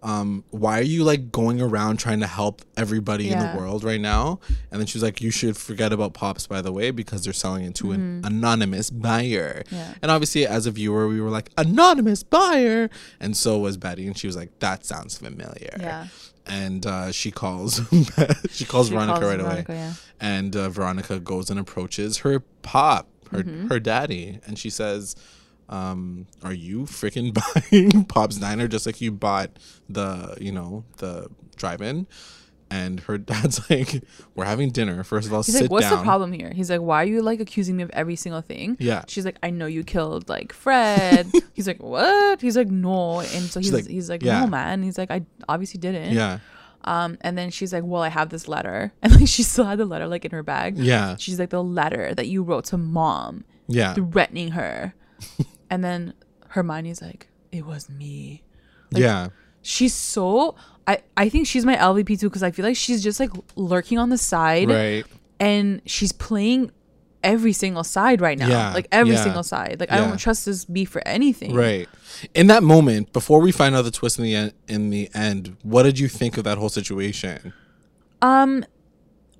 um, 0.04 0.44
"Why 0.52 0.80
are 0.80 0.84
you 0.84 1.04
like 1.04 1.32
going 1.32 1.60
around 1.62 1.98
trying 1.98 2.20
to 2.20 2.28
help 2.28 2.62
everybody 2.78 3.30
in 3.32 3.40
the 3.40 3.54
world 3.58 3.84
right 3.84 4.02
now?" 4.02 4.40
And 4.72 4.80
then 4.80 4.86
she's 4.86 5.02
like, 5.02 5.22
"You 5.22 5.32
should 5.32 5.58
forget 5.58 5.92
about 5.94 6.14
Pops, 6.14 6.46
by 6.46 6.62
the 6.62 6.72
way, 6.72 6.92
because 6.92 7.24
they're 7.24 7.34
selling 7.34 7.66
it 7.66 7.76
to 7.76 7.92
an 7.92 8.22
anonymous 8.26 8.90
buyer." 8.90 9.64
Mm-hmm. 9.66 9.76
Yeah. 9.76 9.94
And 10.02 10.12
obviously, 10.12 10.46
as 10.46 10.66
a 10.68 10.72
viewer, 10.72 11.08
we 11.08 11.20
were 11.22 11.30
like, 11.30 11.50
"Anonymous 11.58 12.22
buyer," 12.24 12.90
and 13.20 13.36
so 13.36 13.58
was 13.60 13.78
Betty, 13.78 14.06
and 14.06 14.18
she 14.18 14.28
was 14.28 14.36
like, 14.36 14.60
"That 14.60 14.86
sounds 14.86 15.18
familiar." 15.18 15.76
Yeah. 15.80 16.08
And 16.46 16.86
uh, 16.86 17.12
she 17.14 17.32
calls, 17.32 17.80
she 18.52 18.66
calls 18.66 18.88
She 18.90 18.94
Veronica 18.94 19.20
calls 19.20 19.24
right 19.24 19.40
Veronica, 19.40 19.72
away 19.72 19.80
yeah. 19.80 19.94
and 20.20 20.54
uh, 20.56 20.68
Veronica 20.70 21.20
goes 21.22 21.50
and 21.50 21.58
approaches 21.58 22.18
her 22.18 22.42
pop, 22.62 23.08
her 23.32 23.44
Mm-hmm. 23.44 23.68
her 23.70 23.80
daddy, 23.80 24.40
and 24.46 24.60
she 24.60 24.70
says, 24.70 25.16
um, 25.70 26.28
"Are 26.44 26.54
you 26.54 26.82
freaking 26.84 27.34
buying 27.72 28.06
Pop's 28.06 28.38
Diner 28.38 28.68
just 28.68 28.86
like 28.86 29.02
you 29.02 29.12
bought 29.12 29.52
the 29.90 30.38
you 30.40 30.52
know 30.52 30.84
the 30.98 31.28
drive-in?" 31.56 32.08
And 32.72 33.02
her 33.02 33.20
dad's 33.20 33.62
like, 33.70 34.04
"We're 34.34 34.46
having 34.46 34.72
dinner. 34.72 35.04
First 35.04 35.28
of 35.28 35.34
all, 35.34 35.44
He's 35.44 35.54
sit 35.54 35.64
like, 35.64 35.72
what's 35.72 35.90
down." 35.90 36.00
the 36.00 36.04
problem 36.04 36.32
here? 36.32 36.52
He's 36.56 36.72
like, 36.72 36.82
why 36.82 37.04
are 37.04 37.06
you 37.06 37.22
like 37.22 37.40
accusing 37.40 37.78
me 37.78 37.84
of 37.84 37.92
every 37.92 38.16
single 38.16 38.42
thing? 38.42 38.78
Yeah. 38.80 39.04
She's 39.08 39.26
like, 39.26 39.38
I 39.44 39.52
know 39.52 39.68
you 39.68 39.84
killed 39.84 40.28
like 40.28 40.52
Fred. 40.54 41.32
he's 41.54 41.68
like, 41.68 41.84
what? 41.84 42.42
He's 42.42 42.58
like, 42.58 42.70
no. 42.70 43.20
And 43.20 43.44
so 43.44 43.60
he's 43.60 43.72
like, 43.72 43.86
he's 43.86 44.10
like, 44.10 44.24
yeah. 44.24 44.40
no, 44.40 44.48
man. 44.48 44.82
He's 44.82 44.98
like, 44.98 45.12
I 45.12 45.22
obviously 45.48 45.80
didn't. 45.80 46.14
Yeah, 46.14 46.40
Um, 46.84 47.18
and 47.22 47.38
then 47.38 47.52
she's 47.52 47.72
like, 47.74 47.84
well, 47.84 48.02
I 48.02 48.10
have 48.10 48.30
this 48.30 48.48
letter, 48.48 48.92
and 49.04 49.14
like 49.18 49.28
she 49.28 49.44
still 49.44 49.66
had 49.66 49.78
the 49.78 49.86
letter 49.86 50.08
like 50.08 50.26
in 50.26 50.32
her 50.32 50.42
bag. 50.42 50.78
yeah, 50.80 51.16
She's 51.18 51.38
like, 51.40 51.52
the 51.52 51.64
letter 51.64 52.16
that 52.16 52.26
you 52.28 52.42
wrote 52.42 52.66
to 52.66 52.78
mom, 52.80 53.44
yeah, 53.68 53.94
threatening 53.94 54.52
her, 54.52 54.96
and 55.74 55.84
then 55.84 56.14
Hermione's 56.50 57.02
like, 57.02 57.28
it 57.52 57.66
was 57.66 57.90
me. 57.90 58.44
yeah. 58.92 59.30
She's 59.64 59.94
so. 59.94 60.56
I, 60.86 61.00
I 61.16 61.30
think 61.30 61.48
she's 61.48 61.66
my 61.66 61.76
LVP 61.78 62.20
too 62.20 62.30
because 62.30 62.44
I 62.44 62.52
feel 62.52 62.66
like 62.66 62.76
she's 62.76 63.02
just 63.02 63.20
like 63.20 63.32
lurking 63.56 63.98
on 63.98 64.10
the 64.10 64.18
side 64.18 64.70
Right. 64.70 65.06
and 65.40 65.82
she's 65.86 66.12
playing 66.12 66.72
every 67.24 67.54
single 67.54 67.86
side 67.86 68.20
right 68.20 68.38
now. 68.38 68.50
Yeah, 68.50 68.74
Like 68.74 68.88
every 68.92 69.14
yeah, 69.14 69.24
single 69.24 69.44
side. 69.44 69.78
Like 69.80 69.90
I 69.92 69.98
don't 69.98 70.18
trust 70.18 70.46
this 70.46 70.66
B 70.66 70.84
for 70.84 71.02
anything. 71.08 71.56
Right. 71.56 71.88
In 72.34 72.48
that 72.48 72.62
moment, 72.64 73.14
before 73.14 73.40
we 73.40 73.54
find 73.54 73.74
out 73.76 73.84
the 73.84 73.92
twist 73.92 74.20
in 74.20 74.26
the 74.26 74.36
end, 74.36 74.54
in 74.68 74.90
the 74.90 75.10
end, 75.16 75.56
what 75.64 75.84
did 75.84 75.98
you 75.98 76.10
think 76.10 76.38
of 76.38 76.44
that 76.44 76.58
whole 76.58 76.70
situation? 76.70 77.54
Um 78.22 78.66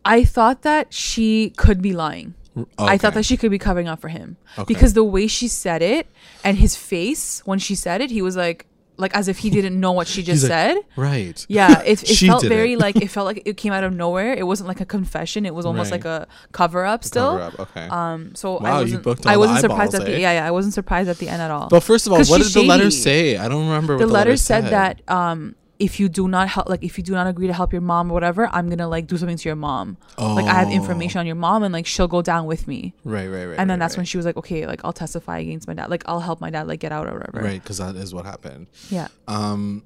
I 0.06 0.24
thought 0.24 0.62
that 0.64 0.94
she 0.94 1.50
could 1.58 1.82
be 1.82 1.92
lying. 1.94 2.34
I 2.78 2.98
thought 2.98 3.14
that 3.16 3.26
she 3.26 3.38
could 3.38 3.52
be 3.52 3.58
covering 3.60 3.88
up 3.88 4.00
for 4.00 4.10
him. 4.10 4.38
Okay. 4.58 4.66
Because 4.68 4.94
the 4.94 5.04
way 5.04 5.28
she 5.28 5.48
said 5.48 5.82
it 5.82 6.08
and 6.44 6.58
his 6.58 6.76
face 6.76 7.42
when 7.46 7.60
she 7.60 7.76
said 7.76 8.02
it, 8.02 8.12
he 8.12 8.22
was 8.22 8.36
like 8.36 8.68
like 8.96 9.16
as 9.16 9.28
if 9.28 9.40
he 9.40 9.50
didn't 9.50 9.80
know 9.80 9.92
what 9.92 10.06
she 10.08 10.22
just 10.32 10.44
like, 10.44 10.50
said. 10.50 10.78
Right. 10.96 11.44
Yeah, 11.50 11.82
it, 11.82 12.04
it 12.08 12.16
felt 12.28 12.44
very 12.44 12.74
it. 12.74 12.80
like 12.80 12.96
it 12.98 13.08
felt 13.16 13.26
like 13.26 13.42
it 13.46 13.58
came 13.58 13.74
out 13.74 13.84
of 13.84 13.92
nowhere. 13.92 14.34
It 14.34 14.46
wasn't 14.46 14.68
like 14.68 14.82
a 14.82 14.86
confession. 14.86 15.48
It 15.48 15.56
was 15.56 15.66
almost 15.66 15.90
Right. 15.92 16.04
like 16.04 16.06
a 16.06 16.28
cover 16.52 16.86
up 16.86 17.04
still. 17.04 17.40
Cover 17.40 17.44
up, 17.44 17.60
Okay. 17.76 17.88
Um 17.88 18.36
so 18.36 18.60
Wow, 18.60 18.66
I 18.66 18.70
you 18.78 18.84
wasn't 18.84 19.04
booked 19.04 19.26
I 19.26 19.38
wasn't 19.38 19.60
surprised 19.62 19.96
at 19.96 20.06
the 20.06 20.14
eh? 20.14 20.20
yeah, 20.20 20.34
yeah, 20.34 20.48
I 20.48 20.52
wasn't 20.52 20.76
surprised 20.76 21.10
at 21.10 21.18
the 21.18 21.28
end 21.30 21.42
at 21.42 21.50
all. 21.50 21.70
But 21.70 21.80
first 21.82 22.06
of 22.06 22.14
all, 22.14 22.20
what 22.20 22.38
did 22.38 22.44
she's 22.44 22.54
the 22.54 22.64
letter 22.64 22.92
say? 22.92 23.36
I 23.38 23.48
don't 23.50 23.66
remember. 23.68 23.98
the 23.98 24.06
what 24.06 24.14
letter 24.14 24.38
said 24.38 24.66
that 24.66 25.02
um 25.10 25.56
if 25.84 26.00
you 26.00 26.08
do 26.10 26.28
not 26.28 26.48
help, 26.48 26.70
like 26.70 26.84
if 26.84 26.98
you 26.98 27.04
do 27.04 27.12
not 27.14 27.28
agree 27.28 27.48
to 27.48 27.54
help 27.54 27.72
your 27.74 27.82
mom 27.82 28.10
or 28.10 28.14
whatever, 28.14 28.48
I'm 28.48 28.70
gonna 28.70 28.88
like 28.88 29.06
do 29.08 29.18
something 29.18 29.38
to 29.38 29.50
your 29.50 29.56
mom. 29.56 29.98
Oh. 30.18 30.34
Like 30.36 30.46
I 30.46 30.54
have 30.62 30.70
Oh. 30.70 30.72
information 30.82 31.20
on 31.20 31.26
your 31.26 31.36
mom, 31.36 31.64
and 31.64 31.74
like 31.74 31.86
she'll 31.86 32.08
go 32.08 32.22
down 32.22 32.46
with 32.46 32.68
me. 32.68 32.94
Right, 33.04 33.28
right, 33.28 33.46
right. 33.46 33.60
And 33.60 33.70
then 33.70 33.80
right, 33.80 33.84
that's 33.86 33.98
when 33.98 34.06
she 34.06 34.18
was 34.18 34.26
like, 34.26 34.38
okay, 34.38 34.66
like 34.66 34.82
I'll 34.86 34.94
testify 34.94 35.40
against 35.40 35.68
my 35.68 35.74
dad. 35.74 35.90
Like 35.90 36.04
I'll 36.08 36.22
help 36.22 36.40
my 36.42 36.50
dad 36.50 36.68
like 36.68 36.80
get 36.80 36.92
out 36.92 37.08
or 37.08 37.14
whatever. 37.20 37.42
right 37.44 37.62
because 37.62 37.78
that 37.80 37.96
is 37.96 38.14
what 38.14 38.26
happened. 38.26 38.68
Yeah. 38.90 39.08
Um, 39.28 39.84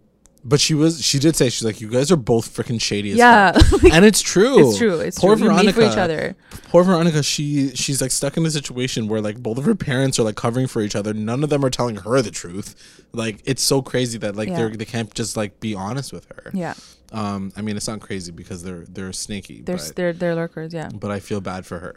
but 0.47 0.61
she 0.61 0.73
was 0.73 1.03
she 1.03 1.19
did 1.19 1.35
say 1.35 1.49
she's 1.49 1.65
like 1.65 1.81
you 1.81 1.89
guys 1.89 2.09
are 2.09 2.15
both 2.15 2.55
freaking 2.55 2.79
shady 2.81 3.11
as 3.11 3.17
Yeah. 3.17 3.51
and 3.91 4.05
it's 4.05 4.21
true. 4.21 4.69
it's 4.69 4.77
true. 4.77 4.99
It's 5.01 5.19
Poor 5.19 5.35
true. 5.35 5.53
Made 5.53 5.75
for 5.75 5.81
each 5.81 5.97
other. 5.97 6.35
Poor 6.69 6.83
Veronica, 6.85 7.21
she 7.21 7.75
she's 7.75 8.01
like 8.01 8.11
stuck 8.11 8.37
in 8.37 8.45
a 8.45 8.49
situation 8.49 9.09
where 9.09 9.19
like 9.19 9.37
both 9.43 9.57
of 9.57 9.65
her 9.65 9.75
parents 9.75 10.17
are 10.19 10.23
like 10.23 10.37
covering 10.37 10.65
for 10.67 10.81
each 10.81 10.95
other. 10.95 11.13
None 11.13 11.43
of 11.43 11.49
them 11.49 11.65
are 11.65 11.69
telling 11.69 11.97
her 11.97 12.21
the 12.21 12.31
truth. 12.31 13.03
Like 13.11 13.41
it's 13.43 13.61
so 13.61 13.81
crazy 13.81 14.17
that 14.19 14.37
like 14.37 14.47
Yeah. 14.47 14.55
they're 14.57 14.69
they 14.69 14.85
can't 14.85 15.13
just 15.13 15.35
like 15.35 15.59
be 15.59 15.75
honest 15.75 16.13
with 16.13 16.25
her. 16.31 16.49
Yeah. 16.53 16.75
Um, 17.11 17.51
I 17.57 17.61
mean 17.61 17.75
it's 17.75 17.87
not 17.87 17.99
crazy 17.99 18.31
because 18.31 18.63
they're 18.63 18.85
they're 18.87 19.11
snaky. 19.13 19.61
They're 19.61 19.75
but, 19.75 19.95
they're 19.97 20.13
they're 20.13 20.35
lurkers. 20.35 20.73
Yeah. 20.73 20.89
but 20.93 21.11
I 21.11 21.19
feel 21.19 21.41
bad 21.41 21.65
for 21.65 21.79
her. 21.79 21.95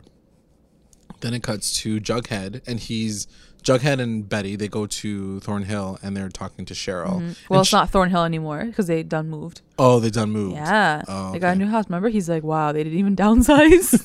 Then 1.21 1.35
it 1.35 1.43
cuts 1.43 1.75
to 1.83 2.01
Jughead, 2.01 2.63
and 2.67 2.81
he's 2.81 3.27
Jughead 3.61 4.01
and 4.01 4.29
Betty. 4.29 4.57
They 4.57 4.69
go 4.69 4.87
to 4.87 5.41
Thornhill, 5.41 5.99
and 6.03 6.17
they're 6.17 6.29
talking 6.29 6.65
to 6.67 6.75
Cheryl. 6.75 7.15
Well, 7.49 7.61
And 7.61 7.61
it's 7.61 7.69
sh- 7.69 7.73
not 7.73 7.91
Thornhill 7.91 8.25
anymore 8.25 8.65
because 8.65 8.87
they 8.87 9.03
done 9.03 9.29
moved. 9.29 9.61
Oh, 9.79 10.01
they 10.01 10.11
done 10.11 10.31
moved. 10.31 10.57
Yeah. 10.57 11.03
Oh, 11.09 11.33
They 11.33 11.39
got 11.39 11.55
a 11.57 11.59
new 11.59 11.67
house. 11.67 11.87
Remember, 11.89 12.09
he's 12.09 12.29
like, 12.29 12.43
wow, 12.43 12.73
they 12.73 12.83
didn't 12.85 12.99
even 12.99 13.17
downsize. 13.25 13.95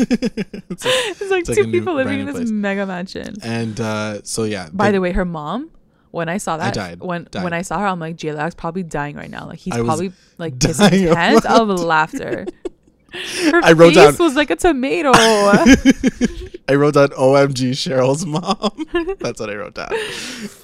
It's 0.69 0.83
like- 0.85 0.93
it's 1.21 1.31
like 1.31 1.41
it's 1.41 1.49
like 1.49 1.57
two 1.57 1.65
new 1.65 1.71
people 1.79 1.93
living 1.95 2.19
in 2.19 2.25
this 2.25 2.35
place. 2.35 2.49
mega 2.51 2.85
mansion. 2.85 3.35
and 3.43 3.79
uh, 3.79 4.21
so 4.23 4.43
yeah. 4.43 4.69
By 4.73 4.85
they- 4.87 4.93
the 4.93 5.01
way, 5.01 5.11
her 5.13 5.25
mom, 5.25 5.69
when 6.11 6.27
I 6.29 6.37
saw 6.37 6.57
that, 6.57 6.73
died. 6.73 6.99
when 7.01 7.27
Died. 7.31 7.43
when 7.43 7.53
I 7.53 7.61
saw 7.61 7.79
her, 7.79 7.85
I'm 7.87 7.99
like, 7.99 8.15
J-Lag's 8.15 8.55
probably 8.55 8.83
dying 8.83 9.15
right 9.15 9.29
now. 9.29 9.47
Like 9.47 9.59
he's 9.59 9.73
I 9.73 9.81
probably 9.83 10.11
like 10.37 10.57
dying 10.59 10.73
pissing 10.75 11.31
his 11.33 11.45
out 11.45 11.69
of 11.69 11.79
laughter. 11.81 12.45
Her 13.13 13.61
I 13.63 13.71
wrote 13.73 13.93
face 13.93 14.17
down- 14.17 14.25
was 14.25 14.35
like 14.35 14.49
a 14.49 14.55
tomato. 14.57 15.11
I 16.67 16.75
wrote 16.75 16.95
down 16.95 17.09
OMG 17.09 17.71
Cheryl's 17.71 18.25
mom. 18.25 19.15
That's 19.19 19.39
what 19.39 19.49
I 19.49 19.55
wrote 19.55 19.75
down. 19.75 19.93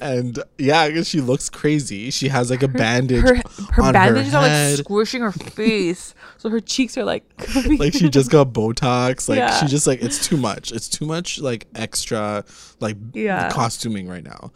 And 0.01 0.41
yeah, 0.57 0.79
I 0.81 0.91
guess 0.91 1.07
she 1.07 1.21
looks 1.21 1.49
crazy. 1.49 2.09
She 2.09 2.27
has 2.29 2.49
like 2.49 2.63
a 2.63 2.67
bandage 2.67 3.21
her 3.21 3.35
her 3.73 3.83
on 3.83 3.93
bandages 3.93 4.31
her 4.33 4.39
are 4.39 4.41
like 4.41 4.77
squishing 4.79 5.21
her 5.21 5.31
face, 5.31 6.15
so 6.37 6.49
her 6.49 6.59
cheeks 6.59 6.97
are 6.97 7.03
like 7.03 7.23
like 7.77 7.93
she 7.93 8.09
just 8.09 8.31
got 8.31 8.51
Botox. 8.51 9.29
Like 9.29 9.37
Yeah. 9.37 9.59
she 9.59 9.67
just 9.67 9.85
like 9.85 10.01
it's 10.01 10.27
too 10.27 10.37
much. 10.37 10.71
It's 10.71 10.89
too 10.89 11.05
much 11.05 11.39
like 11.39 11.67
extra 11.75 12.45
like 12.79 12.97
Yeah. 13.13 13.49
costuming 13.51 14.07
right 14.07 14.23
now. 14.23 14.51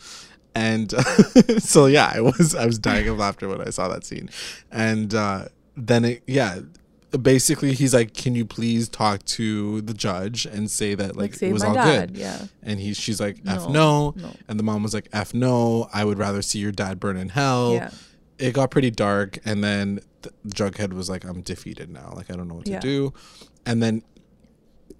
And 0.56 0.92
so 1.60 1.86
yeah, 1.86 2.12
I 2.14 2.22
was 2.22 2.56
I 2.56 2.66
was 2.66 2.80
dying 2.80 3.08
of 3.08 3.18
laughter 3.20 3.48
when 3.50 3.62
I 3.62 3.70
saw 3.70 3.88
that 3.90 4.04
scene. 4.04 4.30
And 4.72 5.14
uh 5.14 5.46
then 5.78 6.06
it 6.06 6.24
yeah, 6.26 6.60
basically 7.22 7.74
he's 7.74 7.94
like, 7.94 8.14
"Can 8.14 8.36
you 8.36 8.46
please 8.46 8.90
talk 8.90 9.24
to 9.26 9.82
the 9.82 9.94
judge 9.94 10.46
and 10.46 10.70
say 10.70 10.96
that 10.96 11.16
like, 11.16 11.34
like 11.34 11.44
it 11.44 11.54
was 11.54 11.64
all 11.64 11.74
dad. 11.74 12.10
good?" 12.14 12.18
Yeah. 12.20 12.46
And 12.64 12.80
he 12.80 12.94
she's 12.94 13.20
like, 13.22 13.38
"F 13.48 13.70
No, 13.70 14.14
no." 14.18 14.32
And 14.48 14.60
the 14.60 14.64
mom 14.64 14.84
was 14.84 14.94
like, 14.94 15.08
"F 15.14 15.34
no. 15.34 15.88
I 15.94 16.04
would 16.04 16.18
rather 16.18 16.42
see 16.42 16.60
your 16.60 16.72
dad 16.72 17.00
burn 17.00 17.18
in 17.18 17.30
hell." 17.30 17.74
Yeah. 17.76 17.90
it 18.38 18.54
got 18.54 18.70
pretty 18.70 18.92
dark 18.92 19.38
and 19.46 19.64
then 19.64 20.02
th- 20.22 20.36
jughead 20.50 20.92
was 20.92 21.10
like 21.10 21.24
i'm 21.24 21.40
defeated 21.42 21.90
now 21.90 22.12
like 22.18 22.30
i 22.30 22.36
don't 22.36 22.50
know 22.50 22.56
what 22.56 22.68
Yeah. 22.68 22.82
to 22.82 22.86
do 22.88 23.14
and 23.66 23.82
then 23.82 24.04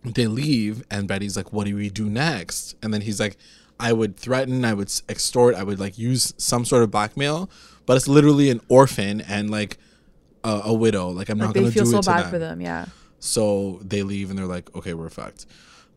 they 0.06 0.26
leave 0.28 0.84
and 0.90 1.06
betty's 1.06 1.36
like 1.36 1.52
what 1.52 1.66
do 1.68 1.76
we 1.76 1.90
do 1.90 2.10
next 2.10 2.76
and 2.82 2.94
then 2.94 3.02
he's 3.02 3.20
like 3.20 3.36
i 3.78 3.92
would 3.92 4.16
threaten 4.16 4.64
i 4.64 4.74
would 4.74 4.90
extort 5.10 5.54
i 5.56 5.64
would 5.64 5.80
like 5.82 5.98
use 5.98 6.34
some 6.38 6.64
sort 6.64 6.82
of 6.84 6.92
blackmail 6.92 7.50
but 7.86 7.98
it's 7.98 8.08
literally 8.08 8.50
an 8.50 8.62
orphan 8.70 9.20
and 9.20 9.50
like 9.50 9.78
a, 10.46 10.62
a 10.66 10.74
widow 10.74 11.10
like 11.10 11.30
i'm 11.30 11.38
Like 11.38 11.48
not 11.48 11.54
they 11.54 11.60
gonna 11.62 11.72
do 11.72 11.86
so 11.86 11.98
it 12.00 12.04
to 12.04 12.10
bad 12.10 12.24
them. 12.26 12.30
for 12.32 12.40
them. 12.40 12.62
Yeah. 12.62 12.86
So 13.20 13.80
they 13.84 14.04
leave 14.04 14.30
and 14.30 14.38
they're 14.38 14.46
like, 14.58 14.74
okay, 14.76 14.94
we're 14.94 15.10
fucked. 15.10 15.46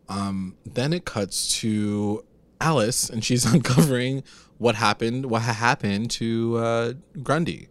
Um, 0.08 0.56
then 0.64 0.92
it 0.92 1.04
cuts 1.04 1.36
to 1.60 2.24
Alice 2.60 3.10
and 3.10 3.22
she's 3.24 3.44
uncovering 3.54 4.22
what 4.56 4.74
happened, 4.76 5.26
what 5.26 5.42
ha- 5.42 5.52
happened 5.52 6.10
to 6.12 6.56
uh, 6.56 6.92
Grundy 7.22 7.68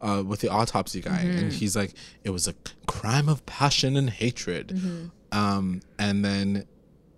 uh, 0.00 0.22
with 0.24 0.40
the 0.40 0.48
autopsy 0.48 1.00
guy. 1.00 1.22
Mm-hmm. 1.24 1.38
And 1.38 1.52
he's 1.52 1.74
like, 1.76 1.94
it 2.24 2.30
was 2.30 2.46
a 2.46 2.54
crime 2.86 3.28
of 3.28 3.44
passion 3.46 3.96
and 3.96 4.08
hatred. 4.08 4.68
Mm-hmm. 4.68 5.06
Um, 5.36 5.80
and 5.98 6.24
then 6.24 6.66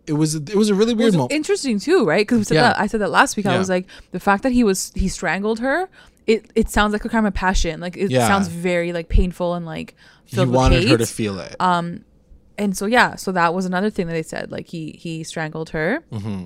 it 0.06 0.14
was 0.14 0.34
it 0.34 0.56
was 0.56 0.68
a 0.70 0.74
really 0.74 0.94
weird 0.94 1.12
moment. 1.14 1.32
interesting 1.32 1.78
too, 1.78 2.04
right? 2.04 2.26
Because 2.26 2.50
Yeah. 2.50 2.74
I 2.76 2.86
said 2.88 3.00
that 3.02 3.10
last 3.10 3.36
week. 3.36 3.46
I 3.46 3.58
was 3.58 3.68
like, 3.68 3.86
the 4.10 4.18
fact 4.20 4.42
that 4.44 4.52
he 4.52 4.64
was 4.64 4.92
he 4.94 5.08
strangled 5.08 5.60
her. 5.60 5.88
It 6.26 6.50
it 6.54 6.68
sounds 6.70 6.92
like 6.92 7.04
a 7.04 7.08
crime 7.08 7.26
of 7.26 7.34
passion. 7.34 7.80
Like 7.80 7.96
it 7.96 8.10
Yeah. 8.10 8.26
sounds 8.28 8.48
very 8.48 8.92
like 8.92 9.08
painful 9.08 9.54
and 9.54 9.66
like 9.66 9.94
He 10.24 10.36
filled 10.36 10.48
with 10.48 10.56
wanted 10.56 10.88
her 10.88 10.98
to 10.98 11.06
feel 11.06 11.38
it. 11.40 11.56
Um, 11.60 12.04
and 12.58 12.76
so 12.76 12.86
yeah, 12.86 13.16
so 13.16 13.32
that 13.32 13.54
was 13.54 13.64
another 13.66 13.90
thing 13.90 14.06
that 14.06 14.12
they 14.12 14.22
said. 14.22 14.50
Like 14.52 14.68
he 14.68 14.92
he 15.00 15.24
strangled 15.24 15.70
her. 15.70 16.02
Mm-hmm. 16.12 16.44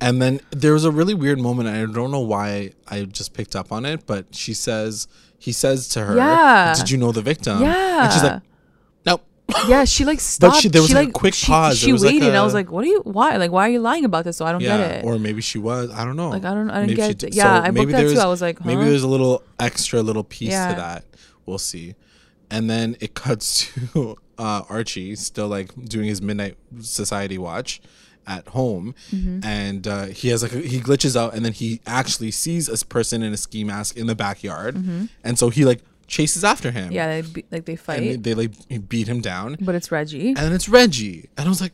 And 0.00 0.20
then 0.20 0.40
there 0.50 0.72
was 0.72 0.84
a 0.84 0.90
really 0.90 1.14
weird 1.14 1.38
moment. 1.38 1.68
and 1.68 1.76
I 1.88 1.92
don't 1.92 2.10
know 2.10 2.20
why 2.20 2.72
I 2.88 3.04
just 3.04 3.34
picked 3.34 3.54
up 3.54 3.70
on 3.70 3.84
it, 3.84 4.04
but 4.06 4.34
she 4.34 4.52
says, 4.52 5.06
he 5.38 5.52
says 5.52 5.88
to 5.90 6.04
her, 6.04 6.16
Yeah. 6.16 6.74
Did 6.76 6.90
you 6.90 6.98
know 6.98 7.12
the 7.12 7.22
victim? 7.22 7.60
Yeah. 7.62 8.04
And 8.04 8.12
she's 8.12 8.22
like. 8.24 8.42
Yeah, 9.68 9.84
she 9.94 10.04
like 10.04 10.20
stopped. 10.20 10.56
she- 10.56 10.68
there 10.68 10.82
was, 10.82 10.88
she, 10.90 10.94
like, 10.94 11.08
a 11.08 11.12
quick 11.12 11.34
she, 11.34 11.46
pause. 11.46 11.78
She 11.78 11.92
was, 11.92 12.02
like, 12.04 12.12
waited. 12.14 12.28
and 12.28 12.36
I 12.36 12.40
a- 12.40 12.44
was 12.44 12.54
like, 12.54 12.70
"What 12.70 12.84
are 12.84 12.88
you? 12.88 13.00
Why? 13.04 13.36
Like, 13.36 13.50
why 13.50 13.66
are 13.68 13.70
you 13.70 13.80
lying 13.80 14.04
about 14.04 14.24
this? 14.24 14.36
So 14.36 14.44
I 14.44 14.52
don't 14.52 14.60
yeah. 14.60 14.76
get 14.78 14.90
it." 14.98 15.04
Or 15.04 15.18
maybe 15.18 15.40
she 15.42 15.58
was. 15.58 15.90
I 15.90 16.04
don't 16.04 16.16
know. 16.16 16.30
Like, 16.30 16.44
I 16.44 16.54
don't- 16.54 16.70
I 16.70 16.80
didn't 16.80 16.86
Maybe 16.88 16.96
get 16.96 17.06
she 17.06 17.10
it. 17.12 17.18
did. 17.18 17.34
Yeah, 17.34 17.60
I 17.60 17.70
maybe 17.70 17.86
booked 17.86 17.92
that 17.92 18.00
too. 18.02 18.06
there's- 18.08 18.24
I 18.24 18.26
was 18.26 18.40
like, 18.42 18.64
maybe 18.64 18.84
there's 18.84 19.02
a 19.02 19.08
little 19.08 19.42
extra 19.60 20.02
little 20.02 20.24
piece 20.24 20.50
Yeah. 20.50 20.68
to 20.70 20.74
that. 20.76 21.04
We'll 21.46 21.58
see. 21.58 21.94
And 22.50 22.68
then 22.68 22.96
it 23.00 23.14
cuts 23.24 23.70
to 23.94 24.16
uh, 24.38 24.62
Archie 24.68 25.14
still 25.16 25.48
like 25.48 25.70
doing 25.84 26.06
his 26.08 26.20
midnight 26.20 26.56
society 26.80 27.38
watch 27.38 27.80
at 28.26 28.46
home, 28.48 28.94
Mm-hmm. 29.12 29.40
and 29.44 29.86
uh, 29.88 30.04
he 30.06 30.28
has 30.28 30.42
like 30.44 30.52
a, 30.52 30.58
he 30.60 30.78
glitches 30.80 31.16
out, 31.16 31.34
and 31.34 31.44
then 31.44 31.52
he 31.52 31.80
actually 31.86 32.30
sees 32.30 32.68
a 32.68 32.86
person 32.86 33.20
in 33.22 33.32
a 33.32 33.36
ski 33.36 33.64
mask 33.64 33.96
in 33.96 34.06
the 34.06 34.14
backyard, 34.14 34.76
and 35.24 35.38
so 35.38 35.48
he 35.48 35.64
like 35.64 35.80
chases 36.16 36.44
after 36.44 36.70
him. 36.70 36.92
Yeah, 36.92 37.06
they 37.08 37.22
be, 37.36 37.44
like 37.50 37.64
they 37.64 37.76
fight, 37.76 37.98
and 38.02 38.08
they, 38.24 38.34
they 38.34 38.34
like 38.42 38.52
beat 38.92 39.08
him 39.08 39.20
down, 39.20 39.56
but 39.60 39.74
it's 39.74 39.90
Reggie. 39.90 40.28
and 40.28 40.42
then 40.44 40.52
it's 40.52 40.68
Reggie, 40.68 41.28
and 41.36 41.46
I 41.46 41.48
was 41.48 41.60
like. 41.60 41.72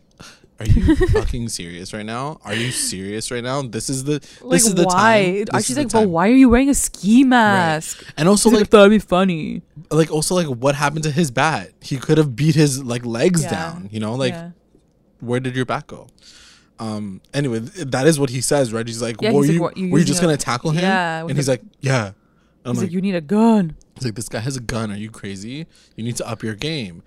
Are 0.61 0.67
you 0.67 0.97
fucking 1.15 1.47
serious 1.51 1.93
right 1.95 2.05
now? 2.05 2.41
Are 2.45 2.53
you 2.63 2.73
serious 2.73 3.31
right 3.31 3.45
now? 3.45 3.63
This 3.63 3.89
is 3.89 4.03
the 4.03 4.15
Like, 4.43 4.59
this 4.59 4.67
is 4.67 4.75
the 4.75 4.87
why? 4.91 5.45
time. 5.47 5.59
This 5.59 5.71
is 5.71 5.77
like, 5.79 5.95
"Well, 5.95 6.09
why 6.15 6.25
are 6.31 6.41
you 6.43 6.49
wearing 6.49 6.69
a 6.69 6.75
ski 6.75 7.23
mask?" 7.23 8.03
And 8.17 8.27
also 8.29 8.51
He's 8.51 8.55
like, 8.59 8.61
like 8.63 8.69
"I 8.69 8.71
thought 8.73 8.87
it'd 8.91 9.01
be 9.03 9.07
funny." 9.17 9.63
like 9.93 10.11
also 10.11 10.35
like 10.35 10.49
what 10.49 10.75
happened 10.75 11.05
to 11.05 11.13
his 11.13 11.31
bat? 11.31 11.71
He 11.81 11.97
could 11.97 12.19
have 12.19 12.35
beat 12.35 12.57
his 12.57 12.83
like 12.83 13.07
legs 13.07 13.45
Yeah. 13.45 13.51
down, 13.57 13.89
you 13.93 14.01
know? 14.01 14.15
Like 14.17 14.33
yeah. 14.35 14.51
where 15.21 15.39
did 15.39 15.55
your 15.55 15.65
bat 15.65 15.87
go? 15.87 16.09
Um 16.81 17.21
anyway, 17.33 17.61
th- 17.61 17.87
that 17.95 18.09
is 18.09 18.19
what 18.19 18.31
he 18.31 18.41
says. 18.41 18.73
Reggie's 18.73 19.01
like, 19.01 19.23
Yeah, 19.23 19.31
were 19.31 19.45
he's 19.45 19.61
like, 19.61 19.77
you 19.77 19.91
were 19.93 20.01
you 20.01 20.05
just 20.05 20.19
a-" 20.19 20.25
gonna 20.25 20.37
tackle 20.37 20.73
him? 20.73 20.83
Yeah, 20.83 21.21
And 21.29 21.37
he's 21.37 21.49
like, 21.49 21.63
Yeah. 21.81 22.15
I'm 22.65 22.73
He's 22.73 22.79
like, 22.79 22.87
like, 22.89 22.93
"You 22.93 23.01
need 23.01 23.15
a 23.15 23.21
gun." 23.21 23.77
he's 23.95 24.05
like, 24.05 24.15
This 24.15 24.29
guy 24.29 24.41
has 24.41 24.57
a 24.57 24.61
gun. 24.61 24.91
Are 24.93 24.97
you 24.97 25.11
crazy? 25.11 25.67
You 25.97 26.05
need 26.05 26.17
to 26.17 26.29
up 26.29 26.43
your 26.43 26.55
game. 26.55 27.03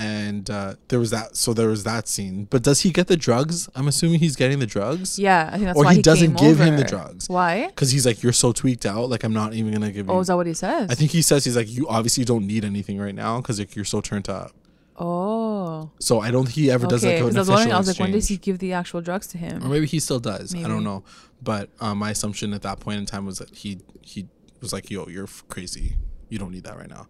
And 0.00 0.48
uh 0.48 0.74
there 0.88 1.00
was 1.00 1.10
that 1.10 1.34
so 1.36 1.52
there 1.52 1.68
was 1.68 1.82
that 1.82 2.06
scene. 2.06 2.44
But 2.44 2.62
does 2.62 2.80
he 2.82 2.90
get 2.90 3.08
the 3.08 3.16
drugs? 3.16 3.68
I'm 3.74 3.88
assuming 3.88 4.20
he's 4.20 4.36
getting 4.36 4.60
the 4.60 4.66
drugs. 4.66 5.18
Yeah, 5.18 5.48
I 5.48 5.52
think 5.54 5.64
that's 5.64 5.76
Or 5.78 5.84
why 5.84 5.90
he 5.92 5.96
he, 5.96 6.02
doesn't 6.02 6.38
give 6.38 6.60
him 6.60 6.76
the 6.76 6.84
drugs. 6.84 7.28
Why? 7.28 7.66
Because 7.66 7.90
he's 7.90 8.06
like, 8.06 8.22
You're 8.22 8.32
so 8.32 8.52
tweaked 8.52 8.86
out, 8.86 9.10
like 9.10 9.24
I'm 9.24 9.32
not 9.32 9.54
even 9.54 9.72
gonna 9.72 9.90
give 9.90 10.06
you 10.06 10.12
Oh, 10.12 10.20
is 10.20 10.28
that 10.28 10.36
what 10.36 10.46
he 10.46 10.54
says? 10.54 10.88
I 10.88 10.94
think 10.94 11.10
he 11.10 11.20
says 11.22 11.44
he's 11.44 11.56
like, 11.56 11.68
you 11.68 11.88
obviously 11.88 12.24
don't 12.24 12.46
need 12.46 12.64
anything 12.64 12.98
right 12.98 13.14
now 13.14 13.40
because 13.40 13.58
like, 13.58 13.74
you're 13.74 13.84
so 13.84 14.00
turned 14.00 14.28
up. 14.28 14.52
Oh, 15.00 15.90
So 16.00 16.20
I 16.20 16.30
don't 16.30 16.44
think 16.44 16.56
he 16.56 16.70
ever 16.70 16.86
does 16.86 17.04
like 17.04 17.14
okay. 17.14 17.18
an 17.18 17.36
I 17.36 17.38
was 17.38 17.48
official 17.48 17.72
I 17.72 17.78
was 17.78 17.86
like, 17.88 18.00
when 18.00 18.10
does 18.10 18.26
he 18.28 18.36
give 18.36 18.58
the 18.58 18.72
actual 18.72 19.00
drugs 19.00 19.28
to 19.28 19.38
him? 19.38 19.64
Or 19.64 19.68
maybe 19.68 19.86
he 19.86 20.00
still 20.00 20.18
does. 20.18 20.54
I 20.54 20.62
don't 20.62 20.82
know. 20.84 21.04
But 21.40 21.70
um, 21.80 21.98
my 21.98 22.10
assumption 22.10 22.52
at 22.52 22.62
that 22.62 22.80
point 22.80 22.98
in 22.98 23.06
time 23.06 23.24
was 23.24 23.38
that 23.38 23.50
he 23.54 23.78
he 24.02 24.26
was 24.60 24.72
like, 24.72 24.90
"Yo, 24.90 25.06
you're 25.08 25.28
crazy. 25.48 25.96
You 26.28 26.38
don't 26.38 26.52
need 26.52 26.64
that 26.64 26.76
right 26.76 26.88
now." 26.90 27.06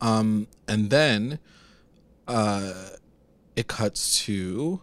Um, 0.00 0.46
and 0.66 0.90
then, 0.90 1.38
uh, 2.26 2.72
it 3.56 3.66
cuts 3.68 4.24
to 4.24 4.80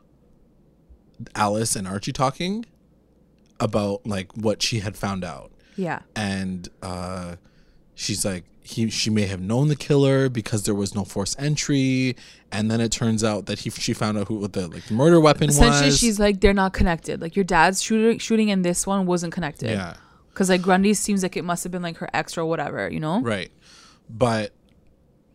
Alice 1.36 1.76
and 1.76 1.88
Archie 1.88 2.12
talking 2.14 2.66
about 3.60 4.06
like 4.06 4.32
what 4.36 4.62
she 4.62 4.80
had 4.80 4.96
found 4.96 5.24
out. 5.24 5.52
Yeah. 5.76 6.00
and 6.16 6.68
uh, 6.82 7.36
she's 7.94 8.26
like 8.26 8.46
he 8.64 8.90
she 8.90 9.10
may 9.12 9.28
have 9.28 9.40
known 9.40 9.68
the 9.68 9.76
killer 9.76 10.28
because 10.28 10.64
there 10.64 10.74
was 10.76 10.94
no 10.96 11.06
forced 11.06 11.40
entry 11.40 12.16
and 12.52 12.70
then 12.70 12.82
it 12.82 12.92
turns 12.92 13.24
out 13.24 13.46
that 13.46 13.60
he 13.60 13.70
she 13.70 13.94
found 13.94 14.18
out 14.18 14.28
who 14.28 14.36
what 14.40 14.54
the 14.54 14.68
like 14.68 14.86
the 14.88 14.94
murder 14.96 15.20
weapon 15.22 15.50
Essentially, 15.50 15.70
was 15.70 15.78
Essentially, 15.82 15.98
she's 16.10 16.20
like, 16.20 16.42
they're 16.42 16.54
not 16.54 16.74
connected. 16.74 17.22
Like 17.22 17.36
your 17.36 17.46
dad's 17.46 17.82
shooting, 17.82 18.18
shooting, 18.18 18.50
and 18.52 18.66
this 18.66 18.86
one 18.88 19.06
wasn't 19.06 19.34
connected. 19.34 19.70
yeah 19.70 19.96
Because 20.38 20.50
like 20.50 20.62
Grundy 20.62 20.93
seems 20.93 21.23
like 21.23 21.36
it 21.36 21.43
must 21.43 21.63
have 21.63 21.71
been 21.71 21.82
like 21.82 21.97
her 21.97 22.08
ex 22.13 22.38
or 22.38 22.45
whatever, 22.45 22.88
you 22.89 23.00
know? 23.00 23.21
right 23.21 23.50
but 24.10 24.54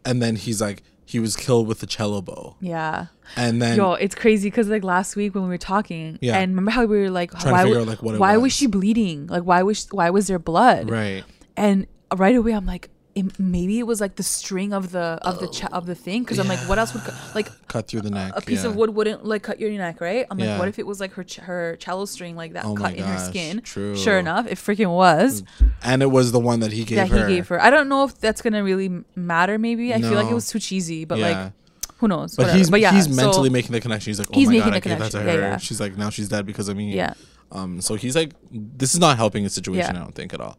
and 0.04 0.22
then 0.22 0.36
he's 0.36 0.60
like 0.60 0.82
he 1.04 1.18
was 1.18 1.34
killed 1.36 1.66
with 1.66 1.80
the 1.80 1.86
cello 1.86 2.22
bow 2.22 2.54
Yeah. 2.60 3.06
and 3.36 3.60
then 3.60 3.76
Yo, 3.76 3.94
it's 3.94 4.14
crazy 4.14 4.48
because 4.48 4.68
like 4.68 4.84
last 4.84 5.16
week 5.16 5.34
when 5.34 5.42
we 5.44 5.50
were 5.50 5.58
talking, 5.58 6.18
Yeah. 6.22 6.38
and 6.38 6.52
remember 6.52 6.70
how 6.70 6.84
we 6.86 6.98
were 7.00 7.10
like, 7.10 7.32
Trying 7.32 7.42
to 7.44 7.50
why, 7.52 7.62
figure 7.64 7.80
out, 7.80 7.86
like, 7.88 8.02
why 8.02 8.36
was. 8.36 8.42
was. 8.44 8.52
she 8.54 8.66
bleeding? 8.68 9.26
Like, 9.26 9.42
why 9.42 9.62
was 9.64 9.88
why 9.90 10.08
was 10.10 10.28
there 10.28 10.38
blood? 10.38 10.88
right 10.88 11.24
And 11.56 11.86
right 12.16 12.34
away, 12.36 12.52
I'm 12.52 12.64
like, 12.66 12.88
it, 13.14 13.38
maybe 13.38 13.78
it 13.78 13.82
was 13.86 14.00
like 14.00 14.16
the 14.16 14.22
string 14.22 14.72
of 14.72 14.90
the 14.92 15.18
of 15.22 15.38
the 15.38 15.48
cha- 15.48 15.68
of 15.72 15.84
the 15.86 15.94
thing 15.94 16.22
because 16.22 16.38
I'm 16.38 16.48
like, 16.48 16.60
what 16.60 16.78
else 16.78 16.94
would 16.94 17.02
co- 17.04 17.14
like 17.34 17.48
Cut 17.68 17.86
through 17.86 18.00
the 18.02 18.10
neck. 18.10 18.32
a 18.34 18.40
piece 18.40 18.62
yeah. 18.64 18.70
of 18.70 18.76
wood 18.76 18.90
wouldn't 18.94 19.24
like 19.24 19.42
cut 19.42 19.60
your 19.60 19.70
neck, 19.72 20.00
right? 20.00 20.26
I'm 20.30 20.38
like, 20.38 20.46
Yeah. 20.46 20.58
what 20.58 20.68
if 20.68 20.78
it 20.78 20.86
was 20.86 20.98
like 21.00 21.12
her 21.12 21.24
ch- 21.24 21.36
her 21.36 21.76
cello 21.76 22.06
string 22.06 22.36
like 22.36 22.54
that 22.54 22.64
Oh 22.64 22.74
cut 22.74 22.94
in 22.94 23.04
her 23.04 23.18
skin? 23.18 23.60
true. 23.62 23.96
Sure 23.96 24.18
enough, 24.18 24.46
it 24.46 24.56
freaking 24.56 24.90
was 24.94 25.42
And 25.82 26.00
it 26.02 26.10
was 26.10 26.32
the 26.32 26.40
one 26.40 26.60
that 26.60 26.72
he 26.72 26.84
gave 26.84 26.96
that 26.96 27.08
her. 27.08 27.28
he 27.28 27.34
gave 27.36 27.48
her. 27.48 27.60
I 27.60 27.68
don't 27.70 27.88
know 27.88 28.04
if 28.04 28.18
that's 28.18 28.40
gonna 28.40 28.64
really 28.64 29.04
matter. 29.14 29.58
Maybe 29.58 29.92
I 29.92 30.00
feel 30.00 30.14
like 30.14 30.30
it 30.30 30.34
was 30.34 30.48
too 30.48 30.58
cheesy, 30.58 31.04
but 31.04 31.18
yeah. 31.18 31.28
like 31.44 31.52
who 31.98 32.08
knows? 32.08 32.34
but 32.34 32.44
Whatever. 32.44 32.58
he's 32.58 32.70
but 32.70 32.80
yeah, 32.80 32.92
he's 32.92 33.04
so- 33.08 33.14
mentally 33.14 33.50
making 33.50 33.72
the 33.72 33.80
connection. 33.80 34.10
He's 34.10 34.18
like, 34.18 34.28
oh 34.32 34.38
He's 34.38 34.48
my 34.48 34.58
god, 34.58 34.74
I 34.74 34.80
gave 34.80 34.98
that 34.98 35.10
to 35.12 35.20
her. 35.20 35.26
Yeah, 35.26 35.34
yeah. 35.36 35.56
She's 35.58 35.80
like, 35.80 35.96
now 35.98 36.08
she's 36.10 36.28
dead 36.30 36.46
because 36.46 36.68
of 36.68 36.76
me. 36.76 36.94
yeah. 36.94 37.12
Um. 37.52 37.80
So 37.82 37.94
he's 37.96 38.16
like, 38.16 38.32
this 38.50 38.94
is 38.94 39.00
not 39.00 39.18
helping 39.18 39.42
his 39.44 39.52
situation. 39.52 39.94
Yeah. 39.94 40.00
I 40.00 40.04
don't 40.04 40.14
think 40.14 40.32
at 40.32 40.40
all. 40.40 40.58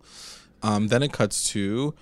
Um. 0.62 0.88
Then 0.90 1.02
it 1.04 1.12
cuts 1.12 1.44
to 1.52 1.94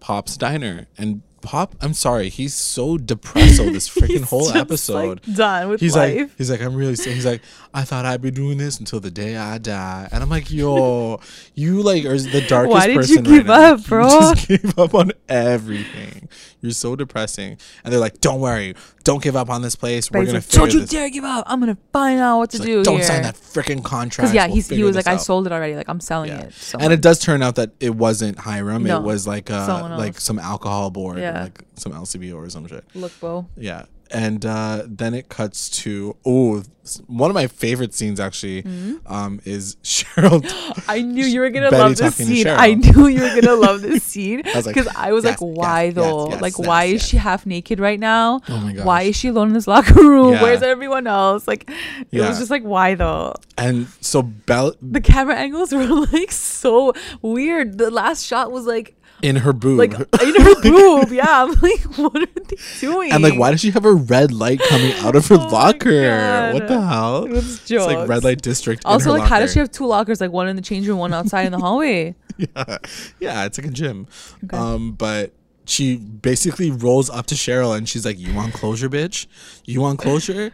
Pop's 0.00 0.36
diner, 0.36 0.86
and 0.98 1.22
Pop. 1.42 1.74
I'm 1.80 1.94
sorry, 1.94 2.28
he's 2.28 2.54
so 2.54 2.98
depresso 2.98 3.72
this 3.72 3.88
freaking 3.94 4.24
whole 4.24 4.50
episode. 4.50 5.20
like, 5.26 5.36
done 5.36 5.68
with 5.70 5.80
he's 5.80 5.96
life. 5.96 6.18
like, 6.18 6.30
he's 6.36 6.50
like, 6.50 6.60
I'm 6.60 6.74
really. 6.74 6.94
He's 6.96 7.24
like, 7.24 7.42
I 7.72 7.84
thought 7.84 8.04
I'd 8.04 8.20
be 8.20 8.30
doing 8.32 8.58
this 8.58 8.80
until 8.80 8.98
the 9.00 9.10
day 9.12 9.36
I 9.36 9.58
die, 9.58 10.08
and 10.10 10.22
I'm 10.22 10.28
like, 10.28 10.50
yo, 10.50 11.20
you 11.54 11.82
like 11.82 12.04
are 12.04 12.18
the 12.18 12.44
darkest 12.48 12.72
Why 12.72 12.86
did 12.88 13.08
you 13.08 13.18
person. 13.18 13.22
give 13.22 13.46
right 13.48 13.60
now. 13.60 13.74
up, 13.74 13.84
bro? 13.86 14.04
You 14.08 14.20
just 14.34 14.48
gave 14.48 14.78
up 14.78 14.94
on 14.94 15.12
everything. 15.28 16.28
You're 16.60 16.72
so 16.72 16.96
depressing, 16.96 17.58
and 17.84 17.92
they're 17.92 18.00
like, 18.00 18.20
don't 18.20 18.40
worry, 18.40 18.74
don't 19.04 19.22
give 19.22 19.36
up 19.36 19.48
on 19.50 19.62
this 19.62 19.76
place. 19.76 20.08
But 20.08 20.18
We're 20.18 20.24
gonna 20.26 20.38
like, 20.38 20.44
figure 20.44 20.58
don't 20.66 20.74
you 20.74 20.80
this. 20.80 20.90
dare 20.90 21.10
give 21.10 21.24
up! 21.24 21.44
I'm 21.46 21.60
gonna 21.60 21.78
find 21.92 22.20
out 22.20 22.38
what 22.38 22.50
to 22.50 22.58
He's 22.58 22.66
do 22.66 22.76
like, 22.78 22.84
don't 22.84 22.96
here. 22.96 23.04
sign 23.04 23.22
that 23.22 23.36
freaking 23.36 23.84
contract. 23.84 24.16
Because 24.32 24.34
yeah, 24.34 24.46
We'll 24.46 24.54
he's 24.56 24.68
he 24.68 24.82
was 24.82 24.96
like, 24.96 25.06
I 25.06 25.16
sold 25.16 25.46
it 25.46 25.52
already. 25.52 25.76
Like 25.76 25.88
I'm 25.88 26.00
selling 26.00 26.30
Yeah. 26.30 26.40
it. 26.46 26.74
And 26.78 26.92
it 26.92 27.00
does 27.00 27.18
turn 27.20 27.40
out 27.42 27.54
that 27.54 27.70
it 27.80 27.94
wasn't 27.94 28.38
Hiram. 28.38 28.82
No, 28.84 28.98
it 28.98 29.02
was 29.04 29.26
like 29.26 29.50
uh 29.50 29.94
like 29.96 30.18
some 30.20 30.38
alcohol 30.38 30.90
board, 30.90 31.18
Yeah. 31.18 31.44
like 31.44 31.60
some 31.76 31.92
LCBO 31.92 32.34
or 32.34 32.50
some 32.50 32.66
shit. 32.66 32.84
look, 32.94 33.12
Bo. 33.20 33.46
Yeah. 33.56 33.84
And 34.12 34.44
uh, 34.44 34.82
then 34.86 35.14
it 35.14 35.28
cuts 35.28 35.68
to 35.82 36.16
oh, 36.24 36.62
one 37.06 37.30
of 37.30 37.34
my 37.34 37.46
favorite 37.46 37.94
scenes 37.94 38.18
actually 38.18 38.64
um, 39.06 39.40
is 39.44 39.76
Cheryl. 39.84 40.42
I 40.88 41.02
knew 41.02 41.24
you 41.24 41.40
were 41.40 41.50
gonna 41.50 41.70
Betty 41.70 41.82
love 41.82 41.96
this 41.96 42.16
scene. 42.16 42.48
I 42.48 42.74
knew 42.74 43.06
you 43.06 43.20
were 43.22 43.40
gonna 43.40 43.54
love 43.56 43.82
this 43.82 44.02
scene 44.10 44.42
was 44.54 44.66
like, 44.66 44.74
because 44.74 44.92
I 44.96 45.12
was 45.12 45.24
yes, 45.24 45.40
like, 45.40 45.56
why 45.56 45.84
yes, 45.84 45.94
though? 45.94 46.30
yes, 46.30 46.40
like, 46.42 46.58
why 46.58 46.84
is 46.84 47.06
she 47.06 47.18
half 47.18 47.46
naked 47.46 47.78
right 47.78 48.00
now? 48.00 48.40
Oh 48.48 48.58
my 48.58 48.72
gosh. 48.72 48.84
Why 48.84 49.02
is 49.02 49.16
she 49.16 49.28
alone 49.28 49.48
in 49.48 49.54
this 49.54 49.68
locker 49.68 49.94
room? 49.94 50.32
Yeah. 50.32 50.42
Where's 50.42 50.62
everyone 50.62 51.06
else? 51.06 51.46
Like, 51.46 51.70
it 51.70 52.06
Yeah. 52.10 52.28
was 52.28 52.38
just 52.38 52.50
like, 52.50 52.62
why 52.64 52.94
though? 52.94 53.34
and 53.58 53.86
so 54.00 54.22
Belle 54.22 54.74
The 54.82 55.00
camera 55.00 55.36
angles 55.36 55.70
were 55.74 55.86
like 55.86 56.32
so 56.32 56.94
weird. 57.22 57.78
The 57.78 57.90
last 57.90 58.24
shot 58.26 58.50
was 58.50 58.66
like 58.66 58.96
in 59.22 59.36
her 59.36 59.52
boob. 59.52 59.78
like 59.78 59.92
in 60.22 60.34
her 60.42 60.60
boob. 60.62 61.10
Yeah, 61.12 61.44
I'm 61.44 61.52
like, 61.60 61.80
what 61.96 62.16
are 62.16 62.26
they 62.26 62.56
doing? 62.80 63.12
and 63.12 63.22
like, 63.22 63.38
why 63.38 63.50
does 63.50 63.60
she 63.60 63.70
have 63.70 63.84
a 63.84 63.92
red 63.92 64.32
light 64.32 64.60
coming 64.68 64.92
out 64.98 65.16
of 65.16 65.26
her 65.28 65.36
Oh 65.36 65.48
locker? 65.48 66.50
What 66.52 66.68
the 66.68 66.80
hell? 66.80 67.24
It 67.24 67.30
was 67.32 67.60
It's 67.70 67.86
like 67.86 68.08
red 68.08 68.24
light 68.24 68.42
district. 68.42 68.84
in 68.84 68.90
Also, 68.90 69.12
like, 69.12 69.28
how 69.28 69.38
does 69.40 69.52
she 69.52 69.58
have 69.58 69.70
two 69.70 69.86
lockers? 69.86 70.20
Like 70.20 70.32
one 70.32 70.48
in 70.48 70.56
the 70.56 70.62
change 70.62 70.86
room, 70.88 70.98
one 70.98 71.12
outside 71.14 71.46
in 71.46 71.52
the 71.52 71.58
hallway. 71.58 72.14
yeah, 72.38 72.78
yeah, 73.18 73.44
it's 73.44 73.58
like 73.58 73.66
a 73.66 73.70
gym. 73.70 74.06
Okay. 74.44 74.56
Um, 74.56 74.92
but 74.92 75.32
she 75.66 75.96
basically 75.98 76.70
rolls 76.70 77.10
up 77.10 77.26
to 77.26 77.34
Cheryl 77.34 77.76
and 77.76 77.88
she's 77.88 78.04
like, 78.06 78.18
"You 78.18 78.34
want 78.34 78.54
closure, 78.54 78.88
bitch? 78.88 79.26
You 79.66 79.80
want 79.82 79.98
closure? 79.98 80.50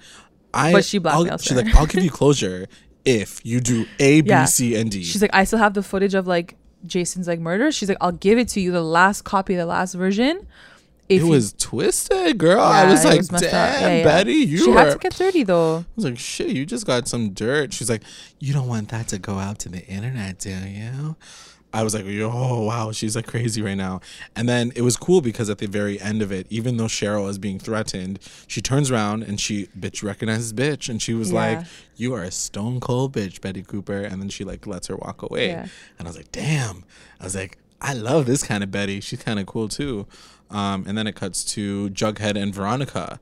I." 0.52 0.72
But 0.72 0.84
she 0.84 0.98
blackmails 0.98 1.42
She's 1.44 1.56
like, 1.56 1.74
"I'll 1.76 1.86
give 1.86 2.02
you 2.02 2.10
closure 2.10 2.66
if 3.04 3.40
you 3.46 3.60
do 3.60 3.86
A, 4.00 4.20
B, 4.20 4.46
C, 4.46 4.72
Yeah. 4.72 4.80
and 4.80 4.90
D." 4.90 5.04
She's 5.04 5.22
like, 5.22 5.30
I 5.32 5.44
still 5.44 5.60
have 5.60 5.74
the 5.74 5.82
footage 5.82 6.14
of 6.14 6.26
like 6.26 6.56
Jason's 6.84 7.26
like 7.28 7.40
murder. 7.40 7.70
She's 7.72 7.88
like, 7.88 7.98
I'll 8.00 8.12
give 8.12 8.38
it 8.38 8.48
to 8.50 8.60
you, 8.60 8.72
the 8.72 8.82
last 8.82 9.22
copy, 9.22 9.54
the 9.56 9.66
last 9.66 9.94
version. 9.94 10.46
If 11.08 11.22
it 11.22 11.24
you- 11.24 11.30
was 11.30 11.52
twisted, 11.52 12.36
girl. 12.38 12.60
I 12.60 12.90
was 12.90 13.04
like, 13.04 13.18
was 13.18 13.28
"Damn, 13.28 13.42
Yeah, 13.42 13.96
yeah. 13.98 14.04
Betty, 14.04 14.32
you 14.32 14.58
she 14.58 14.70
were." 14.70 14.78
had 14.78 14.92
to 14.92 14.98
get 14.98 15.14
dirty 15.14 15.44
though. 15.44 15.78
I 15.78 15.84
was 15.94 16.04
like, 16.04 16.18
"Shit, 16.18 16.48
you 16.48 16.66
just 16.66 16.84
got 16.84 17.06
some 17.06 17.30
dirt." 17.30 17.72
She's 17.72 17.88
like, 17.88 18.02
"You 18.40 18.52
don't 18.52 18.66
want 18.66 18.88
that 18.88 19.06
to 19.08 19.18
go 19.18 19.34
out 19.38 19.60
to 19.60 19.68
the 19.68 19.86
internet, 19.86 20.40
do 20.40 20.50
you?" 20.50 21.14
I 21.78 21.82
was 21.82 21.94
like, 21.94 22.04
"Yo, 22.06 22.28
wow, 22.64 22.90
she's 22.92 23.14
like 23.14 23.26
crazy 23.26 23.60
right 23.62 23.76
now." 23.76 24.00
And 24.34 24.48
then 24.48 24.72
it 24.74 24.82
was 24.82 24.96
cool 24.96 25.20
because 25.20 25.50
at 25.50 25.58
the 25.58 25.66
very 25.66 26.00
end 26.00 26.22
of 26.22 26.32
it, 26.32 26.46
even 26.50 26.76
though 26.78 26.84
Cheryl 26.86 27.28
is 27.28 27.38
being 27.38 27.58
threatened, 27.58 28.18
she 28.46 28.60
turns 28.60 28.90
around 28.90 29.22
and 29.24 29.38
she 29.40 29.66
bitch 29.78 30.02
recognizes 30.02 30.52
bitch, 30.52 30.88
and 30.88 31.00
she 31.02 31.14
was 31.14 31.30
Yeah. 31.30 31.34
like, 31.58 31.66
"You 31.96 32.14
are 32.14 32.22
a 32.22 32.30
stone 32.30 32.80
cold 32.80 33.12
bitch, 33.14 33.40
Betty 33.40 33.62
Cooper." 33.62 34.00
And 34.02 34.20
then 34.22 34.28
she 34.28 34.42
like 34.44 34.66
lets 34.66 34.86
her 34.86 34.96
walk 34.96 35.22
away, 35.22 35.48
Yeah. 35.48 35.66
and 35.98 36.06
I 36.06 36.10
was 36.10 36.16
like, 36.16 36.32
"Damn!" 36.32 36.84
I 37.20 37.24
was 37.24 37.34
like, 37.34 37.58
"I 37.80 37.92
love 37.92 38.26
this 38.26 38.42
kind 38.42 38.64
of 38.64 38.70
Betty. 38.70 39.00
She's 39.00 39.22
kind 39.22 39.38
of 39.38 39.46
cool 39.46 39.68
too." 39.68 40.06
Um, 40.50 40.84
and 40.86 40.96
then 40.96 41.06
it 41.06 41.14
cuts 41.16 41.44
to 41.54 41.90
Jughead 41.90 42.40
and 42.40 42.54
Veronica. 42.54 43.20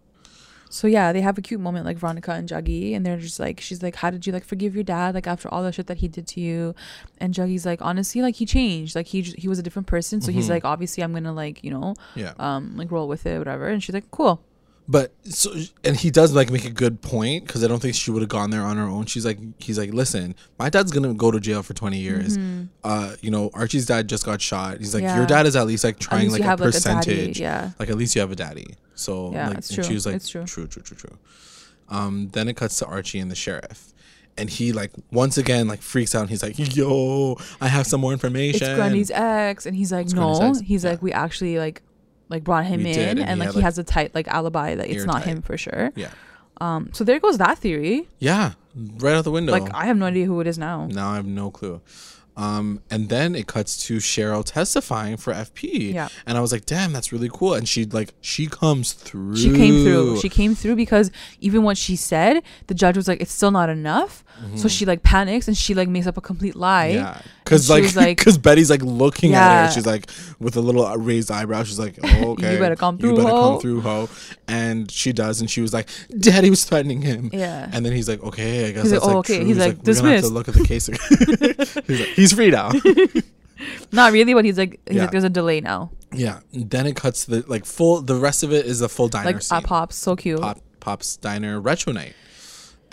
So 0.75 0.89
yeah, 0.89 1.13
they 1.13 1.21
have 1.21 1.39
a 1.39 1.41
cute 1.41 1.61
moment 1.61 1.87
like 1.87 1.99
Veronica 1.99 2.33
and 2.33 2.49
Juggy, 2.49 2.97
and 2.97 3.07
they're 3.07 3.17
just 3.17 3.39
like, 3.39 3.61
she's 3.61 3.81
like, 3.81 3.95
how 3.95 4.11
did 4.11 4.27
you 4.27 4.33
like 4.33 4.45
forgive 4.45 4.75
your 4.75 4.83
dad 4.83 5.15
like 5.15 5.29
after 5.29 5.49
all 5.53 5.63
the 5.63 5.71
shit 5.71 5.87
that 5.87 5.99
he 5.99 6.09
did 6.09 6.27
to 6.29 6.41
you? 6.41 6.75
And 7.19 7.33
Juggy's 7.33 7.65
like, 7.65 7.81
honestly, 7.81 8.21
like 8.23 8.35
he 8.35 8.45
changed, 8.45 8.97
like 8.97 9.07
he 9.07 9.23
j- 9.23 9.37
he 9.39 9.47
was 9.47 9.59
a 9.61 9.63
different 9.63 9.87
person. 9.87 10.21
So 10.21 10.33
he's 10.33 10.47
Mhm. 10.47 10.51
like, 10.51 10.65
obviously, 10.65 11.05
I'm 11.05 11.13
gonna 11.13 11.33
like 11.33 11.63
you 11.63 11.71
know, 11.71 11.95
Yeah. 12.17 12.33
um, 12.41 12.77
like 12.77 12.91
roll 12.91 13.07
with 13.07 13.25
it, 13.25 13.39
whatever. 13.39 13.69
And 13.69 13.83
she's 13.83 13.95
like, 13.95 14.11
cool. 14.11 14.41
But 14.87 15.15
so, 15.25 15.55
and 15.83 15.97
he 15.97 16.11
does 16.11 16.35
like 16.35 16.51
make 16.51 16.67
a 16.67 16.71
good 16.71 17.01
point 17.01 17.47
because 17.47 17.65
I 17.65 17.69
don't 17.69 17.81
think 17.81 17.95
she 17.95 18.11
would 18.11 18.21
have 18.21 18.29
gone 18.29 18.51
there 18.51 18.61
on 18.61 18.77
her 18.77 18.83
own. 18.85 19.07
She's 19.07 19.25
like, 19.25 19.39
he's 19.59 19.79
like, 19.79 19.95
listen, 19.95 20.35
my 20.59 20.69
dad's 20.69 20.93
gonna 20.93 21.15
go 21.15 21.31
to 21.31 21.41
jail 21.41 21.63
for 21.63 21.73
twenty 21.73 21.99
years. 22.01 22.37
Uh, 22.85 23.17
you 23.23 23.31
know, 23.31 23.51
Archie's 23.55 23.87
dad 23.87 24.09
just 24.09 24.27
got 24.27 24.43
shot. 24.43 24.79
He's 24.79 24.93
like, 24.95 25.03
Mm-hmm. 25.03 25.09
Yeah. 25.09 25.17
your 25.17 25.27
dad 25.27 25.47
is 25.47 25.57
at 25.57 25.67
least 25.67 25.85
like 25.85 25.99
trying 25.99 26.25
least 26.25 26.33
like 26.33 26.43
a 26.43 26.45
have 26.45 26.61
like 26.61 26.69
a 26.69 26.73
percentage. 26.73 27.41
yeah. 27.41 27.71
Like 27.79 27.89
at 27.89 27.97
least 27.97 28.15
you 28.15 28.21
have 28.21 28.31
a 28.31 28.37
daddy. 28.37 28.75
So 28.95 29.33
Yeah, 29.33 29.49
like, 29.49 29.59
it's 29.59 29.73
true. 29.73 29.85
she 29.85 29.95
was 29.95 30.05
like, 30.05 30.17
It's 30.17 30.29
true. 30.29 30.45
true, 30.45 30.67
true, 30.67 30.83
true, 30.83 30.97
true. 30.99 31.19
Um, 31.89 32.29
then 32.33 32.49
it 32.49 32.57
cuts 32.57 32.79
to 32.81 32.87
Archie 32.87 33.21
and 33.21 33.31
the 33.31 33.35
sheriff. 33.35 33.95
And 34.37 34.51
he 34.51 34.73
like 34.73 34.91
once 35.13 35.39
again 35.39 35.67
like 35.67 35.81
freaks 35.81 36.15
out. 36.15 36.23
And 36.23 36.31
he's 36.31 36.43
like, 36.43 36.59
"Yo, 36.77 37.37
I 37.61 37.69
have 37.69 37.87
some 37.87 38.01
more 38.01 38.13
information." 38.13 38.57
It's 38.57 38.63
information." 38.63 38.77
Grundy's 38.77 39.11
ex, 39.13 39.65
and 39.65 39.77
he's 39.77 39.93
like, 39.93 40.07
It's 40.07 40.15
no. 40.15 40.53
He's 40.63 40.83
yeah. 40.85 40.91
like, 40.91 41.03
we 41.03 41.13
actually 41.13 41.57
like, 41.59 41.83
like 42.29 42.45
brought 42.45 42.65
him 42.67 42.83
We 42.83 42.91
in, 42.91 42.95
did, 42.95 43.09
and, 43.09 43.21
and 43.21 43.41
he 43.41 43.47
like 43.47 43.51
he 43.51 43.57
like, 43.57 43.65
has 43.65 43.79
a 43.79 43.85
tight 43.85 44.15
like 44.15 44.29
alibi 44.29 44.75
that 44.75 44.89
it's 44.89 45.05
not 45.05 45.17
airtight. 45.17 45.29
him 45.35 45.43
for 45.43 45.57
sure. 45.59 45.93
Yeah, 45.97 46.11
Um, 46.61 46.91
so 46.93 47.05
there 47.05 47.19
goes 47.21 47.39
that 47.39 47.59
theory. 47.59 48.09
yeah, 48.19 48.53
right 48.75 49.15
out 49.15 49.25
the 49.25 49.31
window. 49.31 49.53
Like 49.53 49.73
I 49.75 49.87
have 49.87 49.97
no 49.97 50.07
idea 50.07 50.27
who 50.27 50.41
it 50.41 50.47
is 50.47 50.59
now. 50.59 50.87
Now 50.87 51.11
I 51.11 51.17
have 51.17 51.27
no 51.27 51.51
clue. 51.51 51.81
Um, 52.37 52.81
and 52.91 53.11
then 53.11 53.37
it 53.37 53.47
cuts 53.47 53.87
to 53.87 53.99
Cheryl 53.99 54.45
testifying 54.45 55.17
for 55.17 55.33
FP. 55.33 55.93
Yeah. 55.95 56.09
And 56.27 56.37
I 56.37 56.41
was 56.41 56.51
like, 56.51 56.67
damn, 56.67 56.93
that's 56.93 57.13
really 57.13 57.31
cool. 57.33 57.55
And 57.55 57.69
she 57.69 57.85
like 57.85 58.13
she 58.21 58.49
comes 58.49 58.93
through. 58.93 59.37
She 59.37 59.53
came 59.53 59.85
through. 59.85 60.19
She 60.21 60.29
came 60.29 60.57
through 60.57 60.75
because 60.75 61.13
even 61.39 61.63
what 61.63 61.77
she 61.79 61.95
said, 61.95 62.43
the 62.67 62.75
judge 62.75 62.97
was 62.97 63.07
like, 63.07 63.21
"It's 63.21 63.31
still 63.33 63.53
not 63.53 63.69
enough." 63.69 64.24
So 64.57 64.69
she 64.69 64.85
like 64.85 65.03
panics 65.03 65.49
and 65.49 65.57
she 65.57 65.75
like 65.75 65.89
makes 65.89 66.07
up 66.07 66.17
a 66.17 66.21
complete 66.21 66.55
lie. 66.57 66.89
Mm-hmm. 66.91 66.97
yeah. 66.99 67.15
And 67.23 67.45
Cause 67.45 67.71
like, 67.71 67.83
was 67.83 67.97
like- 67.97 68.25
Betty's 68.43 68.71
like 68.71 68.83
looking 68.83 69.35
at 69.35 69.39
Yeah. 69.39 69.67
her. 69.67 69.73
She's 69.73 69.87
like 69.87 70.09
with 70.39 70.57
a 70.57 70.61
little 70.61 70.87
raised 70.97 71.31
eyebrow. 71.31 71.63
She's 71.65 71.79
like, 71.79 71.99
oh, 72.05 72.33
okay, 72.33 72.59
better 72.59 72.77
come 72.77 72.99
through, 72.99 73.11
You 73.11 73.17
better 73.17 73.29
ho." 73.29 73.51
come 73.53 73.61
through, 73.61 73.81
ho. 73.83 74.09
And 74.49 74.91
she 74.91 75.13
does, 75.13 75.41
and 75.41 75.51
she 75.51 75.61
was 75.61 75.73
like, 75.73 75.89
Daddy 76.19 76.51
was 76.51 76.65
threatening 76.65 77.01
him. 77.03 77.31
Yeah. 77.33 77.69
And 77.73 77.85
then 77.87 77.93
he's 77.93 78.09
like, 78.09 78.23
okay, 78.23 78.69
I 78.69 78.73
guess 78.73 78.83
He's 78.83 78.93
like, 78.93 79.01
that's 79.01 79.07
like, 79.07 79.15
"Oh, 79.15 79.19
okay." 79.19 79.37
true. 79.39 79.47
He's 79.47 79.57
like, 79.59 79.77
we're 79.85 79.95
gonna 79.95 80.11
have 80.13 80.21
to 80.23 80.29
look 80.29 80.49
at 80.49 80.55
the 80.55 80.65
case. 80.65 80.89
again." 80.89 81.85
he's, 81.87 82.01
like, 82.01 82.09
he's 82.11 82.33
free 82.33 82.51
now. 82.51 82.71
Not 83.93 84.13
really, 84.13 84.35
but 84.35 84.45
he's 84.45 84.59
like, 84.59 84.81
he's 84.87 84.97
Yeah. 84.97 85.03
like, 85.03 85.11
there's 85.13 85.25
a 85.25 85.31
delay 85.31 85.61
now. 85.61 85.91
yeah. 86.13 86.41
Then 86.53 86.87
it 86.87 86.97
cuts 86.97 87.25
to 87.27 87.31
the 87.41 87.45
like 87.51 87.65
full. 87.65 88.01
The 88.03 88.17
rest 88.17 88.43
of 88.43 88.53
it 88.53 88.67
is 88.67 88.81
a 88.81 88.89
full 88.89 89.09
diner 89.09 89.27
Like 89.33 89.43
scene. 89.43 89.59
uh, 89.59 89.61
pops, 89.63 89.97
so 89.97 90.17
cute. 90.17 90.41
Pop 90.41 90.61
Pop's 90.81 91.17
Diner 91.17 91.61
Retro 91.61 91.93
Night. 91.93 92.15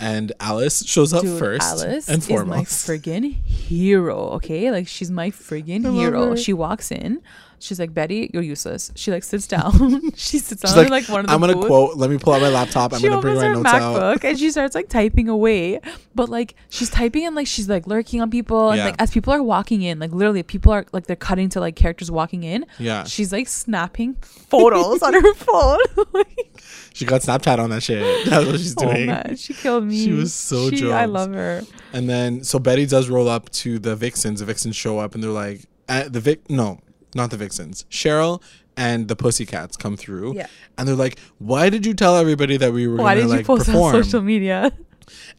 And 0.02 0.32
Alice 0.40 0.84
shows 0.84 1.12
up 1.12 1.22
Dude, 1.22 1.38
first 1.38 1.62
Alice 1.62 2.08
and 2.08 2.18
is 2.22 2.28
my 2.28 2.62
friggin' 2.64 3.34
hero. 3.44 4.18
Okay, 4.36 4.70
like 4.72 4.88
she's 4.88 5.10
my 5.12 5.30
friggin' 5.30 5.84
love 5.84 5.94
hero. 5.94 6.30
her. 6.30 6.36
She 6.36 6.52
walks 6.52 6.90
in. 6.90 7.22
She's 7.60 7.78
like, 7.78 7.94
Betty, 7.94 8.28
you're 8.34 8.42
useless. 8.42 8.90
She 8.96 9.12
like 9.12 9.22
sits 9.22 9.46
down. 9.56 10.10
she 10.16 10.38
sits 10.40 10.62
down 10.62 10.76
like, 10.76 10.86
in 10.86 10.90
like 10.90 11.08
one 11.08 11.20
of 11.20 11.26
the 11.28 11.32
I'm 11.32 11.40
gonna 11.40 11.54
booths. 11.54 11.66
quote. 11.68 11.96
Let 11.96 12.10
me 12.10 12.18
pull 12.18 12.32
out 12.32 12.42
my 12.42 12.48
laptop. 12.48 12.92
I'm 12.92 12.98
she 12.98 13.06
gonna 13.08 13.20
bring 13.20 13.36
opens 13.36 13.42
my 13.44 13.48
her 13.50 13.54
notes 13.54 13.68
out. 13.72 14.18
MacBook 14.20 14.24
and 14.28 14.36
she 14.36 14.50
starts 14.50 14.74
like 14.74 14.88
typing 14.88 15.28
away. 15.28 15.78
But 16.16 16.28
like 16.28 16.56
she's 16.70 16.90
typing 16.90 17.24
and 17.24 17.36
like 17.36 17.46
she's 17.46 17.68
like 17.68 17.86
lurking 17.86 18.20
on 18.20 18.30
people. 18.32 18.70
And 18.70 18.78
Yeah. 18.78 18.86
like 18.86 18.96
as 19.00 19.12
people 19.12 19.32
are 19.32 19.42
walking 19.44 19.82
in, 19.82 20.00
like 20.00 20.10
literally 20.10 20.42
people 20.42 20.72
are 20.72 20.84
like 20.90 21.06
they're 21.06 21.14
cutting 21.14 21.48
to 21.50 21.60
like 21.60 21.76
characters 21.76 22.10
walking 22.10 22.42
in. 22.42 22.66
Yeah, 22.80 23.04
She's 23.04 23.32
like 23.32 23.46
snapping 23.46 24.14
photos 24.22 25.00
on 25.06 25.12
her 25.14 25.34
phone. 25.34 25.78
like, 26.12 26.50
she 26.94 27.04
got 27.04 27.20
Snapchat 27.22 27.58
on 27.58 27.70
that 27.70 27.82
shit. 27.82 28.26
That's 28.30 28.46
what 28.46 28.58
she's 28.58 28.74
oh 28.78 28.84
doing. 28.92 29.06
man, 29.06 29.36
she 29.36 29.54
killed 29.54 29.84
me. 29.84 30.04
She 30.04 30.12
was 30.12 30.32
so 30.34 30.70
She- 30.70 30.90
I 30.92 31.04
love 31.06 31.32
her. 31.32 31.62
And 31.92 32.08
then 32.08 32.44
so 32.44 32.58
Betty 32.58 32.86
does 32.86 33.08
roll 33.08 33.28
up 33.28 33.50
to 33.50 33.78
the 33.78 33.96
Vixens. 33.96 34.40
The 34.40 34.46
Vixens 34.46 34.76
show 34.76 34.98
up 34.98 35.14
and 35.14 35.22
they're 35.22 35.30
like, 35.30 35.62
uh, 35.88 36.08
the 36.08 36.20
Vic, 36.20 36.48
no, 36.50 36.80
not 37.14 37.30
the 37.30 37.36
Vixens. 37.36 37.84
Cheryl 37.90 38.42
and 38.76 39.08
the 39.08 39.16
Pussycats 39.16 39.76
come 39.76 39.96
through. 39.96 40.34
Yeah. 40.34 40.46
And 40.78 40.88
they're 40.88 40.94
like, 40.94 41.18
why 41.38 41.68
did 41.68 41.84
you 41.84 41.92
tell 41.94 42.16
everybody 42.16 42.56
that 42.56 42.72
we 42.72 42.86
were 42.88 42.96
Why 42.96 43.14
gonna 43.16 43.28
did 43.28 43.38
you 43.40 43.44
post 43.44 43.66
perform? 43.66 43.94
on 43.96 44.02
social 44.04 44.22
media? 44.22 44.72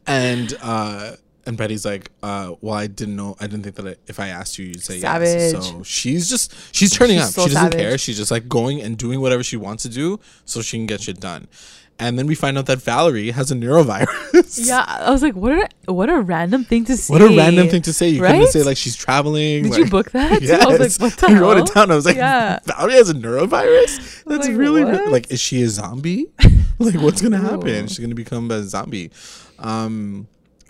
and 0.06 0.56
uh 0.62 1.12
and 1.46 1.56
Betty's 1.56 1.84
like, 1.84 2.10
uh, 2.22 2.54
well, 2.60 2.74
I 2.74 2.86
didn't 2.86 3.16
know. 3.16 3.36
I 3.40 3.46
didn't 3.46 3.62
think 3.64 3.76
that 3.76 3.86
I, 3.86 3.94
if 4.06 4.18
I 4.20 4.28
asked 4.28 4.58
you, 4.58 4.66
you'd 4.66 4.82
say 4.82 4.98
Savage. 5.00 5.28
yes. 5.28 5.52
So 5.52 5.82
she's 5.82 6.28
just 6.28 6.54
she's 6.74 6.92
turning 6.92 7.18
She's 7.18 7.26
up. 7.28 7.32
so 7.34 7.42
she 7.48 7.54
doesn't 7.54 7.72
savage. 7.72 7.78
care. 7.78 7.98
She's 7.98 8.16
just 8.16 8.30
like 8.30 8.48
going 8.48 8.80
and 8.80 8.96
doing 8.96 9.20
whatever 9.20 9.42
she 9.42 9.56
wants 9.56 9.82
to 9.84 9.88
do 9.88 10.20
so 10.44 10.62
she 10.62 10.76
can 10.78 10.86
get 10.86 11.00
shit 11.02 11.20
done. 11.20 11.48
And 11.96 12.18
then 12.18 12.26
we 12.26 12.34
find 12.34 12.58
out 12.58 12.66
that 12.66 12.82
Valerie 12.82 13.30
has 13.30 13.52
a 13.52 13.54
neurovirus. 13.54 14.66
Yeah, 14.66 14.84
I 14.88 15.12
was 15.12 15.22
like, 15.22 15.36
what 15.36 15.52
a 15.86 15.92
what 15.92 16.10
a 16.10 16.20
random 16.20 16.64
thing 16.64 16.84
to 16.86 16.96
say. 16.96 17.12
What 17.12 17.22
a 17.22 17.28
random 17.36 17.68
thing 17.68 17.82
to 17.82 17.92
say. 17.92 18.08
You 18.08 18.20
couldn't 18.20 18.40
Right? 18.40 18.48
say 18.48 18.62
like 18.64 18.76
she's 18.76 18.96
traveling. 18.96 19.62
Did 19.62 19.70
like, 19.72 19.78
you 19.78 19.86
book 19.90 20.10
that? 20.10 20.42
Yes. 20.42 20.60
I 20.66 20.66
was 20.76 21.00
like, 21.00 21.12
what 21.12 21.18
the 21.20 21.26
I 21.28 21.38
wrote 21.40 21.56
hell? 21.56 21.64
it 21.66 21.72
down. 21.74 21.90
I 21.92 21.94
was 21.94 22.04
like, 22.04 22.16
Yeah. 22.16 22.58
Valerie 22.64 22.94
has 22.94 23.10
a 23.10 23.14
neurovirus? 23.14 24.24
That's 24.24 24.48
like, 24.48 24.56
really 24.56 24.82
like, 24.84 25.30
is 25.30 25.40
she 25.40 25.62
a 25.62 25.68
zombie? 25.68 26.26
like, 26.80 26.96
what's 26.96 27.22
gonna 27.22 27.38
happen? 27.38 27.86
She's 27.86 28.00
gonna 28.00 28.16
become 28.16 28.50
a 28.50 28.64
zombie. 28.64 29.12
Um, 29.60 30.26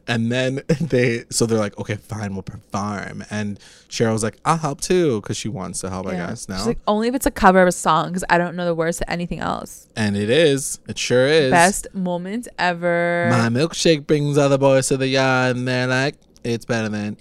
and 0.06 0.30
then 0.30 0.62
they, 0.80 1.24
so 1.30 1.46
they're 1.46 1.58
like, 1.58 1.78
okay, 1.78 1.96
fine, 1.96 2.34
we'll 2.34 2.42
perform. 2.42 3.24
And 3.30 3.58
Cheryl's 3.88 4.22
like, 4.22 4.38
I'll 4.44 4.56
help 4.56 4.80
too, 4.80 5.20
because 5.20 5.36
she 5.36 5.48
wants 5.48 5.80
to 5.80 5.90
help, 5.90 6.06
I 6.06 6.14
guess 6.14 6.48
now. 6.48 6.58
She's 6.58 6.66
like, 6.66 6.78
only 6.86 7.08
if 7.08 7.14
it's 7.14 7.26
a 7.26 7.30
cover 7.30 7.62
of 7.62 7.68
a 7.68 7.72
song, 7.72 8.08
because 8.08 8.24
I 8.28 8.38
don't 8.38 8.56
know 8.56 8.64
the 8.64 8.74
words 8.74 8.98
to 8.98 9.10
anything 9.10 9.40
else. 9.40 9.86
and 9.96 10.16
it 10.16 10.30
is, 10.30 10.78
it 10.88 10.98
sure 10.98 11.26
is. 11.26 11.50
Best 11.50 11.86
moment 11.94 12.48
ever. 12.58 13.28
My 13.30 13.48
milkshake 13.48 14.06
brings 14.06 14.36
other 14.38 14.58
boys 14.58 14.88
to 14.88 14.96
the 14.96 15.08
yard, 15.08 15.56
and 15.56 15.66
they're 15.68 15.86
like, 15.86 16.16
it's 16.42 16.64
better 16.64 16.88
than. 16.88 17.16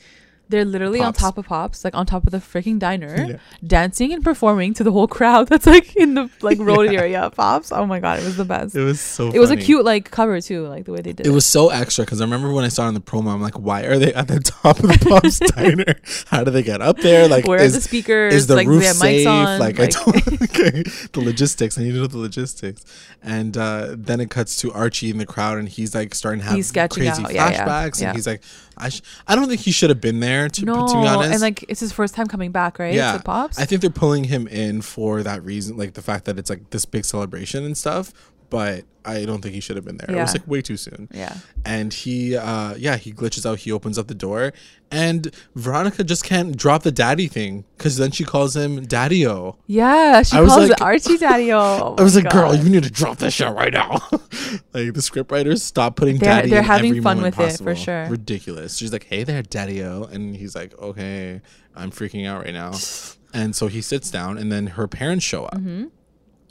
They're 0.50 0.66
literally 0.66 1.00
Pops. 1.00 1.08
on 1.08 1.14
top 1.30 1.38
of 1.38 1.46
pops, 1.48 1.84
like 1.84 1.96
on 1.96 2.06
top 2.06 2.26
of 2.26 2.32
the 2.32 2.38
freaking 2.38 2.78
diner, 2.78 3.16
Yeah. 3.28 3.38
dancing 3.66 4.12
and 4.14 4.24
performing 4.24 4.74
to 4.76 4.84
the 4.84 4.92
whole 4.92 5.08
crowd 5.08 5.48
that's 5.50 5.66
like 5.66 5.96
in 5.96 6.14
the 6.14 6.30
like 6.42 6.60
road 6.70 6.90
area 6.94 7.30
pops. 7.34 7.72
Oh 7.72 7.86
my 7.86 8.00
god, 8.00 8.20
it 8.20 8.26
was 8.26 8.38
the 8.38 8.46
best. 8.46 8.76
It 8.76 8.84
was 8.84 9.00
so. 9.00 9.32
It 9.32 9.40
was 9.40 9.50
a 9.52 9.58
cute 9.58 9.84
like 9.86 10.12
cover 10.12 10.40
too, 10.42 10.68
like 10.68 10.86
the 10.86 10.92
way 10.92 11.02
they 11.02 11.14
did 11.14 11.26
It 11.26 11.30
it. 11.30 11.34
was 11.34 11.46
so 11.46 11.70
extra 11.70 12.04
because 12.06 12.22
I 12.22 12.26
remember 12.26 12.52
when 12.52 12.66
I 12.66 12.68
saw 12.68 12.86
it 12.86 12.90
in 12.90 12.94
the 12.94 13.00
promo, 13.02 13.34
I'm 13.34 13.42
like, 13.42 13.58
why 13.58 13.84
are 13.84 13.98
they 13.98 14.14
at 14.14 14.28
the 14.28 14.40
top 14.62 14.80
of 14.80 14.88
the 14.90 15.06
Pops 15.10 15.40
Diner? 15.40 15.96
How 16.28 16.44
do 16.44 16.52
they 16.52 16.62
get 16.64 16.82
up 16.82 16.98
there? 16.98 17.28
Like, 17.28 17.48
Where 17.48 17.62
are 17.64 17.68
the 17.70 17.82
speakers? 17.82 18.34
is 18.36 18.48
the 18.48 18.56
like 18.56 18.68
roof 18.68 18.84
safe? 18.84 19.26
on. 19.26 19.60
like, 19.60 19.80
like- 19.80 19.96
I 19.96 20.04
don't, 20.04 20.42
okay, 20.44 20.84
the 21.14 21.22
logistics. 21.22 21.78
I 21.80 21.84
need 21.84 21.94
to 21.94 21.98
know 22.00 22.08
the 22.08 22.18
logistics. 22.18 22.84
And 23.24 23.56
uh, 23.58 23.96
then 23.98 24.20
it 24.20 24.30
cuts 24.30 24.58
to 24.58 24.74
Archie 24.74 25.10
in 25.10 25.18
the 25.18 25.26
crowd, 25.26 25.58
and 25.58 25.70
he's 25.70 25.96
like 25.96 26.14
starting 26.14 26.42
to 26.42 26.46
have 26.46 26.54
crazy 26.90 27.08
out. 27.10 27.34
Yeah, 27.34 27.50
yeah, 27.52 27.66
flashbacks, 27.68 28.02
yeah. 28.02 28.08
and 28.10 28.18
he's 28.18 28.28
like, 28.28 28.44
I, 28.78 28.90
sh- 28.90 29.02
I 29.28 29.36
don't 29.36 29.48
think 29.48 29.62
he 29.62 29.72
should 29.72 29.90
have 29.90 30.02
been 30.02 30.20
there. 30.20 30.50
To, 30.50 30.66
no, 30.66 30.88
to 30.88 30.94
be 31.02 31.08
honest, 31.08 31.32
and 31.32 31.42
like 31.42 31.66
it's 31.68 31.80
his 31.80 31.92
first 31.92 32.16
time 32.16 32.28
coming 32.28 32.52
back, 32.52 32.80
right? 32.80 32.94
Yeah. 32.94 33.18
to 33.18 33.24
pops. 33.24 33.60
I 33.60 33.66
think 33.66 33.82
they're 33.82 33.90
pulling 33.90 34.26
him 34.26 34.48
in 34.48 34.82
for 34.82 35.24
that 35.24 35.44
reason, 35.44 35.78
like 35.78 35.94
the 35.94 36.02
fact 36.02 36.26
that 36.26 36.38
it's 36.40 36.50
like 36.50 36.70
this 36.72 36.86
big 36.86 37.06
celebration 37.06 37.64
and 37.64 37.78
stuff. 37.78 38.14
But 38.54 38.86
I 39.06 39.26
don't 39.26 39.42
think 39.42 39.54
he 39.54 39.60
should 39.60 39.76
have 39.76 39.84
been 39.84 39.98
there. 39.98 40.16
It 40.16 40.22
was 40.22 40.32
like 40.34 40.48
way 40.48 40.62
too 40.62 40.78
soon 40.78 41.10
yeah, 41.12 41.36
and 41.66 41.94
he 41.94 42.38
uh 42.38 42.76
yeah 42.78 42.96
he 42.98 43.12
glitches 43.12 43.46
out 43.50 43.60
he 43.60 43.72
opens 43.72 43.98
up 43.98 44.08
the 44.08 44.16
door 44.16 44.54
and 44.92 45.22
veronica 45.56 46.04
just 46.06 46.24
can't 46.24 46.56
drop 46.56 46.84
the 46.84 46.92
daddy 46.92 47.28
thing 47.28 47.66
because 47.78 47.98
then 47.98 48.12
she 48.12 48.24
calls 48.24 48.56
him 48.56 48.86
daddy-o 48.86 49.58
yeah. 49.68 50.22
She 50.22 50.38
I 50.38 50.46
calls 50.46 50.58
like- 50.70 50.72
it 50.72 50.82
Archie 50.82 51.18
Daddy. 51.18 51.52
Oh, 51.64 51.96
i 51.98 52.04
was 52.04 52.16
like 52.16 52.30
girl 52.30 52.56
you 52.56 52.70
need 52.70 52.84
to 52.84 52.92
drop 52.92 53.18
that 53.18 53.32
shit 53.32 53.50
right 53.52 53.74
now 53.74 53.90
like 54.12 54.94
the 54.94 55.04
scriptwriters 55.10 55.60
stop 55.62 55.96
putting 55.98 56.18
They're- 56.18 56.30
daddy 56.30 56.50
they're 56.52 56.60
in 56.60 56.66
having 56.66 56.92
every 56.92 57.02
fun 57.02 57.18
with 57.18 57.34
it, 57.34 57.36
for 57.36 57.44
possible. 57.48 57.76
sure. 57.76 58.06
ridiculous 58.08 58.78
she's 58.78 58.94
like 58.94 59.06
hey 59.06 59.24
there 59.26 59.42
daddy-o 59.42 60.04
and 60.14 60.36
he's 60.36 60.56
like 60.56 60.78
okay 60.80 61.42
i'm 61.76 61.92
freaking 61.92 62.26
out 62.28 62.46
right 62.46 62.54
now 62.54 62.72
and 63.34 63.56
so 63.56 63.68
he 63.68 63.82
sits 63.82 64.10
down 64.12 64.38
and 64.38 64.52
then 64.52 64.68
her 64.78 64.88
parents 64.88 65.26
show 65.26 65.44
up 65.46 65.56
Mm-hmm. 65.56 65.86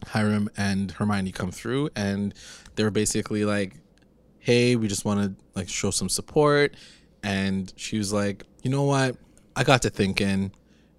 Hiram 0.06 0.48
and 0.56 0.90
hermione 0.92 1.32
come 1.32 1.50
through 1.50 1.88
and 1.96 2.34
they're 2.76 2.90
basically 2.90 3.44
like 3.44 3.74
hey 4.38 4.76
we 4.76 4.88
just 4.88 5.04
want 5.04 5.20
to 5.20 5.44
like 5.54 5.68
show 5.68 5.90
some 5.90 6.08
support 6.08 6.74
and 7.22 7.72
she 7.76 7.98
was 7.98 8.12
like 8.12 8.44
you 8.62 8.70
know 8.70 8.82
what 8.84 9.16
i 9.56 9.62
got 9.64 9.82
to 9.82 9.90
thinking 9.90 10.50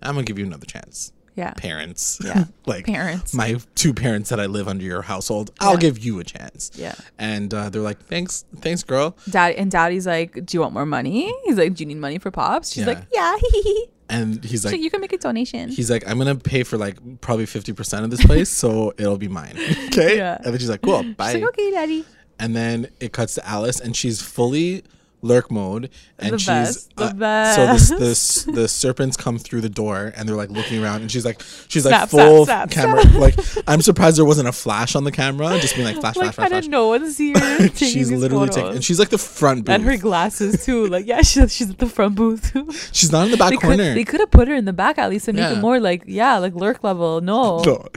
i'm 0.01 0.13
gonna 0.15 0.23
give 0.23 0.39
you 0.39 0.45
another 0.45 0.65
chance 0.65 1.11
yeah, 1.35 1.51
parents 1.57 2.19
Yeah. 2.23 2.43
like 2.67 2.85
Parents. 2.85 3.33
my 3.33 3.55
two 3.73 3.91
parents 3.91 4.29
that 4.29 4.39
i 4.39 4.45
live 4.45 4.67
under 4.67 4.83
your 4.85 5.01
household 5.01 5.49
i'll 5.59 5.73
Yeah. 5.73 5.79
give 5.79 5.97
you 5.99 6.19
a 6.19 6.23
chance 6.23 6.69
yeah. 6.75 6.93
and 7.17 7.51
uh, 7.53 7.69
they're 7.69 7.81
like 7.81 7.99
thanks 8.05 8.45
thanks 8.57 8.83
girl 8.83 9.17
Daddy 9.29 9.57
and 9.57 9.71
Daddy's 9.71 10.05
like, 10.05 10.33
"Do 10.45 10.55
you 10.55 10.61
want 10.61 10.73
more 10.75 10.85
money?" 10.85 11.33
He's 11.45 11.57
like, 11.57 11.73
"Do 11.73 11.81
you 11.81 11.87
need 11.87 11.97
money 11.97 12.19
for 12.19 12.29
pops?" 12.29 12.71
She's 12.73 12.85
Yeah. 12.85 12.93
like, 12.93 13.07
"Yeah." 13.11 13.35
And 14.13 14.43
he's 14.45 14.63
like, 14.63 14.73
like 14.73 14.81
"You 14.81 14.89
can 14.91 15.01
make 15.01 15.11
a 15.13 15.17
donation." 15.17 15.69
he's 15.69 15.89
like 15.89 16.03
i'm 16.07 16.17
gonna 16.19 16.35
pay 16.35 16.63
for 16.63 16.77
like 16.77 16.95
probably 17.21 17.45
50% 17.45 18.03
of 18.03 18.11
this 18.11 18.23
place 18.25 18.49
so 18.49 18.93
it'll 18.97 19.17
be 19.17 19.27
mine 19.27 19.55
okay 19.87 20.17
Yeah. 20.17 20.35
and 20.43 20.53
then 20.53 20.59
she's 20.59 20.69
like 20.69 20.81
cool 20.83 21.03
bye 21.17 21.31
She's 21.33 21.41
like, 21.41 21.49
"Okay, 21.53 21.71
Daddy." 21.71 22.05
and 22.39 22.55
then 22.55 22.87
it 22.99 23.11
cuts 23.13 23.33
to 23.35 23.47
Alice, 23.47 23.79
and 23.79 23.95
she's 23.95 24.21
fully 24.21 24.83
lurk 25.23 25.49
mode, 25.49 25.89
and 26.19 26.33
The 26.33 26.37
she's 26.37 26.45
best, 26.47 26.95
the 26.97 27.25
uh, 27.25 27.55
so 27.55 27.65
this, 27.67 27.89
best. 28.43 28.53
the 28.53 28.67
serpents 28.67 29.17
come 29.17 29.39
through 29.39 29.61
the 29.61 29.69
door, 29.69 30.13
and 30.15 30.27
they're 30.29 30.35
like 30.35 30.49
looking 30.51 30.83
around, 30.83 31.01
and 31.01 31.09
she's 31.11 31.25
like 31.25 31.41
she's 31.69 31.83
Snap, 31.83 32.01
like 32.01 32.09
full 32.09 32.45
snap, 32.45 32.69
camera, 32.69 33.01
snap. 33.01 33.15
like 33.15 33.35
I'm 33.67 33.81
surprised 33.81 34.17
there 34.17 34.25
wasn't 34.25 34.47
a 34.49 34.51
flash 34.51 34.95
on 34.95 35.03
the 35.05 35.11
camera, 35.11 35.57
just 35.59 35.75
being 35.75 35.87
like 35.87 35.95
flash, 35.99 36.15
Like, 36.17 36.33
flash, 36.33 36.45
I 36.45 36.49
flash, 36.49 36.49
didn't 36.49 36.63
flash. 36.65 36.71
know 36.71 36.87
what 36.89 36.97
to 36.99 37.11
see 37.11 37.31
her. 37.33 37.67
She's 37.75 38.11
literally 38.11 38.47
photos. 38.47 38.55
taking, 38.55 38.75
and 38.75 38.83
she's 38.83 38.99
like 38.99 39.09
the 39.09 39.17
front 39.17 39.65
booth. 39.65 39.73
and 39.75 39.83
her 39.85 39.97
glasses 39.97 40.65
too. 40.65 40.87
Like, 40.87 41.07
yeah, 41.07 41.21
she's 41.23 41.53
she's 41.55 41.69
at 41.69 41.77
the 41.79 41.87
front 41.87 42.15
booth 42.15 42.51
she's 42.93 43.11
not 43.11 43.25
in 43.25 43.31
the 43.31 43.37
back 43.37 43.51
they 43.51 43.57
corner. 43.57 43.77
could 43.77 43.97
they 43.97 44.03
could 44.03 44.19
have 44.19 44.31
put 44.31 44.47
her 44.47 44.53
in 44.55 44.65
the 44.65 44.73
back 44.73 44.97
at 44.97 45.09
least 45.09 45.25
to 45.25 45.33
make 45.33 45.41
Yeah. 45.41 45.53
it 45.57 45.61
more 45.61 45.79
like 45.79 46.03
yeah, 46.05 46.37
like 46.37 46.53
lurk 46.53 46.83
level. 46.83 47.21
No, 47.21 47.61
No. 47.65 47.87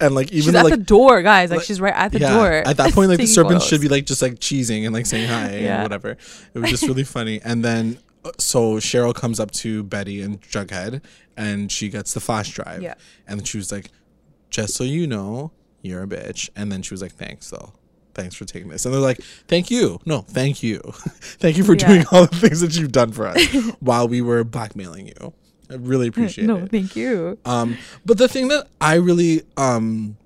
And 0.00 0.14
like 0.14 0.28
even 0.32 0.42
she's 0.44 0.52
though, 0.52 0.58
at 0.60 0.64
like 0.64 0.74
the 0.74 0.84
door, 0.84 1.22
guys. 1.22 1.50
Like, 1.50 1.58
like- 1.58 1.66
she's 1.66 1.80
right 1.80 1.94
at 1.94 2.12
the 2.12 2.20
yeah, 2.20 2.32
door. 2.32 2.52
At 2.52 2.76
that 2.76 2.92
point, 2.92 3.08
like 3.10 3.18
the 3.18 3.26
serpents 3.38 3.66
should 3.66 3.80
be 3.80 3.88
like 3.88 4.06
just 4.06 4.22
like 4.22 4.34
cheesing 4.34 4.84
and 4.84 4.94
like 4.94 5.06
saying 5.06 5.28
hi 5.28 5.56
Yeah. 5.56 5.74
and 5.74 5.82
whatever. 5.82 6.16
It 6.54 6.58
was 6.58 6.70
just 6.70 6.84
really 6.86 7.04
funny. 7.16 7.40
And 7.44 7.64
then 7.64 7.98
uh, 8.24 8.30
so 8.38 8.76
Cheryl 8.76 9.14
comes 9.14 9.40
up 9.40 9.50
to 9.52 9.82
Betty 9.82 10.22
and 10.22 10.40
Jughead, 10.42 11.02
and 11.36 11.70
she 11.72 11.88
gets 11.88 12.14
the 12.14 12.20
flash 12.20 12.50
drive. 12.52 12.82
Yeah. 12.82 12.94
And 13.26 13.46
she 13.46 13.56
was 13.56 13.72
like, 13.72 13.90
"Just 14.50 14.74
so 14.74 14.84
you 14.84 15.06
know, 15.06 15.50
you're 15.82 16.02
a 16.02 16.06
bitch." 16.06 16.48
And 16.54 16.70
then 16.70 16.82
she 16.82 16.94
was 16.94 17.02
like, 17.02 17.12
"Thanks 17.14 17.50
though." 17.50 17.72
Thanks 18.14 18.34
for 18.34 18.44
taking 18.44 18.68
this. 18.68 18.84
And 18.84 18.92
they're 18.92 19.00
like, 19.00 19.20
thank 19.46 19.70
you. 19.70 20.00
No, 20.04 20.22
thank 20.22 20.60
you. 20.60 20.80
thank 21.38 21.56
you 21.56 21.62
for 21.62 21.76
Yeah. 21.76 21.86
doing 21.86 22.04
all 22.10 22.26
the 22.26 22.34
things 22.34 22.60
that 22.62 22.76
you've 22.76 22.90
done 22.90 23.12
for 23.12 23.28
us 23.28 23.40
while 23.78 24.08
we 24.08 24.20
were 24.22 24.42
blackmailing 24.42 25.06
you. 25.06 25.32
I 25.70 25.74
really 25.74 26.08
appreciate 26.12 26.46
no, 26.46 26.56
it. 26.56 26.60
No, 26.60 26.66
thank 26.66 26.96
you. 26.96 27.38
Um, 27.44 27.76
but 28.06 28.18
the 28.18 28.28
thing 28.28 28.48
that 28.48 28.68
I 28.80 28.94
really 28.94 29.42
um, 29.56 30.16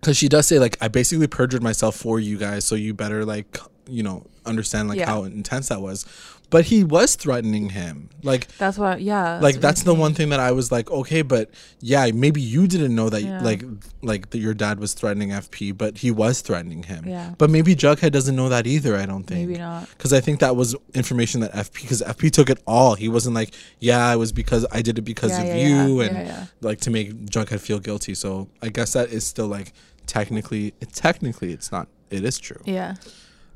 because 0.00 0.16
she 0.16 0.28
does 0.28 0.46
say 0.46 0.58
like 0.58 0.76
I 0.80 0.88
basically 0.88 1.26
perjured 1.26 1.62
myself 1.62 1.96
for 1.96 2.18
you 2.18 2.36
guys, 2.38 2.64
so 2.64 2.74
you 2.74 2.94
better 2.94 3.24
like 3.24 3.58
you 3.88 4.02
know 4.02 4.24
understand 4.46 4.88
like 4.88 4.98
Yeah. 4.98 5.06
how 5.10 5.24
intense 5.24 5.68
that 5.68 5.80
was. 5.80 6.06
But 6.50 6.64
he 6.64 6.82
was 6.82 7.14
threatening 7.14 7.68
him, 7.70 8.10
like 8.24 8.48
That's 8.58 8.76
why, 8.76 8.96
yeah. 8.96 9.38
like 9.40 9.54
what 9.54 9.62
that's 9.62 9.84
the 9.84 9.94
one 9.94 10.14
thing 10.14 10.30
that 10.30 10.40
I 10.40 10.50
was 10.50 10.72
like, 10.72 10.90
okay, 10.90 11.22
but 11.22 11.48
yeah, 11.80 12.10
maybe 12.12 12.40
you 12.40 12.66
didn't 12.66 12.92
know 12.94 13.08
that 13.08 13.22
Yeah. 13.22 13.40
like 13.40 13.62
like 14.02 14.30
that 14.30 14.38
your 14.38 14.52
dad 14.52 14.80
was 14.80 14.92
threatening 14.94 15.30
FP, 15.30 15.76
but 15.78 15.98
he 15.98 16.10
was 16.10 16.40
threatening 16.40 16.82
him. 16.82 17.04
Yeah. 17.06 17.34
But 17.38 17.50
maybe 17.50 17.76
Jughead 17.76 18.10
doesn't 18.10 18.34
know 18.34 18.48
that 18.48 18.66
either. 18.66 18.96
I 18.96 19.06
don't 19.06 19.22
think. 19.24 19.48
Maybe 19.48 19.60
not. 19.60 19.88
Because 19.90 20.12
I 20.12 20.20
think 20.20 20.40
that 20.40 20.56
was 20.56 20.74
information 20.92 21.40
that 21.42 21.52
FP 21.52 21.82
because 21.82 22.02
FP 22.02 22.30
took 22.32 22.50
it 22.50 22.60
all. 22.66 22.96
He 22.96 23.08
wasn't 23.08 23.36
like, 23.36 23.54
yeah, 23.78 24.12
it 24.12 24.16
was 24.16 24.32
because 24.32 24.66
I 24.72 24.82
did 24.82 24.98
it 24.98 25.02
because 25.02 25.30
Yeah, 25.30 25.42
of 25.42 25.46
yeah, 25.56 25.86
you 25.86 26.00
and 26.00 26.48
like 26.62 26.80
to 26.80 26.90
make 26.90 27.12
Jughead 27.26 27.60
feel 27.60 27.78
guilty. 27.78 28.14
So 28.14 28.48
I 28.60 28.70
guess 28.70 28.92
that 28.94 29.10
is 29.10 29.24
still 29.24 29.46
like 29.46 29.72
technically, 30.06 30.72
technically 30.92 31.52
it's 31.52 31.70
not. 31.70 31.86
It 32.10 32.24
is 32.24 32.40
true. 32.40 32.60
Yeah. 32.64 32.96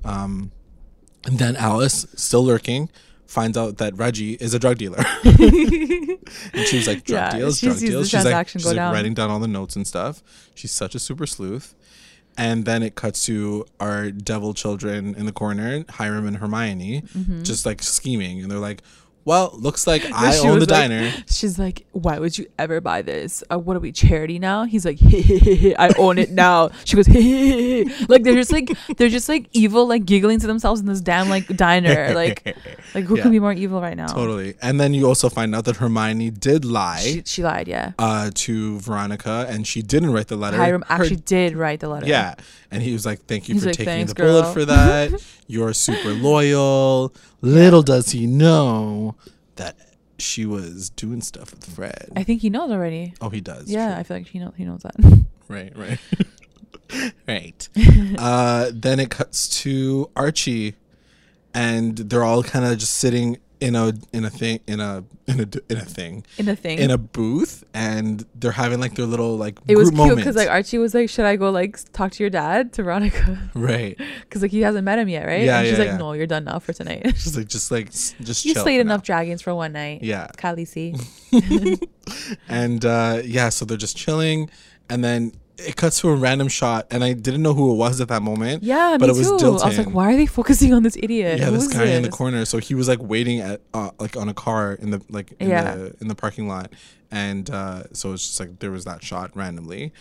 Um, 0.05 0.53
and 1.27 1.39
then 1.39 1.57
Alice, 1.57 2.07
still 2.17 2.45
lurking, 2.45 2.89
finds 3.27 3.57
out 3.57 3.79
that 3.79 3.97
Reggie 3.97 4.35
is 4.35 4.55
a 4.55 4.59
drug 4.59 4.79
dealer. 4.79 5.05
and 5.25 6.67
she 6.67 6.77
was 6.77 6.87
like, 6.87 7.05
drug 7.05 7.33
Yeah, 7.33 7.39
deals, 7.39 7.61
drug 7.61 7.79
deals. 7.79 8.09
She's 8.11 8.25
like, 8.25 8.49
she's 8.49 8.67
like 8.67 8.77
down. 8.77 8.93
writing 8.93 9.15
down 9.15 9.31
all 9.31 9.41
the 9.41 9.49
notes 9.49 9.77
and 9.77 9.87
stuff. 9.87 10.23
She's 10.55 10.73
such 10.73 10.95
a 10.95 10.99
super 10.99 11.27
sleuth. 11.27 11.75
And 12.37 12.65
then 12.65 12.83
it 12.83 12.97
cuts 12.97 13.25
to 13.27 13.65
our 13.79 14.11
devil 14.11 14.55
children 14.55 15.15
in 15.15 15.25
the 15.25 15.33
corner, 15.33 15.85
Hiram 15.89 16.27
and 16.27 16.39
Hermione, 16.39 17.05
just 17.43 17.65
like 17.65 17.81
scheming. 17.81 18.43
And 18.43 18.51
they're 18.51 18.59
like, 18.59 18.83
well, 19.25 19.51
looks 19.59 19.87
like 19.87 20.05
I. 20.13 20.37
Own 20.39 20.55
the 20.59 20.61
like- 20.61 20.69
diner. 20.69 21.13
She's 21.29 21.59
like, 21.59 21.87
"Why 21.93 22.19
would 22.19 22.37
you 22.37 22.47
ever 22.59 22.81
buy 22.81 23.03
this? 23.03 23.43
Uh, 23.51 23.59
what 23.59 23.77
are 23.77 23.81
we 23.81 23.93
charity 23.93 24.39
now?" 24.39 24.65
He's 24.65 24.85
like, 24.85 24.99
"I 25.03 25.93
own 25.99 26.19
it 26.19 26.31
now." 26.31 26.71
She 26.85 26.97
goes, 26.97 27.09
like 28.09 28.23
they're 28.23 28.35
just 28.35 28.53
like 28.53 28.71
they're 28.97 29.09
just 29.09 29.29
like 29.29 29.47
evil, 29.53 29.87
like 29.87 30.05
giggling 30.05 30.41
to 30.41 30.47
themselves 30.47 30.81
in 30.81 30.87
this 30.87 31.01
damn 31.01 31.29
like 31.29 31.47
diner. 31.57 32.13
Like, 32.15 32.57
like 32.95 33.05
who 33.05 33.17
Yeah. 33.17 33.23
can 33.23 33.31
be 33.33 33.41
more 33.41 33.53
evil 33.53 33.81
right 33.81 33.97
now? 33.97 34.07
Totally. 34.09 34.55
And 34.63 34.81
then 34.81 34.95
you 34.95 35.07
also 35.07 35.29
find 35.29 35.55
out 35.55 35.65
that 35.65 35.77
Hermione 35.77 36.31
did 36.31 36.65
lie 36.65 37.01
She, 37.01 37.23
she 37.25 37.43
lied. 37.43 37.69
Yeah. 37.69 37.93
uh, 37.99 38.31
to 38.35 38.79
Veronica 38.81 39.47
and 39.49 39.67
she 39.67 39.83
didn't 39.83 40.13
write 40.13 40.29
the 40.29 40.37
letter. 40.37 40.57
Hiram 40.57 40.83
Her- 40.83 40.95
actually 41.03 41.17
did 41.17 41.57
write 41.57 41.81
the 41.81 41.89
letter. 41.89 42.07
Yeah. 42.07 42.35
And 42.71 42.83
he 42.83 42.93
was 42.93 43.07
like, 43.07 43.25
Thank 43.27 43.49
you 43.49 43.55
He's 43.55 43.63
for 43.63 43.69
like, 43.71 43.77
taking 43.77 43.93
"Thanks, 43.93 44.13
the 44.13 44.23
bullet 44.23 44.53
for 44.53 44.65
that. 44.65 45.11
You're 45.47 45.73
super 45.73 46.11
loyal. 46.11 47.15
Little 47.41 47.83
does 47.83 48.11
he 48.11 48.27
know 48.27 49.15
that 49.57 49.77
she 50.19 50.47
was 50.47 50.91
doing 50.91 51.21
stuff 51.21 51.51
with 51.51 51.65
Fred. 51.67 52.11
I 52.17 52.23
think 52.23 52.41
he 52.43 52.51
knows 52.51 52.71
already. 52.71 53.15
oh, 53.21 53.29
he 53.29 53.41
does. 53.41 53.69
yeah, 53.71 53.91
true. 53.93 54.01
I 54.01 54.03
feel 54.05 54.17
like 54.19 54.27
he 54.29 54.39
knows. 54.39 54.53
He 54.57 54.65
knows 54.65 54.83
that. 54.83 55.25
Right, 55.47 55.77
right. 55.77 55.99
right. 57.29 57.69
uh, 58.19 58.71
then 58.73 58.99
it 58.99 59.11
cuts 59.11 59.47
to 59.63 60.11
Archie. 60.17 60.75
and 61.53 61.99
they're 61.99 62.25
all 62.25 62.43
kind 62.43 62.65
of 62.65 62.79
just 62.79 62.95
sitting 62.95 63.37
in 63.65 63.75
a 63.75 63.95
in 64.13 64.27
a 64.27 64.31
thing 64.31 64.61
in 64.67 64.79
a 64.79 65.03
in 65.27 65.41
a 65.41 65.49
in 65.73 65.79
a 65.79 65.85
thing 65.85 66.23
In 66.37 66.49
a 66.49 66.55
thing. 66.55 66.79
in 66.79 66.91
a 66.91 66.99
booth, 66.99 67.65
and 67.73 68.25
they're 68.35 68.53
having 68.53 68.79
like 68.79 68.95
their 68.95 69.07
little 69.07 69.39
like 69.39 69.59
it 69.67 69.77
was 69.77 69.91
cute 69.91 70.17
because 70.17 70.37
like 70.37 70.51
Archie 70.51 70.77
was 70.77 70.93
like, 70.93 71.09
"Should 71.09 71.25
I 71.25 71.37
go 71.37 71.51
like 71.51 71.81
talk 71.93 72.13
to 72.13 72.23
your 72.23 72.29
dad?" 72.29 72.75
To 72.75 72.83
Veronica, 72.83 73.39
right, 73.55 73.97
because 74.21 74.43
like 74.43 74.51
he 74.51 74.61
hasn't 74.61 74.85
met 74.85 74.99
him 74.99 75.09
yet, 75.09 75.27
right? 75.27 75.45
Yeah, 75.45 75.61
and 75.61 75.69
she's 75.69 75.79
yeah, 75.79 75.85
like, 75.85 75.93
yeah. 75.93 75.97
"No, 75.97 76.13
you're 76.13 76.27
done 76.27 76.45
now 76.45 76.59
for 76.59 76.75
tonight. 76.75 77.03
she's 77.17 77.37
like 77.39 77.49
just 77.49 77.71
like 77.71 77.91
just 77.91 78.45
you 78.45 78.55
slayed 78.55 78.81
enough 78.81 79.03
dragons 79.03 79.41
for 79.41 79.55
one 79.55 79.73
night." 79.73 80.03
Yeah, 80.03 80.29
Kylie 80.37 80.69
C. 80.69 80.95
and 82.49 82.85
uh 82.85 83.23
yeah, 83.25 83.49
so 83.49 83.65
they're 83.65 83.79
just 83.79 83.97
chilling, 83.97 84.51
and 84.91 85.03
then 85.03 85.33
it 85.59 85.77
cuts 85.77 86.01
to 86.01 86.09
a 86.11 86.15
random 86.17 86.49
shot, 86.49 86.87
and 86.91 87.05
I 87.05 87.13
didn't 87.13 87.43
know 87.43 87.55
who 87.55 87.73
it 87.73 87.77
was 87.77 88.01
at 88.01 88.09
that 88.09 88.23
moment. 88.23 88.63
Yeah, 88.63 88.97
But 88.99 89.07
me 89.09 89.15
it 89.15 89.19
was 89.19 89.41
too. 89.41 89.47
I 89.47 89.69
was 89.69 89.79
like, 89.79 89.91
"Why 89.95 90.13
are 90.13 90.17
they 90.17 90.27
focusing 90.27 90.73
on 90.75 90.83
this 90.83 90.97
idiot? 90.97 91.39
Yeah, 91.39 91.47
Who 91.47 91.53
this 91.53 91.67
is 91.67 91.73
guy 91.73 91.85
in 91.87 92.03
the 92.03 92.09
corner. 92.11 92.45
So 92.45 92.59
he 92.59 92.75
was 92.75 92.89
like 92.89 93.01
waiting 93.01 93.41
at 93.41 93.61
uh, 93.73 93.91
like 93.99 94.17
on 94.17 94.29
a 94.29 94.35
car 94.35 94.73
in 94.75 94.91
the 94.91 95.01
like 95.11 95.33
in 95.39 95.49
Yeah. 95.51 95.75
the 95.75 95.97
in 96.01 96.09
the 96.09 96.15
parking 96.15 96.49
lot, 96.49 96.73
and 97.11 97.49
uh, 97.51 97.85
so 97.93 98.13
it's 98.13 98.27
just 98.27 98.41
like 98.41 98.59
there 98.59 98.71
was 98.73 98.85
that 98.85 99.03
shot 99.05 99.31
randomly, 99.37 99.93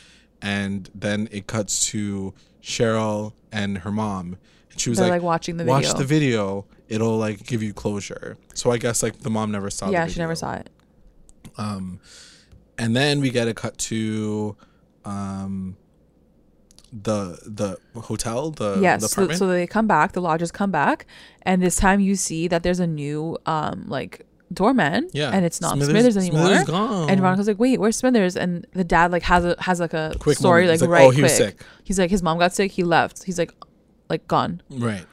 and 0.42 0.90
then 0.96 1.28
it 1.32 1.46
cuts 1.48 1.86
to 1.88 2.34
Cheryl 2.64 3.34
and 3.52 3.80
her 3.80 3.92
mom, 3.92 4.38
and 4.72 4.80
she 4.82 4.90
was 4.90 5.00
like, 5.00 5.12
like 5.12 5.22
watching 5.22 5.58
the 5.58 5.66
"Watch 5.66 5.84
video. 5.86 5.98
the 6.00 6.06
video; 6.06 6.66
it'll 6.90 7.18
like 7.18 7.46
give 7.46 7.62
you 7.62 7.74
closure." 7.74 8.38
So 8.56 8.72
I 8.72 8.78
guess 8.80 9.04
like 9.04 9.20
the 9.20 9.30
mom 9.30 9.52
never 9.52 9.70
saw. 9.70 9.88
It. 9.90 9.92
Yeah, 9.92 10.08
she 10.08 10.20
never 10.20 10.36
saw 10.36 10.54
it. 10.56 10.70
Um, 11.58 12.00
and 12.80 12.96
then 12.96 13.22
we 13.22 13.30
get 13.30 13.48
a 13.48 13.54
cut 13.54 13.78
to, 13.78 14.56
um, 15.06 15.76
the 16.92 17.40
the 17.46 18.02
hotel, 18.02 18.52
the 18.52 18.78
yes 18.82 19.02
the 19.02 19.08
so, 19.08 19.32
so 19.32 19.48
they 19.48 19.66
come 19.66 19.88
back 19.88 20.12
the 20.12 20.22
lodgers 20.22 20.52
come 20.52 20.70
back 20.72 21.06
and 21.42 21.62
this 21.62 21.76
time 21.76 22.00
you 22.00 22.16
see 22.16 22.48
that 22.48 22.62
there's 22.64 22.80
a 22.80 22.86
new 22.88 23.38
um 23.48 23.86
like 23.88 24.26
doorman 24.54 25.10
yeah, 25.14 25.32
and 25.34 25.44
it's 25.44 25.60
not 25.60 25.76
smithers, 25.82 26.16
anymore 26.16 26.46
Smithers 26.46 26.68
gone. 26.68 27.10
and 27.10 27.20
veronica's 27.20 27.48
like 27.48 27.58
wait 27.60 27.80
where's 27.80 27.96
smithers 27.96 28.38
and 28.38 28.68
the 28.74 28.84
dad 28.84 29.12
like 29.12 29.24
has 29.24 29.44
a 29.44 29.56
has 29.60 29.80
like 29.80 29.94
a 29.96 30.14
Quick 30.20 30.38
story 30.38 30.66
moment. 30.68 30.82
like, 30.82 30.88
He's 30.88 30.92
right 30.92 31.06
oh, 31.06 31.10
he 31.10 31.16
quick 31.16 31.24
was 31.24 31.36
sick. 31.38 31.62
he's 31.84 31.98
like 31.98 32.12
his 32.12 32.22
mom 32.22 32.38
got 32.38 32.54
sick 32.54 32.72
he 32.72 32.84
left 32.84 33.24
he's 33.24 33.40
like 33.40 33.52
like 34.10 34.28
gone 34.28 34.62
Right. 34.70 35.06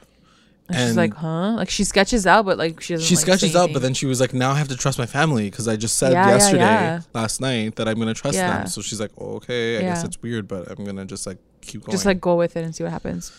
And, 0.73 0.79
she's 0.79 0.87
And- 0.89 0.95
like 0.97 1.13
huh 1.13 1.53
like 1.53 1.69
she 1.69 1.83
sketches 1.83 2.25
out 2.27 2.45
but 2.45 2.57
like 2.57 2.81
she 2.81 2.93
doesn't 2.93 3.05
she 3.07 3.15
like, 3.15 3.21
sketches 3.23 3.55
out, 3.55 3.71
but 3.73 3.81
then 3.81 3.93
she 3.93 4.05
was 4.05 4.19
like, 4.19 4.33
"Now 4.33 4.51
I 4.51 4.57
have 4.57 4.67
to 4.69 4.77
trust 4.77 4.97
my 4.97 5.05
family 5.05 5.49
because 5.49 5.67
I 5.67 5.75
just 5.75 5.97
said 5.97 6.11
Yeah, 6.13 6.27
yeah, 6.27 6.33
yesterday, 6.33 6.59
yeah. 6.63 7.01
last 7.13 7.41
night, 7.41 7.75
that 7.75 7.87
I'm 7.87 7.97
gonna 7.99 8.13
trust 8.13 8.35
Yeah. 8.37 8.57
them." 8.59 8.67
So 8.67 8.81
she's 8.81 8.99
like, 8.99 9.11
oh, 9.17 9.35
"Okay, 9.35 9.77
I 9.77 9.81
guess 9.81 9.99
Yeah. 10.01 10.05
it's 10.05 10.21
weird, 10.21 10.47
but 10.47 10.69
I'm 10.71 10.83
gonna 10.85 11.05
just 11.05 11.25
like 11.27 11.37
keep 11.61 11.83
going." 11.83 11.91
just 11.91 12.05
like 12.05 12.19
go 12.21 12.35
with 12.35 12.55
it 12.57 12.63
and 12.63 12.75
see 12.75 12.83
what 12.83 12.91
happens 12.91 13.31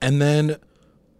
and 0.00 0.20
then 0.20 0.56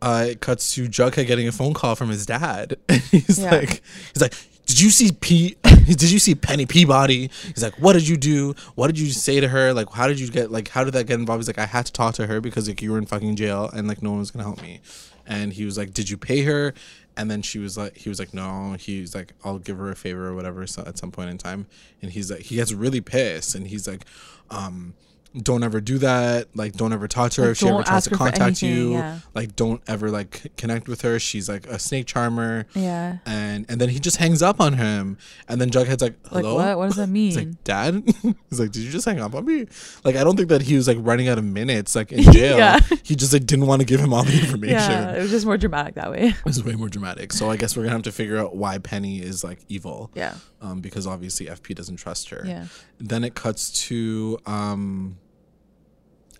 uh, 0.03 0.27
it 0.31 0.41
cuts 0.41 0.75
to 0.75 0.89
Jughead 0.89 1.27
getting 1.29 1.47
a 1.47 1.53
phone 1.53 1.75
call 1.75 1.95
from 1.95 2.09
his 2.09 2.27
dad, 2.27 2.77
and 2.89 3.01
he's 3.03 3.39
Yeah. 3.39 3.53
like, 3.53 3.83
"He's 4.13 4.21
like, 4.21 4.35
did 4.67 4.81
you 4.81 4.91
see 4.91 5.13
P? 5.13 5.57
did 5.87 6.11
you 6.11 6.19
see 6.19 6.35
Penny 6.35 6.67
Peabody?" 6.67 7.31
He's 7.55 7.63
like, 7.63 7.75
"What 7.79 7.93
did 7.93 8.09
you 8.09 8.17
do? 8.17 8.55
What 8.75 8.89
did 8.89 8.99
you 8.99 9.11
say 9.13 9.39
to 9.39 9.47
her? 9.47 9.73
Like, 9.73 9.93
how 9.93 10.09
did 10.09 10.19
you 10.19 10.29
get? 10.29 10.51
Like, 10.51 10.67
how 10.69 10.83
did 10.83 10.95
that 10.95 11.07
get 11.07 11.21
involved?" 11.21 11.43
He's 11.43 11.47
like, 11.49 11.59
"I 11.61 11.67
had 11.67 11.87
to 11.87 11.93
talk 11.93 12.15
to 12.17 12.27
her 12.27 12.41
because 12.41 12.67
like 12.69 12.83
you 12.83 12.91
were 12.91 12.99
in 12.99 13.07
fucking 13.07 13.37
jail, 13.37 13.71
and 13.73 13.87
like 13.87 14.03
no 14.03 14.11
one 14.11 14.19
was 14.19 14.33
gonna 14.33 14.43
help 14.45 14.61
me." 14.61 14.81
And 15.27 15.53
he 15.53 15.65
was 15.65 15.79
like, 15.79 15.93
"Did 15.93 16.11
you 16.11 16.17
pay 16.17 16.43
her?" 16.43 16.75
And 17.17 17.31
then 17.31 17.43
she 17.43 17.59
was 17.59 17.77
like, 17.77 17.97
he 17.97 18.09
was 18.09 18.19
like, 18.19 18.33
no. 18.33 18.75
He's 18.79 19.15
like, 19.15 19.35
I'll 19.45 19.59
give 19.59 19.77
her 19.79 19.91
a 19.91 19.97
favor 19.97 20.29
or 20.29 20.35
whatever. 20.35 20.67
So 20.67 20.83
at 20.87 20.97
some 20.97 21.11
point 21.11 21.31
in 21.31 21.39
time, 21.39 21.67
and 22.01 22.11
he's 22.11 22.31
like, 22.31 22.41
he 22.41 22.57
gets 22.57 22.73
really 22.73 23.01
pissed, 23.01 23.55
and 23.55 23.67
he's 23.67 23.87
like, 23.87 24.05
um, 24.51 24.95
don't 25.41 25.63
ever 25.63 25.81
do 25.81 25.99
that. 25.99 26.49
Like, 26.55 26.73
don't 26.75 26.93
ever 26.93 27.09
talk 27.09 27.31
to 27.33 27.41
her 27.43 27.47
Like, 27.49 27.53
if 27.53 27.59
she 27.59 27.69
ever 27.69 27.83
tries 27.83 28.05
to 28.05 28.11
contact 28.11 28.41
anything, 28.63 28.69
you. 28.71 28.93
yeah. 28.93 29.19
Like, 29.35 29.57
don't 29.57 29.81
ever 29.87 30.11
like 30.11 30.55
connect 30.57 30.89
with 30.89 31.01
her. 31.03 31.19
She's 31.19 31.49
like 31.49 31.67
a 31.67 31.79
snake 31.79 32.07
charmer. 32.07 32.67
yeah 32.75 33.19
And 33.25 33.65
and 33.69 33.81
then 33.81 33.89
he 33.89 33.99
just 33.99 34.19
hangs 34.19 34.43
up 34.43 34.61
on 34.61 34.75
him. 34.75 35.17
And 35.49 35.61
then 35.61 35.71
Jughead's 35.71 36.03
like, 36.03 36.17
like 36.31 36.45
hello. 36.45 36.57
what 36.57 36.77
what 36.79 36.87
does 36.89 36.97
that 36.97 37.09
mean?" 37.09 37.23
He's 37.31 37.37
like, 37.37 37.65
Dad? 37.65 38.03
He's 38.51 38.61
like, 38.61 38.73
Did 38.73 38.83
you 38.83 38.91
just 38.91 39.07
hang 39.07 39.21
up 39.21 39.35
on 39.35 39.45
me? 39.47 39.67
Like, 40.05 40.17
I 40.17 40.25
don't 40.25 40.37
think 40.37 40.49
that 40.51 40.63
he 40.63 40.77
was 40.77 40.87
like 40.87 40.99
running 41.01 41.29
out 41.29 41.39
of 41.39 41.45
minutes, 41.45 41.95
like 41.95 42.13
in 42.13 42.23
jail. 42.33 42.59
Yeah. 42.59 42.81
He 43.03 43.15
just 43.17 43.33
like 43.33 43.47
didn't 43.47 43.67
want 43.67 43.81
to 43.81 43.87
give 43.87 44.01
him 44.01 44.13
all 44.13 44.25
the 44.25 44.33
information. 44.39 44.77
yeah 44.77 45.13
it 45.13 45.23
was 45.23 45.31
just 45.31 45.47
more 45.47 45.57
dramatic 45.57 45.95
that 45.95 46.11
way 46.11 46.29
It 46.29 46.45
was 46.45 46.63
way 46.63 46.75
more 46.75 46.89
dramatic. 46.89 47.33
So 47.33 47.51
I 47.51 47.57
guess 47.57 47.77
we're 47.77 47.85
gonna 47.85 47.95
have 47.95 48.03
to 48.03 48.13
figure 48.13 48.37
out 48.39 48.55
why 48.57 48.79
Penny 48.79 49.21
is 49.23 49.43
like 49.43 49.61
evil. 49.69 50.11
yeah 50.15 50.35
Um, 50.61 50.81
because 50.81 51.07
obviously 51.07 51.47
FP 51.47 51.75
doesn't 51.75 51.97
trust 51.97 52.29
her. 52.31 52.43
yeah 52.47 52.67
Then 52.99 53.25
it 53.25 53.35
cuts 53.35 53.71
to 53.89 54.39
um 54.47 55.17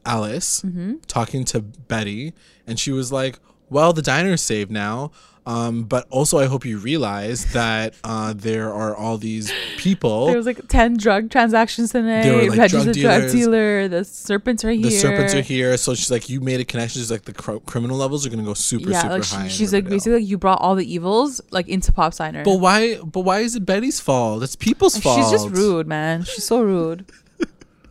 Alice 0.05 0.61
mm-hmm. 0.61 0.97
talking 1.07 1.45
to 1.47 1.61
Betty, 1.61 2.33
and 2.67 2.79
she 2.79 2.93
was 2.93 3.13
like, 3.13 3.39
Well, 3.71 3.93
the 3.93 4.03
diner's 4.03 4.43
saved 4.43 4.71
now. 4.71 5.13
Um, 5.45 5.85
but 5.85 6.07
also 6.09 6.39
I 6.39 6.47
hope 6.47 6.65
you 6.65 6.79
realize 6.79 7.45
that 7.53 7.95
uh, 8.05 8.33
there 8.37 8.73
are 8.73 8.95
all 8.95 9.19
these 9.19 9.53
people 9.77 10.27
There 10.27 10.37
was 10.37 10.47
like 10.47 10.69
ten 10.69 10.97
drug 10.97 11.31
transactions 11.31 11.91
tonight. 11.91 12.23
There 12.23 12.37
were, 12.37 12.51
like, 12.51 12.59
Reggie's 12.59 12.85
drug 12.85 12.97
a 12.97 13.01
drug 13.01 13.31
dealer. 13.33 13.89
The 13.89 14.05
serpents 14.05 14.65
are 14.65 14.71
here. 14.71 14.83
the 14.83 14.91
serpents 14.91 15.35
are 15.35 15.41
here. 15.41 15.77
So 15.77 15.95
she's 15.95 16.11
like, 16.11 16.29
you 16.29 16.41
made 16.41 16.61
a 16.61 16.65
connection. 16.65 17.01
She's 17.01 17.11
like, 17.11 17.23
the 17.23 17.33
cr- 17.33 17.57
criminal 17.67 17.97
levels 17.97 18.25
are 18.25 18.31
gonna 18.31 18.45
go 18.45 18.55
super, 18.55 18.91
Yeah, 18.91 19.03
super 19.03 19.15
like 19.15 19.25
high. 19.25 19.39
she, 19.39 19.45
in 19.45 19.49
she's 19.49 19.73
like 19.73 19.89
basically 19.89 20.21
like 20.21 20.29
you 20.29 20.39
brought 20.39 20.61
all 20.61 20.77
the 20.77 20.91
evils 20.91 21.41
like 21.51 21.69
into 21.69 21.93
Pop's 21.93 22.19
Diner. 22.19 22.45
But 22.45 22.61
why? 22.61 22.99
But 22.99 23.21
why 23.21 23.41
is 23.41 23.57
it 23.57 23.67
Betty's 23.67 23.99
fault? 23.99 24.43
It's 24.45 24.55
people's 24.55 24.97
fault. 24.97 25.19
she's 25.19 25.31
just 25.31 25.51
rude, 25.51 25.89
man. 25.89 26.23
She's 26.23 26.45
so 26.45 26.63
rude. 26.63 27.05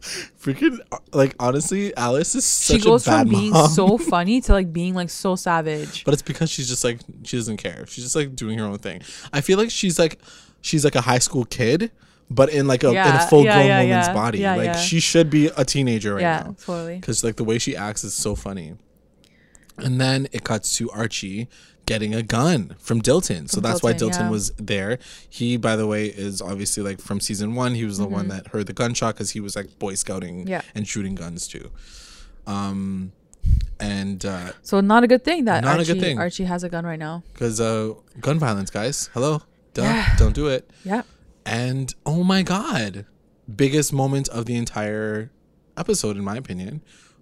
Freaking 0.01 0.79
like 1.13 1.35
honestly, 1.39 1.95
Alice 1.95 2.33
is 2.35 2.43
she 2.43 2.73
such 2.73 2.83
goes 2.83 3.07
a 3.07 3.11
bad 3.11 3.21
from 3.21 3.29
being 3.29 3.51
mom. 3.51 3.69
so 3.69 3.97
funny 4.13 4.41
to 4.41 4.53
like 4.53 4.73
being 4.73 4.95
like 4.95 5.09
so 5.09 5.35
savage. 5.35 6.03
but 6.03 6.13
it's 6.13 6.23
because 6.23 6.49
she's 6.49 6.67
just 6.67 6.83
like 6.83 6.99
she 7.23 7.37
doesn't 7.37 7.57
care. 7.57 7.85
She's 7.87 8.03
just 8.03 8.15
like 8.15 8.35
doing 8.35 8.57
her 8.57 8.65
own 8.65 8.79
thing. 8.79 9.01
I 9.31 9.41
feel 9.41 9.57
like 9.57 9.69
she's 9.69 9.99
like 9.99 10.19
she's 10.61 10.83
like 10.83 10.95
a 10.95 11.01
high 11.01 11.19
school 11.19 11.45
kid, 11.45 11.91
but 12.29 12.49
in 12.49 12.67
like 12.67 12.83
a 12.83 12.89
in 12.89 12.97
a 12.97 13.27
full 13.27 13.43
yeah, 13.43 13.53
grown 13.55 13.67
yeah, 13.67 13.81
woman's 13.81 14.07
yeah. 14.07 14.13
body. 14.13 14.39
Yeah, 14.39 14.55
like 14.55 14.65
yeah. 14.65 14.77
she 14.77 14.99
should 14.99 15.29
be 15.29 15.47
a 15.47 15.63
teenager 15.65 16.15
right 16.15 16.21
yeah, 16.21 16.43
now. 16.45 16.55
totally. 16.59 16.95
Because 16.95 17.23
like 17.23 17.35
the 17.35 17.43
way 17.43 17.59
she 17.59 17.75
acts 17.75 18.03
is 18.03 18.13
so 18.13 18.35
funny. 18.35 18.73
And 19.77 19.99
then 19.99 20.27
it 20.31 20.43
cuts 20.43 20.77
to 20.77 20.89
Archie 20.91 21.47
getting 21.85 22.13
a 22.15 22.21
gun 22.23 22.75
from 22.79 23.01
Dilton. 23.01 23.49
So 23.49 23.55
From 23.55 23.63
that's 23.63 23.81
why 23.83 23.93
Dilton, 23.93 24.11
Dilton 24.11 24.19
yeah. 24.19 24.29
was 24.29 24.51
there. 24.51 24.99
He, 25.29 25.57
by 25.57 25.75
the 25.75 25.87
way, 25.87 26.05
is 26.05 26.41
obviously 26.41 26.83
like 26.83 26.99
from 27.01 27.19
season 27.19 27.55
one. 27.55 27.75
He 27.75 27.85
was 27.85 27.97
the 27.97 28.07
one 28.07 28.27
that 28.29 28.47
heard 28.47 28.67
the 28.67 28.73
gunshot 28.73 29.15
because 29.15 29.31
he 29.31 29.39
was 29.39 29.55
like 29.55 29.77
boy 29.79 29.95
scouting 29.95 30.39
Mm-hmm. 30.41 30.47
Yeah. 30.49 30.61
and 30.75 30.87
shooting 30.87 31.15
guns 31.15 31.47
too. 31.47 31.71
Um, 32.47 33.11
and 33.79 34.23
uh, 34.25 34.51
So 34.61 34.79
not 34.81 35.03
a 35.03 35.07
good 35.07 35.23
thing 35.23 35.45
that 35.45 35.63
Not 35.63 35.75
a 35.75 35.79
Archie, 35.79 35.93
good 35.93 36.01
thing. 36.01 36.19
Archie 36.19 36.43
has 36.45 36.63
a 36.63 36.69
gun 36.69 36.85
right 36.85 36.99
now. 36.99 37.23
because 37.33 37.59
uh, 37.59 37.93
gun 38.19 38.39
violence, 38.39 38.69
guys. 38.69 39.09
Hello, 39.13 39.41
Duh, 39.73 39.81
Yeah. 39.83 40.15
don't 40.17 40.33
do 40.35 40.47
it. 40.47 40.69
Yeah. 40.83 41.01
And 41.45 41.93
oh 42.05 42.23
my 42.23 42.43
god, 42.43 43.05
biggest 43.53 43.91
moment 43.91 44.29
of 44.29 44.45
the 44.45 44.55
entire 44.55 45.31
episode, 45.75 46.15
in 46.17 46.23
my 46.23 46.37
opinion, 46.37 46.81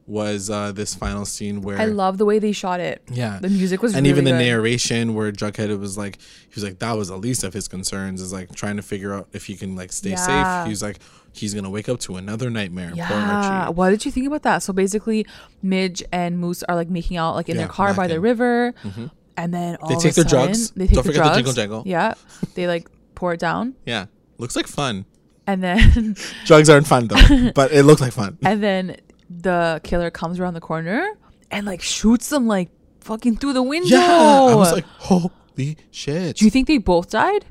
was 0.10 0.50
uh, 0.50 0.72
this 0.72 0.96
final 0.96 1.24
scene 1.24 1.62
where 1.62 1.80
I 1.80 1.86
love 1.86 2.18
the 2.18 2.26
way 2.26 2.40
they 2.40 2.52
shot 2.52 2.80
it. 2.80 3.02
yeah, 3.12 3.38
The 3.40 3.48
music 3.50 3.82
was 3.84 3.94
and 3.94 4.04
really 4.04 4.10
even 4.10 4.24
the 4.26 4.32
good. 4.32 4.40
narration 4.46 5.14
where 5.14 5.32
Jughead 5.32 5.78
was 5.80 5.98
like, 5.98 6.18
he 6.20 6.56
was 6.56 6.64
like, 6.64 6.80
that 6.80 6.94
was 6.98 7.10
the 7.10 7.16
least 7.18 7.44
of 7.44 7.54
his 7.54 7.68
concerns 7.68 8.20
is 8.22 8.34
like 8.34 8.54
trying 8.56 8.78
to 8.78 8.82
figure 8.82 9.14
out 9.14 9.28
if 9.34 9.46
he 9.46 9.56
can 9.56 9.76
like 9.76 9.92
stay 9.92 10.12
Yeah. 10.12 10.64
safe. 10.64 10.68
He's 10.70 10.82
like, 10.82 10.98
he's 11.32 11.54
gonna 11.54 11.70
wake 11.70 11.88
up 11.88 12.00
to 12.02 12.16
another 12.16 12.50
nightmare. 12.50 12.92
Yeah. 12.96 13.70
What 13.70 13.92
did 13.92 14.04
you 14.04 14.12
think 14.12 14.26
about 14.26 14.42
that? 14.44 14.64
So 14.64 14.74
basically, 14.74 15.28
Midge 15.62 16.04
and 16.12 16.40
Moose 16.40 16.64
are 16.64 16.76
like 16.76 16.90
making 16.90 17.18
out 17.18 17.36
like 17.36 17.48
in 17.48 17.56
Yeah, 17.56 17.62
their 17.64 17.70
car 17.70 17.94
by 17.94 18.08
the 18.08 18.16
macking. 18.16 18.24
river, 18.24 18.74
Mhm. 18.84 19.12
and 19.38 19.54
then 19.54 19.76
all 19.76 19.90
They 19.90 19.96
take 19.96 20.16
their 20.16 20.24
sudden, 20.28 20.46
drugs. 20.48 20.72
They 20.72 20.88
take 20.88 20.96
Don't 20.96 21.04
the 21.06 21.10
forget 21.10 21.24
the 21.24 21.30
drugs. 21.30 21.38
jingle 21.38 21.54
jangle. 21.54 21.84
Yeah. 21.86 22.16
They 22.56 22.66
like 22.68 22.90
pour 23.14 23.34
it 23.34 23.40
down, 23.40 23.76
Yeah, 23.86 24.06
looks 24.40 24.56
like 24.56 24.66
fun. 24.68 25.06
and 25.46 25.62
then 25.64 26.16
Drugs 26.46 26.68
aren't 26.70 26.88
fun 26.88 27.08
though, 27.10 27.52
but 27.56 27.72
it 27.72 27.84
looked 27.84 28.02
like 28.02 28.14
fun. 28.14 28.38
and 28.42 28.64
then 28.64 28.96
the 29.30 29.80
killer 29.84 30.10
comes 30.10 30.40
around 30.40 30.56
the 30.56 30.62
corner 30.62 31.18
and 31.52 31.66
like 31.66 31.82
shoots 31.82 32.30
them 32.30 32.48
like 32.48 32.70
fucking 33.02 33.38
through 33.38 33.54
the 33.54 33.64
window. 33.64 33.96
Yeah, 33.96 34.50
I 34.52 34.56
was 34.56 34.72
like, 34.72 34.86
holy 34.86 35.78
shit. 35.92 36.38
do 36.38 36.46
you 36.46 36.52
think 36.52 36.68
they 36.68 36.78
both 36.78 37.10
died? 37.10 37.46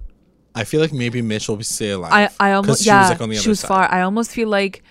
I 0.54 0.64
feel 0.64 0.80
like 0.80 0.92
maybe 0.92 1.22
Midge 1.22 1.48
will 1.48 1.62
stay 1.62 1.90
alive. 1.90 2.12
I 2.40 2.48
I 2.48 2.52
almost 2.52 2.82
she 2.82 2.88
yeah. 2.88 3.02
was 3.02 3.10
like 3.10 3.20
on 3.20 3.28
the 3.28 3.36
she 3.36 3.48
was 3.48 3.64
far. 3.64 3.90
I 3.90 4.02
almost 4.02 4.30
feel 4.30 4.48
like 4.48 4.82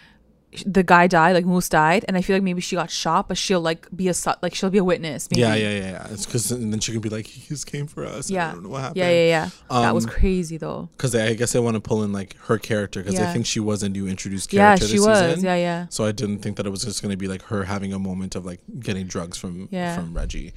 the 0.65 0.81
guy 0.81 1.07
died, 1.07 1.33
like 1.33 1.45
Moose 1.45 1.67
died, 1.69 2.05
and 2.07 2.15
I 2.17 2.21
feel 2.21 2.35
like 2.35 2.41
maybe 2.43 2.61
she 2.61 2.75
got 2.75 2.89
shot, 2.89 3.27
but 3.27 3.37
she'll 3.37 3.59
like 3.61 3.85
be 3.95 4.07
a 4.07 4.13
like 4.41 4.55
she'll 4.55 4.69
be 4.69 4.77
a 4.77 4.83
witness. 4.83 5.29
Maybe. 5.29 5.41
Yeah, 5.41 5.55
yeah, 5.55 5.69
yeah, 5.71 5.91
yeah. 5.91 6.07
It's 6.11 6.25
because 6.25 6.49
and 6.51 6.71
then 6.71 6.79
she 6.79 6.93
can 6.93 7.01
be 7.01 7.09
like, 7.09 7.27
he 7.27 7.41
just 7.47 7.67
came 7.67 7.85
for 7.85 8.05
us. 8.05 8.29
Yeah. 8.29 8.49
I 8.49 8.51
don't 8.53 8.63
know 8.63 8.69
what 8.69 8.79
happened. 8.81 8.97
Yeah, 8.97 9.09
yeah, 9.11 9.25
yeah. 9.69 9.81
that 9.83 9.93
was 9.93 10.05
Um, 10.05 10.11
crazy 10.11 10.57
though. 10.57 10.89
Because 10.95 11.13
I 11.13 11.33
guess 11.33 11.55
I 11.55 11.59
want 11.59 11.75
to 11.75 11.81
pull 11.81 12.01
in 12.03 12.13
like 12.13 12.37
her 12.43 12.57
character 12.57 13.03
because 13.03 13.19
I 13.19 13.31
think 13.33 13.45
she 13.45 13.59
was 13.59 13.83
a 13.83 13.89
new 13.89 14.07
introduced 14.07 14.53
Yeah, 14.53 14.69
character 14.69 14.87
she 14.87 14.93
this 14.97 15.05
was. 15.05 15.19
season. 15.35 15.43
Yeah, 15.45 15.55
yeah. 15.55 15.85
So 15.89 16.05
I 16.05 16.11
didn't 16.13 16.39
think 16.39 16.55
that 16.57 16.65
it 16.65 16.69
was 16.69 16.83
just 16.83 17.01
going 17.01 17.11
to 17.11 17.17
be 17.17 17.27
like 17.27 17.43
her 17.43 17.65
having 17.65 17.91
a 17.93 17.99
moment 17.99 18.35
of 18.35 18.45
like 18.45 18.61
getting 18.79 19.05
drugs 19.07 19.37
from 19.37 19.67
Yeah. 19.69 19.95
from 19.95 20.13
Reggie. 20.13 20.53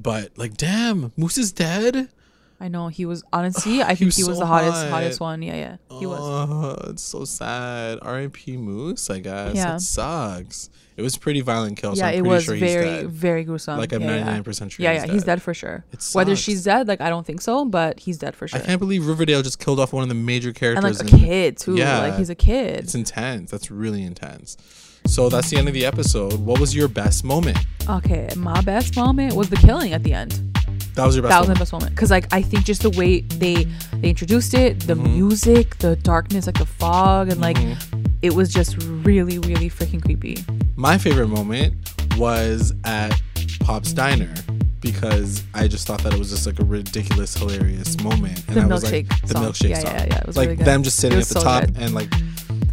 But 0.00 0.36
like, 0.36 0.56
damn, 0.56 1.12
Moose 1.16 1.38
is 1.38 1.52
dead. 1.52 2.08
I 2.60 2.68
know 2.68 2.88
he 2.88 3.04
was 3.06 3.22
honestly. 3.32 3.82
I 3.82 3.90
He 3.94 3.96
think 3.96 4.08
was 4.08 4.16
he 4.16 4.24
was 4.24 4.36
so 4.36 4.40
the 4.40 4.46
hottest, 4.46 4.82
hot. 4.82 4.90
hottest 4.90 5.20
one. 5.20 5.42
Yeah, 5.42 5.54
yeah, 5.54 5.76
he 5.98 6.06
was. 6.06 6.18
Oh, 6.20 6.90
it's 6.90 7.02
so 7.02 7.24
sad. 7.24 7.98
R.I.P. 8.02 8.56
Moose. 8.56 9.10
I 9.10 9.20
guess 9.20 9.54
Yeah. 9.54 9.76
it 9.76 9.80
sucks. 9.80 10.70
It 10.96 11.02
was 11.02 11.16
pretty 11.16 11.40
violent 11.42 11.76
kill. 11.76 11.94
So 11.94 12.00
yeah, 12.00 12.08
I'm 12.08 12.14
it 12.14 12.18
pretty 12.22 12.28
was 12.34 12.44
sure 12.44 12.54
he's 12.56 12.72
very, 12.74 13.04
very 13.04 13.44
gruesome. 13.44 13.78
Like 13.78 13.92
I'm 13.92 14.04
99 14.04 14.34
yeah. 14.34 14.42
percent 14.42 14.72
sure. 14.72 14.82
Yeah, 14.82 14.94
he's 14.94 15.04
yeah, 15.06 15.12
he's 15.12 15.22
dead. 15.22 15.26
dead 15.36 15.42
for 15.42 15.54
sure. 15.54 15.84
Whether 16.12 16.34
she's 16.34 16.64
dead, 16.64 16.88
like 16.88 17.00
I 17.00 17.08
don't 17.08 17.24
think 17.24 17.40
so, 17.40 17.64
but 17.64 18.00
he's 18.00 18.18
dead 18.18 18.34
for 18.34 18.48
sure. 18.48 18.58
I 18.60 18.64
can't 18.64 18.80
believe 18.80 19.06
Riverdale 19.06 19.42
just 19.42 19.60
killed 19.60 19.78
off 19.78 19.92
one 19.92 20.02
of 20.02 20.08
the 20.08 20.16
major 20.16 20.52
characters. 20.52 21.00
And 21.00 21.12
like 21.12 21.20
a 21.22 21.24
kid 21.24 21.56
too. 21.58 21.76
Yeah. 21.76 22.00
Like 22.00 22.16
he's 22.16 22.30
a 22.30 22.34
kid. 22.34 22.80
It's 22.80 22.96
intense. 22.96 23.52
That's 23.52 23.70
really 23.70 24.02
intense. 24.02 24.56
So 25.06 25.28
that's 25.28 25.48
the 25.50 25.56
end 25.56 25.68
of 25.68 25.74
the 25.74 25.86
episode. 25.86 26.34
What 26.34 26.58
was 26.58 26.74
your 26.74 26.88
best 26.88 27.22
moment? 27.24 27.56
Okay, 27.88 28.28
my 28.36 28.60
best 28.62 28.96
moment 28.96 29.34
was 29.34 29.48
the 29.48 29.56
killing 29.56 29.92
at 29.92 30.02
the 30.02 30.12
end. 30.12 30.57
That 30.94 31.06
was 31.06 31.14
your 31.16 31.22
best 31.22 31.30
that 31.32 31.40
was 31.40 31.48
my 31.48 31.54
best 31.54 31.72
moment 31.72 31.90
because 31.94 32.10
like 32.10 32.26
I 32.32 32.42
think 32.42 32.64
just 32.64 32.82
the 32.82 32.90
way 32.90 33.20
they 33.20 33.64
they 34.00 34.08
introduced 34.10 34.54
it, 34.54 34.80
the 34.80 34.94
Mhm. 34.94 35.12
music, 35.14 35.78
the 35.78 35.96
darkness, 35.96 36.46
like 36.46 36.58
the 36.58 36.66
fog, 36.66 37.28
and 37.28 37.40
like 37.40 37.56
Mhm. 37.56 37.76
it 38.22 38.34
was 38.34 38.52
just 38.52 38.76
really, 38.82 39.38
really 39.38 39.70
freaking 39.70 40.02
creepy. 40.02 40.44
My 40.76 40.98
favorite 40.98 41.28
moment 41.28 41.74
was 42.16 42.72
at 42.84 43.20
Pop's 43.60 43.92
Diner 43.92 44.32
because 44.80 45.42
I 45.54 45.66
just 45.68 45.86
thought 45.86 46.02
that 46.04 46.12
it 46.12 46.18
was 46.18 46.30
just 46.30 46.46
like 46.46 46.58
a 46.60 46.64
ridiculous, 46.64 47.36
hilarious 47.36 47.98
moment. 48.00 48.42
And 48.48 48.56
The 48.56 48.60
I 48.62 48.66
was 48.66 48.84
like, 48.84 49.06
milkshake 49.06 49.20
the 49.22 49.28
song. 49.34 49.44
milkshake 49.44 49.68
Yeah, 49.70 49.78
song. 49.80 49.90
yeah, 49.94 50.06
yeah, 50.08 50.18
it 50.18 50.26
was 50.26 50.36
like 50.36 50.48
really 50.50 50.62
them 50.64 50.82
just 50.82 50.96
sitting 50.98 51.18
at 51.18 51.24
the 51.26 51.34
so 51.34 51.40
top 51.42 51.64
good. 51.66 51.76
and 51.78 51.94
like 51.94 52.12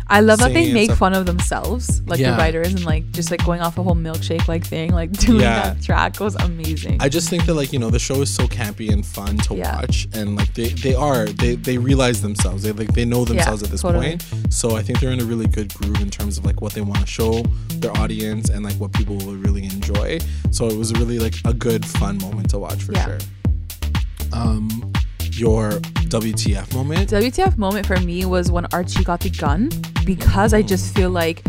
I 0.08 0.20
love 0.22 0.38
that 0.40 0.54
they 0.54 0.72
make 0.72 0.92
fun 0.92 1.14
of 1.14 1.26
themselves, 1.26 2.02
like 2.06 2.20
Yeah. 2.20 2.32
the 2.32 2.38
writers, 2.38 2.68
and 2.74 2.86
like 2.86 3.10
just 3.12 3.32
like 3.32 3.44
going 3.44 3.62
off 3.62 3.78
a 3.78 3.84
whole 3.84 3.96
milkshake 3.96 4.48
like 4.48 4.64
thing, 4.66 4.92
like 4.94 5.12
doing 5.26 5.42
Yeah. 5.42 5.74
that 5.74 5.82
track 5.82 6.20
was 6.20 6.36
amazing. 6.36 6.98
I 7.02 7.10
just 7.10 7.28
think 7.30 7.46
that 7.48 7.56
like 7.56 7.74
you 7.74 7.80
know 7.80 7.90
the 7.90 8.00
show 8.00 8.22
is 8.22 8.34
so 8.34 8.46
campy 8.48 8.92
and 8.92 9.04
fun 9.06 9.38
to 9.38 9.56
Yeah. 9.56 9.76
watch, 9.78 10.08
and 10.14 10.36
like 10.36 10.54
they 10.54 10.70
they 10.70 10.94
are 10.94 11.26
they 11.26 11.56
they 11.56 11.78
realize 11.78 12.22
themselves 12.22 12.64
they 12.64 12.72
like 12.72 12.94
they 12.94 13.06
know 13.06 13.26
themselves 13.26 13.64
at 13.64 13.70
this 13.70 13.82
totally. 13.82 14.10
point. 14.18 14.26
So 14.50 14.76
I 14.76 14.84
think 14.84 15.00
they're 15.00 15.12
in 15.12 15.22
a 15.22 15.26
really 15.26 15.48
good 15.48 15.74
groove 15.74 16.00
in 16.02 16.10
terms 16.12 16.38
of 16.38 16.46
like 16.46 16.62
what 16.62 16.74
they 16.74 16.82
want 16.82 17.00
to 17.02 17.08
show 17.08 17.42
their 17.82 17.92
audience 17.98 18.50
and 18.50 18.64
like 18.64 18.76
what 18.76 18.94
people 18.94 19.18
will 19.18 19.36
really 19.36 19.64
enjoy. 19.66 20.20
So 20.52 20.68
it 20.68 20.78
was 20.78 20.94
really 20.94 21.18
like 21.20 21.36
a 21.46 21.54
good 21.54 21.84
fun 21.86 22.20
moment 22.20 22.50
to 22.52 22.60
watch 22.60 22.82
for 22.84 22.94
sure. 22.96 23.18
Um, 24.34 24.92
your 25.40 25.72
WTF 26.10 26.74
moment? 26.74 27.10
WTF 27.10 27.58
moment 27.58 27.86
for 27.86 28.00
me 28.02 28.26
was 28.26 28.52
when 28.52 28.66
Archie 28.74 29.04
got 29.04 29.20
the 29.20 29.30
gun 29.30 29.70
because 30.06 30.54
I 30.54 30.62
just 30.62 30.96
feel 30.96 31.10
like 31.10 31.44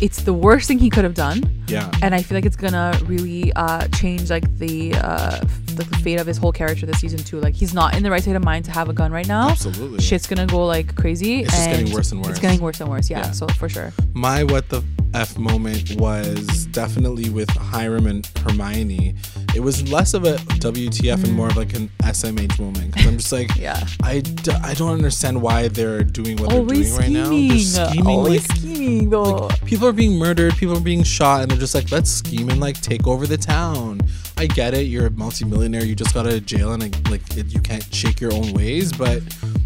it's 0.00 0.22
the 0.22 0.32
worst 0.32 0.66
thing 0.68 0.78
he 0.78 0.90
could 0.90 1.04
have 1.04 1.14
done. 1.14 1.42
Yeah. 1.68 1.90
and 2.02 2.14
I 2.14 2.22
feel 2.22 2.36
like 2.36 2.44
it's 2.44 2.56
gonna 2.56 2.98
really 3.06 3.52
uh, 3.54 3.86
change 3.88 4.28
like 4.30 4.44
the 4.58 4.94
uh, 4.96 5.40
like 5.78 5.88
the 5.88 5.98
fate 6.02 6.20
of 6.20 6.26
his 6.26 6.36
whole 6.36 6.52
character 6.52 6.84
this 6.84 6.98
season 7.00 7.18
too. 7.20 7.40
Like 7.40 7.54
he's 7.54 7.72
not 7.72 7.96
in 7.96 8.02
the 8.02 8.10
right 8.10 8.20
state 8.20 8.36
of 8.36 8.44
mind 8.44 8.64
to 8.66 8.72
have 8.72 8.88
a 8.88 8.92
gun 8.92 9.10
right 9.12 9.26
now. 9.28 9.48
Absolutely. 9.50 10.00
Shit's 10.00 10.26
gonna 10.26 10.46
go 10.46 10.66
like 10.66 10.94
crazy. 10.96 11.42
It's 11.42 11.66
getting 11.66 11.92
worse 11.92 12.12
and 12.12 12.20
worse. 12.20 12.30
It's 12.30 12.40
getting 12.40 12.60
worse 12.60 12.80
and 12.80 12.90
worse. 12.90 13.08
Yeah, 13.08 13.20
Yeah. 13.20 13.30
so 13.30 13.46
for 13.48 13.68
sure. 13.68 13.92
My 14.12 14.44
what 14.44 14.68
the 14.68 14.82
f 15.14 15.38
moment 15.38 15.94
was 15.98 16.66
definitely 16.66 17.30
with 17.30 17.48
Hiram 17.50 18.06
and 18.06 18.26
Hermione. 18.44 19.14
It 19.54 19.60
was 19.60 19.90
less 19.92 20.14
of 20.14 20.24
a 20.24 20.36
WTF 20.60 21.24
and 21.24 21.34
more 21.34 21.48
of 21.48 21.56
like 21.56 21.74
an 21.74 21.90
SMH 22.02 22.58
moment 22.58 22.92
because 22.92 23.06
I'm 23.06 23.16
just 23.18 23.32
like, 23.32 23.48
Mm. 23.48 23.60
Yeah. 23.60 23.86
I, 24.02 24.20
d- 24.20 24.50
I 24.62 24.72
don't 24.74 24.92
understand 24.92 25.40
why 25.42 25.68
they're 25.68 26.02
doing 26.02 26.36
what 26.38 26.52
Always 26.52 26.96
they're 26.96 27.08
doing 27.08 27.14
right 27.14 27.22
now. 27.22 27.26
scheming. 27.26 27.48
They're 27.48 27.88
scheming 27.90 28.06
Always 28.06 28.48
like, 28.48 28.58
scheming 28.58 29.10
though. 29.10 29.22
like 29.46 29.64
people 29.66 29.86
are 29.88 29.92
being 29.92 30.18
murdered, 30.18 30.54
people 30.56 30.76
are 30.76 30.80
being 30.80 31.02
shot, 31.02 31.42
and 31.42 31.50
they're 31.50 31.58
just 31.58 31.74
like, 31.74 31.90
let's 31.92 32.10
scheme 32.10 32.48
and 32.48 32.60
like 32.60 32.80
take 32.80 33.06
over 33.06 33.26
the 33.26 33.36
town. 33.36 34.00
I 34.38 34.46
get 34.46 34.74
it, 34.74 34.86
you're 34.86 35.06
a 35.06 35.10
multimillionaire, 35.10 35.84
you 35.84 35.94
just 35.94 36.14
got 36.14 36.26
out 36.26 36.32
of 36.32 36.46
jail, 36.46 36.72
and 36.72 36.82
like, 36.82 37.10
like 37.10 37.36
it, 37.36 37.52
you 37.52 37.60
can't 37.60 37.84
shake 37.94 38.20
your 38.20 38.32
own 38.32 38.52
ways, 38.54 38.92
but 38.92 39.22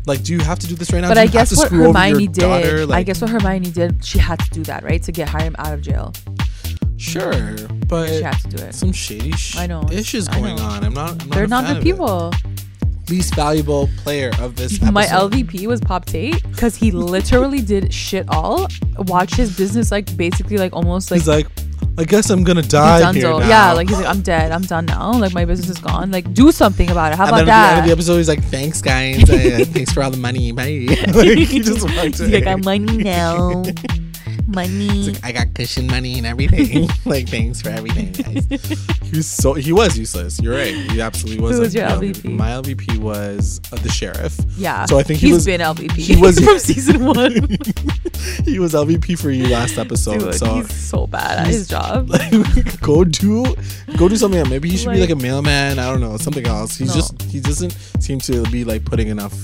like, 0.06 0.22
do 0.24 0.32
you 0.32 0.40
have 0.40 0.58
to 0.58 0.66
do 0.66 0.74
this 0.74 0.92
right 0.92 1.00
now? 1.00 1.08
but 1.08 1.14
Do 1.14 1.20
I 1.20 1.26
guess 1.28 1.56
what 1.56 1.66
screw 1.68 1.86
over 1.86 1.98
your 1.98 1.98
Hermione 1.98 2.26
did, 2.26 2.40
daughter? 2.40 2.86
I 2.92 3.02
guess 3.02 3.20
what 3.20 3.30
Hermione 3.30 3.70
did, 3.70 4.04
she 4.04 4.18
had 4.18 4.38
to 4.40 4.50
do 4.50 4.62
that, 4.64 4.82
right, 4.82 5.02
to 5.04 5.12
get 5.12 5.28
Hiram 5.28 5.54
out 5.58 5.72
of 5.72 5.80
jail. 5.82 6.12
sure, 6.98 7.56
but 7.86 8.08
She 8.08 8.22
had 8.22 8.38
to 8.40 8.48
do 8.48 8.62
it. 8.64 8.74
some 8.74 8.92
shady 8.92 9.32
sh- 9.32 9.56
I 9.56 9.66
know. 9.66 9.82
issues 9.92 10.28
going 10.28 10.56
know. 10.56 10.62
on. 10.62 10.84
I'm 10.84 10.94
not. 10.94 11.10
I'm 11.12 11.28
not 11.28 11.30
They're 11.30 11.46
not 11.46 11.66
good 11.66 11.82
people. 11.82 12.32
Least 13.08 13.34
valuable 13.36 13.88
player 13.98 14.30
of 14.40 14.56
this. 14.56 14.74
Episode. 14.76 14.92
My 14.92 15.06
LVP 15.06 15.66
was 15.68 15.80
Pop 15.80 16.06
Tate 16.06 16.42
because 16.50 16.74
he 16.74 16.90
literally 16.90 17.60
did 17.60 17.94
shit 17.94 18.26
all. 18.28 18.66
Watch 18.98 19.34
his 19.34 19.56
business 19.56 19.92
like 19.92 20.16
basically 20.16 20.56
like 20.56 20.72
almost 20.72 21.12
like 21.12 21.20
He's 21.20 21.28
like, 21.28 21.46
I 21.98 22.04
guess 22.04 22.28
I'm 22.30 22.42
gonna 22.42 22.62
die 22.62 23.12
here 23.12 23.30
now. 23.30 23.38
Yeah, 23.48 23.72
like 23.72 23.88
he's 23.88 23.96
like, 23.98 24.06
I'm 24.08 24.20
dead. 24.22 24.50
I'm 24.50 24.62
done 24.62 24.86
now. 24.86 25.12
Like 25.12 25.32
my 25.32 25.44
business 25.44 25.70
is 25.70 25.78
gone. 25.78 26.10
Like 26.10 26.34
do 26.34 26.50
something 26.50 26.90
about 26.90 27.12
it. 27.12 27.16
How 27.16 27.26
and 27.26 27.36
about 27.36 27.46
then 27.46 27.54
at 27.54 27.62
the 27.62 27.70
end 27.70 27.78
of 27.80 27.86
the 27.86 27.92
episode, 27.92 28.16
he's 28.16 28.28
like, 28.28 28.42
"Thanks, 28.44 28.82
guys. 28.82 29.22
Uh, 29.30 29.64
thanks 29.68 29.92
for 29.92 30.02
all 30.02 30.10
the 30.10 30.16
money. 30.16 30.50
Bye." 30.52 30.86
like, 31.14 31.38
he 31.38 31.60
just 31.60 31.84
walked 31.84 31.96
He's 32.18 32.28
like. 32.32 32.46
I'm 32.46 32.60
money 32.62 32.98
now. 32.98 33.62
Money. 34.56 34.88
Like, 35.12 35.24
I 35.24 35.30
got 35.30 35.54
cushion 35.54 35.86
money 35.86 36.18
and 36.18 36.26
everything. 36.26 36.88
like, 37.04 37.28
thanks 37.28 37.62
for 37.62 37.68
everything, 37.68 38.10
guys. 38.12 38.44
he 39.04 39.16
was 39.16 39.28
so 39.28 39.52
he 39.54 39.72
was 39.72 39.96
useless. 39.96 40.40
You're 40.40 40.54
right. 40.56 40.74
He 40.74 41.00
absolutely 41.00 41.40
was. 41.42 41.54
Who 41.56 41.60
was 41.60 41.74
like, 41.76 41.88
your 41.88 41.98
the 42.00 42.12
LVP? 42.20 42.32
My 42.36 42.50
LVP 42.50 42.98
was 42.98 43.60
uh, 43.72 43.76
the 43.76 43.88
sheriff. 43.90 44.36
yeah. 44.56 44.84
So 44.86 44.98
I 44.98 45.04
think 45.04 45.20
he 45.20 45.26
he's 45.28 45.36
was- 45.36 45.46
been 45.46 45.60
LVP. 45.60 45.92
he 45.92 46.16
was- 46.16 46.40
from 46.40 46.58
season 46.58 47.04
one. 47.04 47.32
he 48.44 48.58
was 48.58 48.74
LVP 48.74 49.18
for 49.18 49.30
you 49.30 49.46
last 49.48 49.78
episode. 49.78 50.18
Dude, 50.18 50.34
so 50.34 50.54
he's 50.56 50.74
so 50.74 51.06
bad 51.06 51.38
at 51.40 51.46
his 51.46 51.68
job. 51.68 52.08
like, 52.10 52.80
go 52.80 53.04
do 53.04 53.44
go 53.96 54.08
do 54.08 54.16
something 54.16 54.40
else. 54.40 54.50
Maybe 54.50 54.68
he 54.70 54.76
should 54.76 54.90
be 54.90 54.98
Like- 55.00 55.10
like 55.10 55.18
a 55.18 55.22
mailman. 55.22 55.78
I 55.78 55.90
don't 55.90 56.00
know, 56.00 56.16
something 56.16 56.46
else. 56.46 56.76
He's 56.76 56.88
No. 56.88 56.94
just 56.94 57.22
he 57.22 57.38
doesn't 57.40 57.72
seem 58.00 58.18
to 58.20 58.42
be 58.50 58.64
like 58.64 58.84
putting 58.84 59.08
enough 59.08 59.34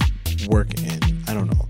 work 0.49 0.69
in. 0.83 0.99
I 1.29 1.35
don't 1.35 1.47
know. 1.51 1.69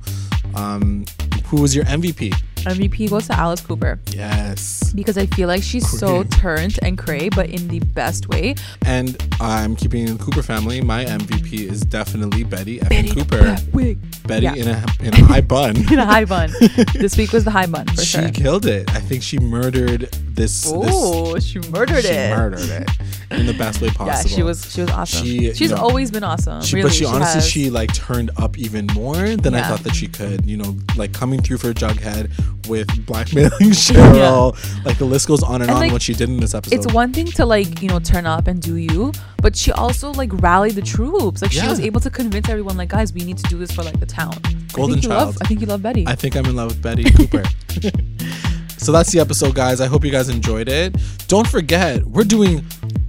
Um, 0.54 1.04
who 1.46 1.60
was 1.60 1.74
your 1.74 1.84
MVP? 1.86 2.34
MVP 2.64 3.10
goes 3.10 3.26
to 3.28 3.34
Alice 3.38 3.60
Cooper 3.60 3.98
Yes, 4.10 4.92
because 4.94 5.16
I 5.18 5.26
feel 5.26 5.48
like 5.48 5.62
she's 5.62 5.88
so 5.98 6.22
turned 6.24 6.78
and 6.82 6.96
cray, 6.98 7.28
but 7.28 7.48
in 7.50 7.68
the 7.68 7.80
best 7.80 8.28
way. 8.28 8.54
and 8.86 9.16
I'm 9.40 9.74
keeping 9.76 10.06
in 10.08 10.16
the 10.16 10.22
Cooper 10.24 10.42
family. 10.42 10.80
My 10.80 11.04
MVP 11.04 11.70
is 11.70 11.82
definitely 11.82 12.44
Betty 12.44 12.80
Evan 12.82 13.08
Cooper. 13.14 13.56
wig. 13.72 13.98
Betty 14.26 14.44
Yeah. 14.44 14.54
in 14.54 14.68
a 14.68 14.84
in 15.00 15.14
a 15.14 15.24
high 15.24 15.40
bun. 15.40 15.76
in 15.92 15.98
a 15.98 16.04
high 16.06 16.24
bun. 16.24 16.50
this 16.94 17.16
week 17.16 17.32
was 17.32 17.44
the 17.44 17.50
high 17.50 17.66
bun 17.66 17.86
for 17.88 18.02
she 18.02 18.18
sure. 18.20 18.30
killed 18.30 18.66
it. 18.66 18.88
I 18.94 19.00
think 19.00 19.22
she 19.22 19.38
murdered 19.38 20.02
this. 20.34 20.64
Oh, 20.66 21.38
she 21.38 21.58
murdered 21.70 22.02
she 22.02 22.08
it. 22.10 22.28
She 22.30 22.36
murdered 22.36 22.60
it 22.70 22.88
in 23.32 23.46
the 23.46 23.54
best 23.54 23.80
way 23.80 23.88
possible. 23.88 24.06
Yeah, 24.12 24.22
she 24.36 24.42
was 24.42 24.72
she 24.72 24.80
was 24.82 24.90
awesome. 24.90 25.24
She- 25.26 25.52
She's 25.54 25.60
you 25.62 25.68
know, 25.76 25.76
always 25.82 26.10
been 26.10 26.22
awesome. 26.24 26.62
She, 26.62 26.76
really, 26.76 26.88
but 26.88 26.94
she, 26.94 27.04
honestly, 27.04 27.40
has. 27.40 27.48
she 27.48 27.70
like 27.70 27.92
turned 27.94 28.30
up 28.36 28.56
even 28.58 28.86
more 28.94 29.36
than 29.36 29.54
I 29.54 29.62
thought 29.62 29.80
that 29.84 29.94
she 29.94 30.06
could. 30.06 30.44
You 30.44 30.56
know, 30.58 30.76
like 30.96 31.12
coming 31.12 31.40
through 31.42 31.58
for 31.58 31.70
a 31.70 31.74
Jughead 31.74 32.30
with 32.68 32.88
blackmailing 33.06 33.50
Cheryl. 33.72 34.56
Like 34.84 34.98
the 34.98 35.04
list 35.04 35.28
goes 35.28 35.42
on 35.42 35.56
and, 35.62 35.64
And, 35.64 35.70
on. 35.72 35.80
like, 35.80 35.92
what 35.92 36.02
she 36.02 36.14
did 36.14 36.28
in 36.28 36.38
this 36.40 36.54
episode. 36.54 36.74
it's 36.76 36.92
one 36.92 37.12
thing 37.12 37.26
to 37.26 37.44
like 37.46 37.82
you 37.82 37.88
know 37.88 37.98
turn 37.98 38.26
up 38.26 38.46
and 38.46 38.60
do 38.62 38.76
you, 38.76 39.12
but 39.42 39.56
she 39.56 39.72
also 39.72 40.12
like 40.12 40.30
rallied 40.42 40.74
the 40.74 40.82
troops. 40.82 41.42
Like 41.42 41.52
she 41.52 41.66
was 41.66 41.80
able 41.80 42.00
to 42.00 42.10
convince 42.10 42.48
everyone 42.48 42.76
like 42.76 42.88
guys, 42.90 43.12
we 43.12 43.22
need 43.24 43.38
to 43.38 43.44
do 43.50 43.58
this 43.58 43.72
for 43.72 43.82
like 43.82 43.98
the 44.00 44.06
town. 44.06 44.36
Golden 44.72 44.98
I 44.98 45.00
think 45.00 45.02
you 45.04 45.08
child. 45.10 45.26
love. 45.26 45.38
I 45.42 45.44
think 45.46 45.60
you 45.60 45.66
love 45.66 45.82
Betty. 45.82 46.04
I 46.06 46.14
think 46.14 46.36
I'm 46.36 46.46
in 46.46 46.56
love 46.56 46.68
with 46.68 46.82
Betty 46.82 47.04
Cooper. 47.16 47.42
so 48.78 48.92
that's 48.92 49.12
the 49.12 49.20
episode, 49.20 49.54
guys. 49.54 49.80
I 49.80 49.86
hope 49.86 50.04
you 50.04 50.10
guys 50.10 50.28
enjoyed 50.28 50.68
it. 50.68 50.96
Don't 51.28 51.46
forget, 51.46 52.04
we're 52.04 52.24
doing 52.24 52.64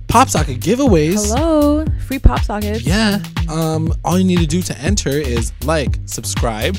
pop 0.08 0.30
socket 0.30 0.60
giveaways. 0.60 1.28
Hello, 1.34 1.86
free 2.08 2.20
pop 2.20 2.42
sockets. 2.42 2.82
Yeah. 2.84 3.20
Um, 3.50 3.94
all 4.04 4.18
you 4.20 4.26
need 4.26 4.40
to 4.40 4.46
do 4.48 4.62
to 4.62 4.78
enter 4.80 5.10
is 5.10 5.52
like, 5.64 5.98
subscribe, 6.06 6.78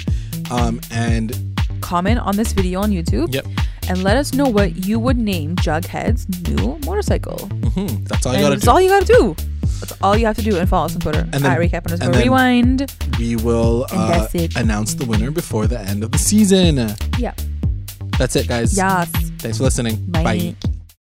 um, 0.51 0.81
and 0.91 1.54
Comment 1.81 2.19
on 2.21 2.37
this 2.37 2.53
video 2.53 2.81
on 2.81 2.91
YouTube. 2.91 3.33
yep. 3.35 3.47
And 3.89 4.03
let 4.03 4.17
us 4.17 4.33
know 4.33 4.47
what 4.49 4.87
you 4.87 4.99
would 4.99 5.19
name 5.19 5.57
Jughead's 5.57 6.27
new 6.49 6.79
motorcycle. 6.87 7.47
hmm 7.49 7.87
That's 8.05 8.25
all 8.25 8.33
you 8.33 8.39
and 8.39 8.45
gotta 8.45 8.55
that's 8.55 8.65
do. 8.65 8.71
all 8.71 8.81
you 8.81 8.89
gotta 8.89 9.05
do. 9.05 9.37
That's 9.81 9.93
all 10.01 10.17
you 10.17 10.25
have 10.27 10.37
to 10.37 10.43
do. 10.43 10.57
And 10.57 10.67
follow 10.69 10.87
us 10.87 10.95
on 10.95 11.01
Twitter. 11.03 11.21
And 11.21 11.35
at 11.35 11.43
then- 11.43 11.59
recap 11.59 11.85
and 11.85 11.93
underscore 11.93 12.13
then- 12.15 12.23
rewind. 12.23 12.95
we 13.19 13.37
will 13.37 13.87
uh, 13.91 14.27
announce 14.57 14.95
the 14.95 15.05
winner 15.05 15.31
before 15.31 15.67
the 15.67 15.79
end 15.81 16.03
of 16.03 16.13
the 16.13 16.19
season. 16.19 16.95
Yeah. 17.19 17.35
That's 18.19 18.37
it, 18.37 18.49
guys. 18.49 18.75
Yes. 18.77 19.11
Thanks 19.39 19.59
for 19.59 19.65
listening. 19.65 19.97
Bye. 20.07 20.23
Bye. 20.25 20.57